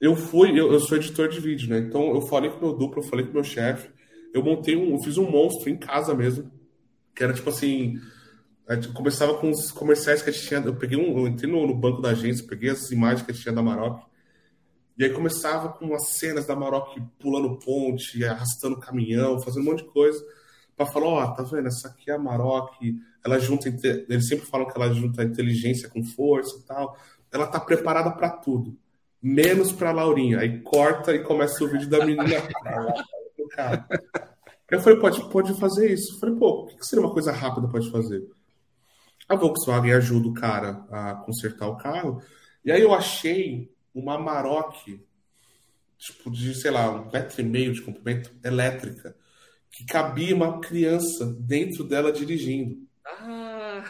Eu 0.00 0.16
fui, 0.16 0.58
eu, 0.58 0.72
eu 0.72 0.80
sou 0.80 0.96
editor 0.96 1.28
de 1.28 1.40
vídeo, 1.40 1.68
né? 1.68 1.78
Então 1.78 2.14
eu 2.14 2.22
falei 2.22 2.50
com 2.50 2.58
meu 2.58 2.74
duplo, 2.74 3.02
eu 3.02 3.06
falei 3.06 3.26
com 3.26 3.32
meu 3.32 3.44
chefe, 3.44 3.90
eu 4.32 4.42
montei 4.42 4.76
um, 4.76 4.92
eu 4.92 5.02
fiz 5.02 5.18
um 5.18 5.30
monstro 5.30 5.68
em 5.68 5.76
casa 5.76 6.14
mesmo, 6.14 6.50
que 7.14 7.22
era 7.22 7.34
tipo 7.34 7.50
assim, 7.50 8.00
começava 8.94 9.34
com 9.34 9.50
os 9.50 9.70
comerciais 9.70 10.22
que 10.22 10.30
a 10.30 10.32
gente 10.32 10.46
tinha, 10.46 10.60
eu 10.60 10.74
peguei 10.74 10.96
um, 10.96 11.18
eu 11.18 11.28
entrei 11.28 11.50
no, 11.50 11.66
no 11.66 11.74
banco 11.74 12.00
da 12.00 12.10
agência, 12.10 12.46
peguei 12.46 12.70
as 12.70 12.90
imagens 12.90 13.22
que 13.22 13.30
a 13.30 13.34
gente 13.34 13.42
tinha 13.42 13.54
da 13.54 13.62
Maroc, 13.62 14.02
e 14.96 15.04
aí 15.04 15.10
começava 15.10 15.70
com 15.70 15.94
as 15.94 16.08
cenas 16.08 16.46
da 16.46 16.54
Maroc 16.54 16.96
pulando 17.18 17.58
ponte, 17.58 18.24
arrastando 18.24 18.78
caminhão, 18.78 19.40
fazendo 19.40 19.62
um 19.62 19.70
monte 19.70 19.82
de 19.82 19.90
coisa, 19.90 20.22
para 20.76 20.86
falar, 20.86 21.06
ó, 21.06 21.24
oh, 21.24 21.34
tá 21.34 21.42
vendo, 21.42 21.68
essa 21.68 21.88
aqui 21.88 22.10
é 22.10 22.14
a 22.14 22.18
Maroc, 22.18 22.74
ela 23.24 23.38
junta, 23.38 23.68
eles 23.68 24.28
sempre 24.28 24.46
falam 24.46 24.66
que 24.66 24.76
ela 24.76 24.92
junta 24.94 25.24
inteligência 25.24 25.88
com 25.88 26.02
força 26.02 26.58
e 26.58 26.62
tal, 26.62 26.96
ela 27.30 27.46
tá 27.46 27.60
preparada 27.60 28.10
para 28.12 28.30
tudo, 28.30 28.78
menos 29.22 29.72
para 29.72 29.92
Laurinha. 29.92 30.40
Aí 30.40 30.60
corta 30.60 31.14
e 31.14 31.22
começa 31.22 31.62
o 31.64 31.68
vídeo 31.68 31.88
da 31.88 32.04
menina. 32.04 32.42
cara. 33.50 33.86
Eu 34.70 34.80
falei, 34.80 35.00
pode, 35.00 35.28
pode 35.30 35.58
fazer 35.58 35.92
isso. 35.92 36.14
Eu 36.14 36.18
falei, 36.20 36.36
pô, 36.36 36.62
o 36.62 36.66
que 36.66 36.86
seria 36.86 37.04
uma 37.04 37.12
coisa 37.12 37.32
rápida 37.32 37.68
pode 37.68 37.90
fazer? 37.90 38.22
A 39.28 39.34
Volkswagen 39.34 39.92
ajuda 39.92 40.28
o 40.28 40.34
cara 40.34 40.84
a 40.90 41.14
consertar 41.14 41.68
o 41.68 41.76
carro. 41.76 42.22
E 42.64 42.70
aí 42.70 42.80
eu 42.80 42.94
achei 42.94 43.72
uma 43.94 44.18
Maroc, 44.18 44.74
tipo, 45.98 46.30
de, 46.30 46.54
sei 46.54 46.70
lá, 46.70 46.90
um 46.90 47.10
metro 47.10 47.40
e 47.40 47.44
meio 47.44 47.72
de 47.72 47.82
comprimento, 47.82 48.32
elétrica, 48.44 49.16
que 49.70 49.84
cabia 49.84 50.34
uma 50.34 50.60
criança 50.60 51.26
dentro 51.26 51.84
dela 51.84 52.12
dirigindo. 52.12 52.76
Ah. 53.04 53.84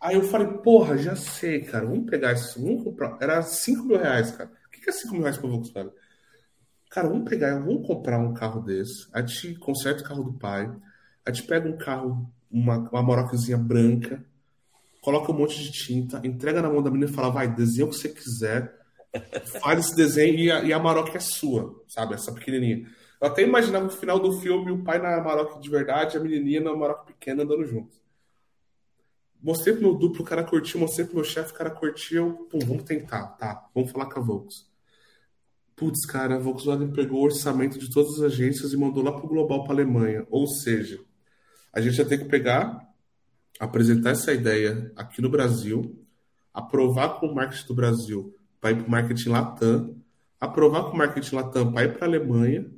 Aí 0.00 0.16
eu 0.16 0.24
falei, 0.24 0.48
porra, 0.48 0.98
já 0.98 1.14
sei, 1.14 1.60
cara, 1.60 1.86
vamos 1.86 2.10
pegar 2.10 2.32
isso, 2.32 2.60
vamos 2.60 2.82
comprar. 2.82 3.16
Era 3.20 3.40
5 3.42 3.84
mil 3.84 3.98
reais, 3.98 4.32
cara. 4.32 4.50
Que 4.82 4.90
é 4.90 4.92
5 4.92 5.12
mil 5.12 5.22
reais 5.22 5.38
para 5.38 5.48
Volkswagen? 5.48 5.92
Cara, 6.90 7.08
vamos 7.08 7.28
pegar, 7.28 7.58
vamos 7.58 7.86
comprar 7.86 8.18
um 8.18 8.34
carro 8.34 8.60
desse, 8.60 9.08
a 9.14 9.22
gente 9.22 9.54
conserta 9.54 10.02
o 10.02 10.06
carro 10.06 10.24
do 10.24 10.34
pai, 10.34 10.70
a 11.24 11.32
gente 11.32 11.46
pega 11.46 11.66
um 11.66 11.78
carro, 11.78 12.30
uma, 12.50 12.76
uma 12.90 13.02
Maroczinha 13.02 13.56
branca, 13.56 14.22
coloca 15.00 15.32
um 15.32 15.38
monte 15.38 15.58
de 15.58 15.72
tinta, 15.72 16.20
entrega 16.22 16.60
na 16.60 16.68
mão 16.68 16.82
da 16.82 16.90
menina 16.90 17.10
e 17.10 17.14
fala, 17.14 17.30
vai, 17.30 17.48
desenha 17.48 17.86
o 17.86 17.88
que 17.88 17.96
você 17.96 18.10
quiser, 18.10 18.78
faz 19.62 19.86
esse 19.86 19.96
desenho 19.96 20.38
e 20.38 20.50
a, 20.50 20.62
e 20.64 20.72
a 20.72 20.78
Maroc 20.78 21.14
é 21.14 21.20
sua, 21.20 21.82
sabe? 21.88 22.14
Essa 22.14 22.32
pequenininha. 22.32 22.86
Eu 23.20 23.28
até 23.28 23.42
imaginava 23.42 23.84
no 23.84 23.90
final 23.90 24.18
do 24.18 24.40
filme 24.40 24.70
o 24.70 24.82
pai 24.82 24.98
na 24.98 25.20
Maroc 25.22 25.60
de 25.60 25.70
verdade 25.70 26.16
a 26.16 26.20
menininha 26.20 26.60
na 26.60 26.74
Maroc 26.74 27.06
pequena 27.06 27.42
andando 27.42 27.64
juntos. 27.64 28.02
Mostrei 29.42 29.74
pro 29.74 29.82
meu 29.82 29.94
duplo, 29.94 30.22
o 30.22 30.24
cara 30.24 30.44
curtiu, 30.44 30.78
mostrei 30.78 31.06
pro 31.06 31.16
meu 31.16 31.24
chefe, 31.24 31.52
o 31.52 31.56
cara 31.56 31.70
curtiu. 31.70 32.46
Pum, 32.50 32.60
vamos 32.60 32.84
tentar, 32.84 33.28
tá? 33.38 33.68
Vamos 33.74 33.90
falar 33.90 34.06
com 34.06 34.20
a 34.20 34.22
Volks. 34.22 34.71
Putz, 35.76 36.04
cara, 36.06 36.36
a 36.36 36.38
Volkswagen 36.38 36.92
pegou 36.92 37.20
o 37.20 37.24
orçamento 37.24 37.78
de 37.78 37.90
todas 37.90 38.14
as 38.14 38.32
agências 38.32 38.72
e 38.72 38.76
mandou 38.76 39.02
lá 39.02 39.12
pro 39.12 39.28
Global 39.28 39.64
pra 39.64 39.72
Alemanha. 39.72 40.26
Ou 40.30 40.46
seja, 40.46 41.00
a 41.72 41.80
gente 41.80 41.98
ia 41.98 42.04
ter 42.04 42.18
que 42.18 42.26
pegar, 42.26 42.88
apresentar 43.58 44.10
essa 44.10 44.32
ideia 44.32 44.92
aqui 44.94 45.22
no 45.22 45.30
Brasil, 45.30 45.98
aprovar 46.52 47.18
com 47.18 47.26
o 47.26 47.34
marketing 47.34 47.66
do 47.66 47.74
Brasil 47.74 48.36
para 48.60 48.70
ir 48.70 48.76
para 48.76 48.86
o 48.86 48.90
marketing 48.90 49.28
Latam, 49.30 49.96
aprovar 50.38 50.84
com 50.84 50.90
o 50.90 50.96
marketing 50.96 51.34
Latam 51.34 51.72
para 51.72 51.84
ir 51.84 51.94
para 51.94 52.06
a 52.06 52.08
Alemanha, 52.08 52.70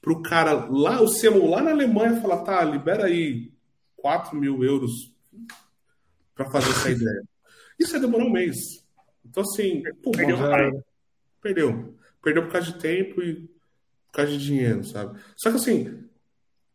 para 0.00 0.12
o 0.12 0.22
cara 0.22 0.52
lá, 0.70 1.02
o 1.02 1.12
CMO 1.12 1.50
lá 1.50 1.60
na 1.60 1.72
Alemanha 1.72 2.20
falar, 2.20 2.42
tá, 2.42 2.64
libera 2.64 3.06
aí 3.06 3.52
4 3.96 4.36
mil 4.36 4.62
euros 4.62 5.12
para 6.34 6.48
fazer 6.50 6.70
essa 6.70 6.90
ideia. 6.90 7.22
Isso 7.78 7.94
ia 7.94 8.00
demorar 8.00 8.24
um 8.24 8.32
mês. 8.32 8.56
Então, 9.24 9.42
assim, 9.42 9.82
pô, 10.02 10.12
perdeu, 10.12 10.38
perdeu. 11.42 11.97
Perdeu 12.28 12.42
por 12.42 12.52
causa 12.52 12.66
de 12.66 12.78
tempo 12.78 13.22
e 13.22 13.36
por 13.36 14.12
causa 14.12 14.32
de 14.32 14.44
dinheiro, 14.44 14.84
sabe? 14.84 15.18
Só 15.34 15.48
que 15.48 15.56
assim, 15.56 16.04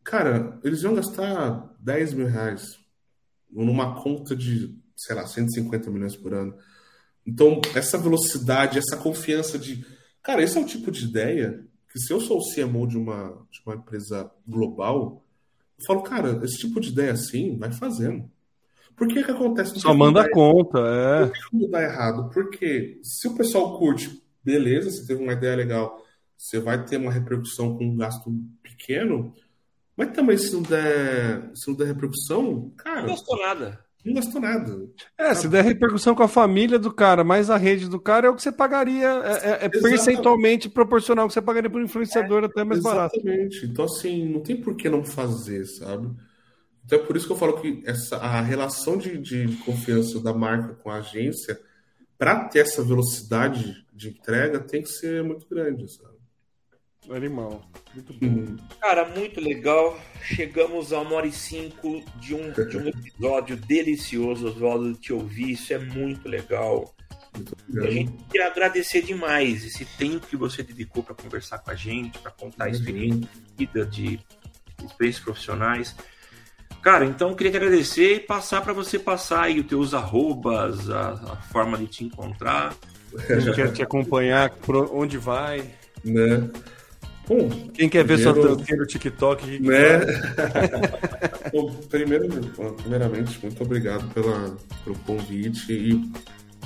cara, 0.03 0.59
eles 0.63 0.81
iam 0.81 0.95
gastar 0.95 1.71
10 1.79 2.15
mil 2.15 2.25
reais 2.25 2.79
numa 3.51 4.01
conta 4.01 4.35
de, 4.35 4.75
sei 4.97 5.15
lá, 5.15 5.27
150 5.27 5.91
milhões 5.91 6.15
por 6.15 6.33
ano. 6.33 6.55
Então, 7.23 7.61
essa 7.75 7.99
velocidade, 7.99 8.79
essa 8.79 8.97
confiança 8.97 9.59
de. 9.59 9.85
Cara, 10.23 10.41
esse 10.41 10.57
é 10.57 10.61
o 10.61 10.65
tipo 10.65 10.89
de 10.89 11.05
ideia 11.05 11.63
que, 11.91 11.99
se 11.99 12.11
eu 12.11 12.19
sou 12.19 12.39
o 12.39 12.51
CMO 12.51 12.87
de 12.87 12.97
uma, 12.97 13.45
de 13.51 13.61
uma 13.63 13.75
empresa 13.75 14.31
global, 14.47 15.23
eu 15.77 15.85
falo, 15.85 16.01
cara, 16.01 16.41
esse 16.43 16.57
tipo 16.57 16.79
de 16.79 16.89
ideia 16.89 17.11
assim, 17.11 17.59
vai 17.59 17.71
fazendo. 17.71 18.27
Por 18.95 19.07
que 19.07 19.23
que 19.23 19.29
acontece? 19.29 19.79
Só 19.79 19.93
manda 19.93 20.27
conta, 20.31 20.79
é. 20.79 21.27
Por 21.27 21.59
que 21.59 21.67
dá 21.67 21.83
errado? 21.83 22.31
Porque 22.33 22.99
se 23.03 23.27
o 23.27 23.35
pessoal 23.35 23.77
curte, 23.77 24.22
beleza, 24.43 24.91
você 24.91 25.05
teve 25.05 25.23
uma 25.23 25.33
ideia 25.33 25.55
legal, 25.55 26.03
você 26.37 26.59
vai 26.59 26.83
ter 26.83 26.97
uma 26.97 27.11
repercussão 27.11 27.77
com 27.77 27.85
um 27.85 27.97
gasto 27.97 28.31
pequeno, 28.61 29.33
Mas 29.95 30.11
também, 30.11 30.37
se 30.37 30.53
não 30.53 30.63
der, 30.63 31.51
se 31.53 31.67
não 31.67 31.75
der 31.75 31.87
repercussão, 31.87 32.71
cara. 32.77 33.01
Não 33.01 33.09
gostou 33.09 33.37
nada. 33.37 33.79
Não 34.03 34.13
gastou 34.13 34.41
nada. 34.41 34.89
É, 35.17 35.33
se 35.33 35.47
der 35.47 35.63
repercussão 35.63 36.13
com 36.13 36.23
a 36.23 36.27
família 36.27 36.77
do 36.77 36.91
cara, 36.91 37.23
mais 37.23 37.49
a 37.49 37.55
rede 37.55 37.87
do 37.87 37.99
cara, 37.99 38.27
é 38.27 38.29
o 38.29 38.35
que 38.35 38.41
você 38.41 38.51
pagaria, 38.51 39.07
é, 39.07 39.49
é, 39.49 39.65
é 39.65 39.69
percentualmente 39.69 40.67
proporcional 40.67 41.23
ao 41.23 41.27
que 41.29 41.33
você 41.33 41.41
pagaria 41.41 41.69
por 41.69 41.81
influenciador, 41.81 42.43
é, 42.43 42.47
até 42.47 42.65
mais 42.65 42.81
barato. 42.81 43.15
Exatamente. 43.15 43.65
Então, 43.65 43.85
assim, 43.85 44.27
não 44.27 44.41
tem 44.41 44.57
por 44.57 44.75
que 44.75 44.89
não 44.89 45.05
fazer, 45.05 45.65
sabe? 45.65 46.11
Então 46.85 46.99
é 46.99 47.01
por 47.01 47.15
isso 47.15 47.25
que 47.25 47.31
eu 47.31 47.37
falo 47.37 47.61
que 47.61 47.81
essa, 47.85 48.17
a 48.17 48.41
relação 48.41 48.97
de, 48.97 49.17
de 49.17 49.55
confiança 49.63 50.19
da 50.19 50.33
marca 50.33 50.73
com 50.75 50.89
a 50.89 50.97
agência, 50.97 51.57
para 52.23 52.45
ter 52.45 52.59
essa 52.59 52.81
velocidade 52.81 53.85
de 53.91 54.07
entrega, 54.07 54.57
tem 54.57 54.81
que 54.81 54.87
ser 54.87 55.21
muito 55.21 55.45
grande, 55.45 55.91
sabe? 55.91 56.13
Animal. 57.09 57.69
Muito 57.93 58.13
bom. 58.13 58.25
Hum. 58.25 58.57
Cara, 58.79 59.09
muito 59.09 59.41
legal. 59.41 59.99
Chegamos 60.21 60.93
a 60.93 61.01
uma 61.01 61.15
hora 61.15 61.27
e 61.27 61.33
cinco 61.33 62.01
de 62.15 62.33
um, 62.33 62.49
de 62.49 62.77
um 62.77 62.87
episódio 62.87 63.57
delicioso, 63.57 64.47
Oswaldo, 64.47 64.93
te 64.93 65.11
ouvir. 65.11 65.51
Isso 65.51 65.73
é 65.73 65.77
muito 65.77 66.29
legal. 66.29 66.95
Muito 67.35 67.85
a 67.85 67.91
gente 67.91 68.13
queria 68.31 68.47
agradecer 68.47 69.01
demais 69.01 69.65
esse 69.65 69.83
tempo 69.83 70.25
que 70.25 70.37
você 70.37 70.63
dedicou 70.63 71.03
para 71.03 71.15
conversar 71.15 71.57
com 71.57 71.71
a 71.71 71.75
gente, 71.75 72.19
para 72.19 72.31
contar 72.31 72.65
a 72.65 72.69
experiência 72.69 73.19
de 73.19 73.65
vida, 73.65 73.85
de 73.85 74.17
experiências 74.81 75.25
profissionais. 75.25 75.93
Cara, 76.83 77.05
então 77.05 77.29
eu 77.29 77.35
queria 77.35 77.53
te 77.53 77.57
agradecer 77.57 78.15
e 78.15 78.19
passar 78.19 78.61
para 78.61 78.73
você 78.73 78.99
passar 78.99 79.43
aí 79.43 79.57
os 79.61 79.65
teus 79.65 79.93
arrobas, 79.93 80.89
a, 80.89 81.11
a 81.11 81.35
forma 81.37 81.77
de 81.77 81.87
te 81.87 82.03
encontrar. 82.03 82.75
A 83.29 83.39
gente 83.39 83.55
quer 83.55 83.71
te 83.71 83.81
acompanhar, 83.81 84.51
onde 84.91 85.17
vai. 85.17 85.63
Né? 86.03 86.49
Bom, 87.25 87.49
Quem 87.73 87.87
quer 87.87 88.03
ver 88.03 88.15
primeiro, 88.15 88.41
sua 88.41 88.55
dancinha 88.57 88.77
no 88.77 88.85
TikTok? 88.85 89.59
Né? 89.61 89.99
Bom, 91.53 91.73
primeiro, 91.89 92.27
primeiramente, 92.81 93.39
muito 93.41 93.63
obrigado 93.63 94.13
pela, 94.13 94.57
pelo 94.83 94.97
convite 94.99 95.71
e 95.71 96.11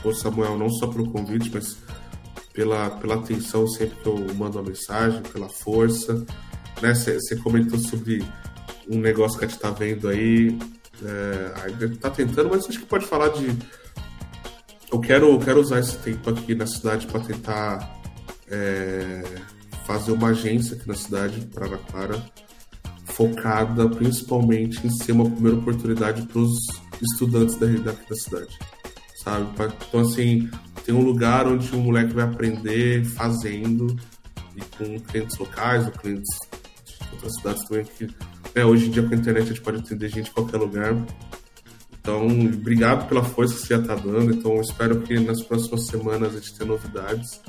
por 0.02 0.16
Samuel, 0.16 0.58
não 0.58 0.70
só 0.72 0.88
pelo 0.88 1.12
convite, 1.12 1.52
mas 1.54 1.78
pela, 2.54 2.90
pela 2.90 3.16
atenção 3.16 3.68
sempre 3.68 3.98
que 3.98 4.08
eu 4.08 4.18
mando 4.34 4.58
uma 4.58 4.68
mensagem, 4.68 5.22
pela 5.32 5.48
força. 5.48 6.26
Você 6.82 7.36
né? 7.36 7.42
comentou 7.44 7.78
sobre 7.78 8.24
um 8.90 9.00
negócio 9.00 9.38
que 9.38 9.46
a 9.46 9.48
gente 9.48 9.60
tá 9.60 9.72
vendo 9.72 10.08
aí. 10.08 10.58
É, 11.04 11.54
a 11.64 11.70
gente 11.70 11.98
tá 11.98 12.10
tentando, 12.10 12.50
mas 12.50 12.68
acho 12.68 12.80
que 12.80 12.86
pode 12.86 13.06
falar 13.06 13.30
de. 13.30 13.56
Eu 14.92 15.00
quero, 15.00 15.30
eu 15.30 15.40
quero 15.40 15.60
usar 15.60 15.80
esse 15.80 15.98
tempo 15.98 16.30
aqui 16.30 16.56
na 16.56 16.66
cidade 16.66 17.06
para 17.08 17.20
tentar 17.20 18.02
é, 18.50 19.24
fazer 19.86 20.12
uma 20.12 20.30
agência 20.30 20.76
aqui 20.76 20.88
na 20.88 20.96
cidade, 20.96 21.46
para 21.48 21.66
Araraquara, 21.66 22.24
focada 23.06 23.90
principalmente 23.90 24.86
em 24.86 24.90
ser 24.90 25.12
uma 25.12 25.30
primeira 25.30 25.58
oportunidade 25.58 26.22
para 26.24 26.40
os 26.40 26.58
estudantes 27.02 27.56
da, 27.58 27.68
daqui 27.68 28.10
da 28.10 28.16
cidade, 28.16 28.60
sabe? 29.24 29.48
Então, 29.88 30.02
assim, 30.02 30.50
tem 30.86 30.96
um 30.96 31.02
lugar 31.02 31.48
onde 31.48 31.70
o 31.76 31.80
moleque 31.80 32.14
vai 32.14 32.26
aprender 32.26 33.04
fazendo 33.06 33.96
e 34.56 34.62
com 34.78 35.00
clientes 35.00 35.38
locais 35.38 35.86
ou 35.86 35.92
clientes 35.92 36.40
de 36.50 37.14
outras 37.14 37.36
cidades 37.36 37.64
também 37.68 37.86
que 37.86 38.08
né, 38.58 38.66
hoje 38.66 38.88
em 38.88 38.90
dia 38.90 39.04
com 39.04 39.14
a 39.14 39.18
internet 39.18 39.44
a 39.44 39.48
gente 39.50 39.62
pode 39.62 39.78
atender 39.78 40.10
gente 40.10 40.32
em 40.32 40.34
qualquer 40.34 40.58
lugar. 40.58 40.96
Então, 42.00 42.26
obrigado 42.26 43.08
pela 43.08 43.24
força 43.24 43.54
que 43.54 43.62
você 43.62 43.76
já 43.76 43.82
está 43.82 43.94
dando. 43.96 44.34
Então, 44.34 44.60
espero 44.62 45.02
que 45.02 45.20
nas 45.20 45.44
próximas 45.44 45.86
semanas 45.86 46.34
a 46.34 46.40
gente 46.40 46.58
tenha 46.58 46.68
novidades. 46.68 47.40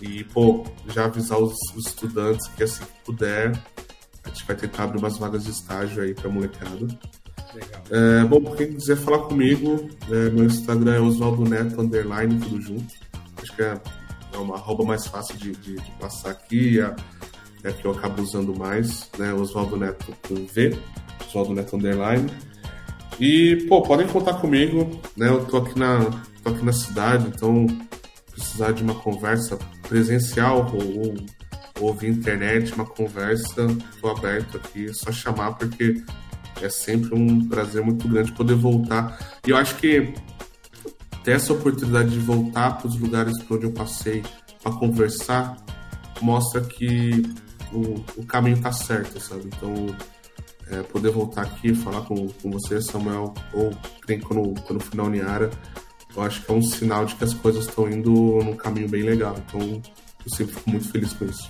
E, 0.00 0.22
pô, 0.24 0.64
já 0.94 1.06
avisar 1.06 1.38
os, 1.38 1.54
os 1.74 1.86
estudantes 1.86 2.46
que 2.48 2.62
assim 2.62 2.84
que 2.84 3.04
puder, 3.04 3.60
a 4.22 4.28
gente 4.28 4.46
vai 4.46 4.54
tentar 4.54 4.84
abrir 4.84 4.98
umas 4.98 5.16
vagas 5.16 5.44
de 5.44 5.50
estágio 5.50 6.02
aí 6.02 6.14
pra 6.14 6.30
molecada. 6.30 6.86
Legal. 7.54 7.82
É, 7.90 8.24
bom, 8.24 8.54
quem 8.54 8.74
quiser 8.74 8.96
falar 8.96 9.20
comigo, 9.20 9.88
é, 10.10 10.30
meu 10.30 10.44
Instagram 10.44 10.94
é 10.94 11.00
Oswaldo 11.00 11.42
Neto, 11.48 11.80
underline, 11.80 12.38
tudo 12.38 12.60
junto. 12.60 12.94
Acho 13.42 13.56
que 13.56 13.62
é, 13.62 13.80
é 14.32 14.36
uma 14.36 14.56
arroba 14.56 14.84
mais 14.84 15.06
fácil 15.06 15.36
de, 15.38 15.52
de, 15.52 15.74
de 15.76 15.90
passar 15.92 16.30
aqui, 16.30 16.78
é, 16.78 16.94
é 17.64 17.72
que 17.72 17.84
eu 17.84 17.90
acabo 17.90 18.22
usando 18.22 18.56
mais, 18.56 19.08
né? 19.18 19.32
Oswaldo 19.32 19.76
Neto 19.76 20.14
com 20.26 20.34
V, 20.46 20.78
Oswaldo 21.26 21.54
Neto, 21.54 21.76
underline. 21.76 22.30
E, 23.18 23.66
pô, 23.68 23.82
podem 23.82 24.06
contar 24.06 24.34
comigo, 24.34 25.00
né? 25.16 25.28
Eu 25.28 25.44
tô 25.44 25.58
aqui 25.58 25.78
na, 25.78 26.10
tô 26.42 26.50
aqui 26.50 26.64
na 26.64 26.72
cidade, 26.72 27.26
então 27.28 27.66
precisar 28.30 28.72
de 28.72 28.82
uma 28.82 28.94
conversa 28.94 29.58
presencial 29.88 30.70
ou, 30.74 31.14
ou 31.80 31.94
via 31.94 32.10
internet, 32.10 32.72
uma 32.74 32.84
conversa, 32.84 33.66
estou 33.94 34.10
aberto 34.10 34.58
aqui, 34.58 34.86
é 34.86 34.92
só 34.92 35.10
chamar 35.10 35.52
porque 35.54 36.02
é 36.60 36.68
sempre 36.68 37.14
um 37.14 37.48
prazer 37.48 37.82
muito 37.82 38.06
grande 38.08 38.32
poder 38.32 38.54
voltar. 38.54 39.18
E 39.46 39.50
eu 39.50 39.56
acho 39.56 39.76
que 39.76 40.12
ter 41.24 41.32
essa 41.32 41.52
oportunidade 41.52 42.10
de 42.10 42.18
voltar 42.18 42.78
para 42.78 42.86
os 42.86 42.98
lugares 42.98 43.42
por 43.44 43.56
onde 43.56 43.66
eu 43.66 43.72
passei 43.72 44.22
para 44.62 44.72
conversar 44.72 45.56
mostra 46.20 46.60
que 46.60 47.22
o, 47.72 48.04
o 48.16 48.26
caminho 48.26 48.56
está 48.56 48.72
certo, 48.72 49.20
sabe? 49.20 49.44
Então, 49.46 49.96
é, 50.70 50.82
poder 50.82 51.10
voltar 51.10 51.42
aqui 51.42 51.74
falar 51.74 52.02
com, 52.02 52.28
com 52.28 52.50
você, 52.50 52.80
Samuel, 52.80 53.34
ou 53.52 53.70
quando, 54.26 54.60
quando 54.62 54.80
fui 54.80 54.96
na 54.96 55.04
Uniara, 55.04 55.50
eu 56.14 56.22
acho 56.22 56.42
que 56.42 56.50
é 56.50 56.54
um 56.54 56.62
sinal 56.62 57.04
de 57.04 57.14
que 57.14 57.24
as 57.24 57.34
coisas 57.34 57.66
estão 57.66 57.88
indo 57.88 58.10
num 58.10 58.56
caminho 58.56 58.88
bem 58.88 59.02
legal. 59.02 59.36
Então, 59.46 59.60
eu 60.24 60.34
sempre 60.34 60.54
fico 60.54 60.70
muito 60.70 60.90
feliz 60.90 61.12
com 61.12 61.26
isso. 61.26 61.48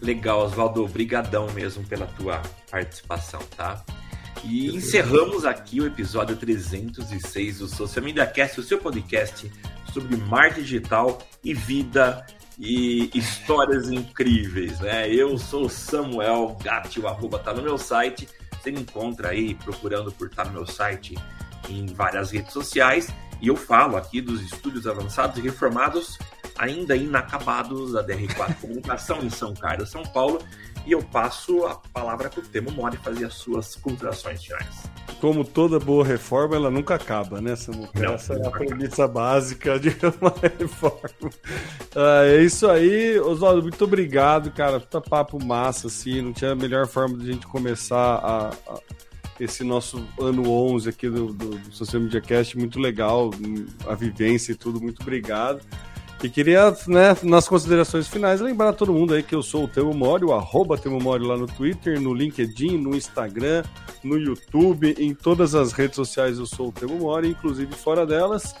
Legal, 0.00 0.44
Oswaldo. 0.44 0.84
Obrigadão 0.84 1.50
mesmo 1.52 1.82
pela 1.84 2.06
tua 2.06 2.42
participação, 2.70 3.40
tá? 3.56 3.82
E 4.44 4.74
encerramos 4.74 5.46
aqui 5.46 5.80
o 5.80 5.86
episódio 5.86 6.36
306 6.36 7.58
do 7.58 7.68
Social 7.68 8.04
Media 8.04 8.26
Cast, 8.26 8.60
o 8.60 8.62
seu 8.62 8.78
podcast 8.78 9.50
sobre 9.92 10.16
marketing 10.16 10.60
digital 10.60 11.18
e 11.42 11.54
vida 11.54 12.26
e 12.58 13.10
histórias 13.14 13.90
incríveis, 13.90 14.80
né? 14.80 15.08
Eu 15.08 15.36
sou 15.38 15.68
Samuel 15.68 16.56
Gatti, 16.62 17.00
o 17.00 17.08
arroba 17.08 17.38
tá 17.38 17.52
no 17.52 17.62
meu 17.62 17.78
site. 17.78 18.28
Você 18.60 18.70
me 18.70 18.80
encontra 18.80 19.30
aí 19.30 19.54
procurando 19.54 20.10
por 20.12 20.30
tá 20.30 20.44
no 20.44 20.52
meu 20.52 20.66
site 20.66 21.14
em 21.68 21.86
várias 21.86 22.30
redes 22.30 22.52
sociais 22.52 23.08
e 23.40 23.48
eu 23.48 23.56
falo 23.56 23.96
aqui 23.96 24.20
dos 24.20 24.40
estúdios 24.40 24.86
avançados 24.86 25.38
e 25.38 25.40
reformados 25.40 26.18
ainda 26.56 26.96
inacabados 26.96 27.92
da 27.92 28.04
DR4 28.04 28.54
Comunicação 28.60 29.18
em 29.22 29.30
São 29.30 29.54
Carlos, 29.54 29.90
São 29.90 30.02
Paulo, 30.02 30.40
e 30.86 30.92
eu 30.92 31.02
passo 31.02 31.66
a 31.66 31.74
palavra 31.92 32.30
para 32.30 32.40
o 32.40 32.42
Temo 32.46 32.70
Mori 32.70 32.96
fazer 32.98 33.24
as 33.24 33.34
suas 33.34 33.74
considerações 33.76 34.44
finais. 34.44 34.84
Como 35.24 35.42
toda 35.42 35.78
boa 35.78 36.04
reforma, 36.04 36.54
ela 36.54 36.70
nunca 36.70 36.96
acaba, 36.96 37.40
né, 37.40 37.56
Samuca? 37.56 38.12
Essa 38.12 38.34
é 38.34 38.46
a 38.46 38.50
premissa 38.50 39.08
básica 39.08 39.80
de 39.80 39.88
uma 40.20 40.34
reforma. 40.58 41.30
Ah, 41.96 42.26
é 42.26 42.42
isso 42.42 42.68
aí, 42.68 43.18
Oswaldo, 43.18 43.62
muito 43.62 43.82
obrigado, 43.82 44.50
cara. 44.50 44.78
Puta 44.78 45.00
papo 45.00 45.42
massa, 45.42 45.86
assim, 45.86 46.20
não 46.20 46.34
tinha 46.34 46.52
a 46.52 46.54
melhor 46.54 46.86
forma 46.86 47.16
de 47.16 47.30
a 47.30 47.32
gente 47.32 47.46
começar 47.46 47.96
a, 47.96 48.50
a 48.68 48.78
esse 49.40 49.64
nosso 49.64 50.06
ano 50.20 50.46
11 50.46 50.90
aqui 50.90 51.08
do, 51.08 51.32
do, 51.32 51.56
do 51.56 51.74
Social 51.74 52.02
Media 52.02 52.20
Cast, 52.20 52.58
muito 52.58 52.78
legal, 52.78 53.30
a 53.88 53.94
vivência 53.94 54.52
e 54.52 54.54
tudo, 54.54 54.78
muito 54.78 55.00
obrigado. 55.00 55.64
E 56.22 56.28
queria, 56.28 56.74
né, 56.86 57.16
nas 57.22 57.46
considerações 57.46 58.08
finais, 58.08 58.40
lembrar 58.40 58.70
a 58.70 58.72
todo 58.72 58.92
mundo 58.92 59.12
aí 59.12 59.22
que 59.22 59.34
eu 59.34 59.42
sou 59.42 59.64
o 59.64 59.68
Temo 59.68 59.92
Mori, 59.92 60.24
o 60.24 60.32
arroba 60.32 60.78
Temo 60.78 60.98
Mori 60.98 61.22
lá 61.22 61.36
no 61.36 61.46
Twitter, 61.46 62.00
no 62.00 62.14
LinkedIn, 62.14 62.78
no 62.78 62.96
Instagram, 62.96 63.62
no 64.02 64.18
YouTube, 64.18 64.94
em 64.98 65.14
todas 65.14 65.54
as 65.54 65.72
redes 65.72 65.96
sociais 65.96 66.38
eu 66.38 66.46
sou 66.46 66.68
o 66.68 66.72
Temo 66.72 66.96
Mori, 66.96 67.28
inclusive 67.28 67.74
fora 67.74 68.06
delas. 68.06 68.54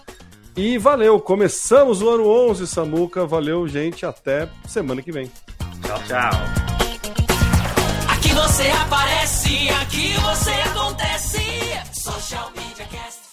E 0.56 0.76
valeu, 0.76 1.18
começamos 1.18 2.02
o 2.02 2.08
ano 2.08 2.28
11, 2.28 2.66
Samuca, 2.66 3.26
valeu 3.26 3.66
gente, 3.66 4.04
até 4.04 4.48
semana 4.66 5.00
que 5.00 5.10
vem. 5.10 5.30
Tchau, 5.82 5.98
tchau 6.06 6.64
você 8.34 8.68
aparece, 8.70 9.68
aqui 9.68 10.12
você 10.14 10.50
acontece. 10.50 11.38
Social 11.92 12.52
Media 12.56 12.86
Cast. 12.86 13.23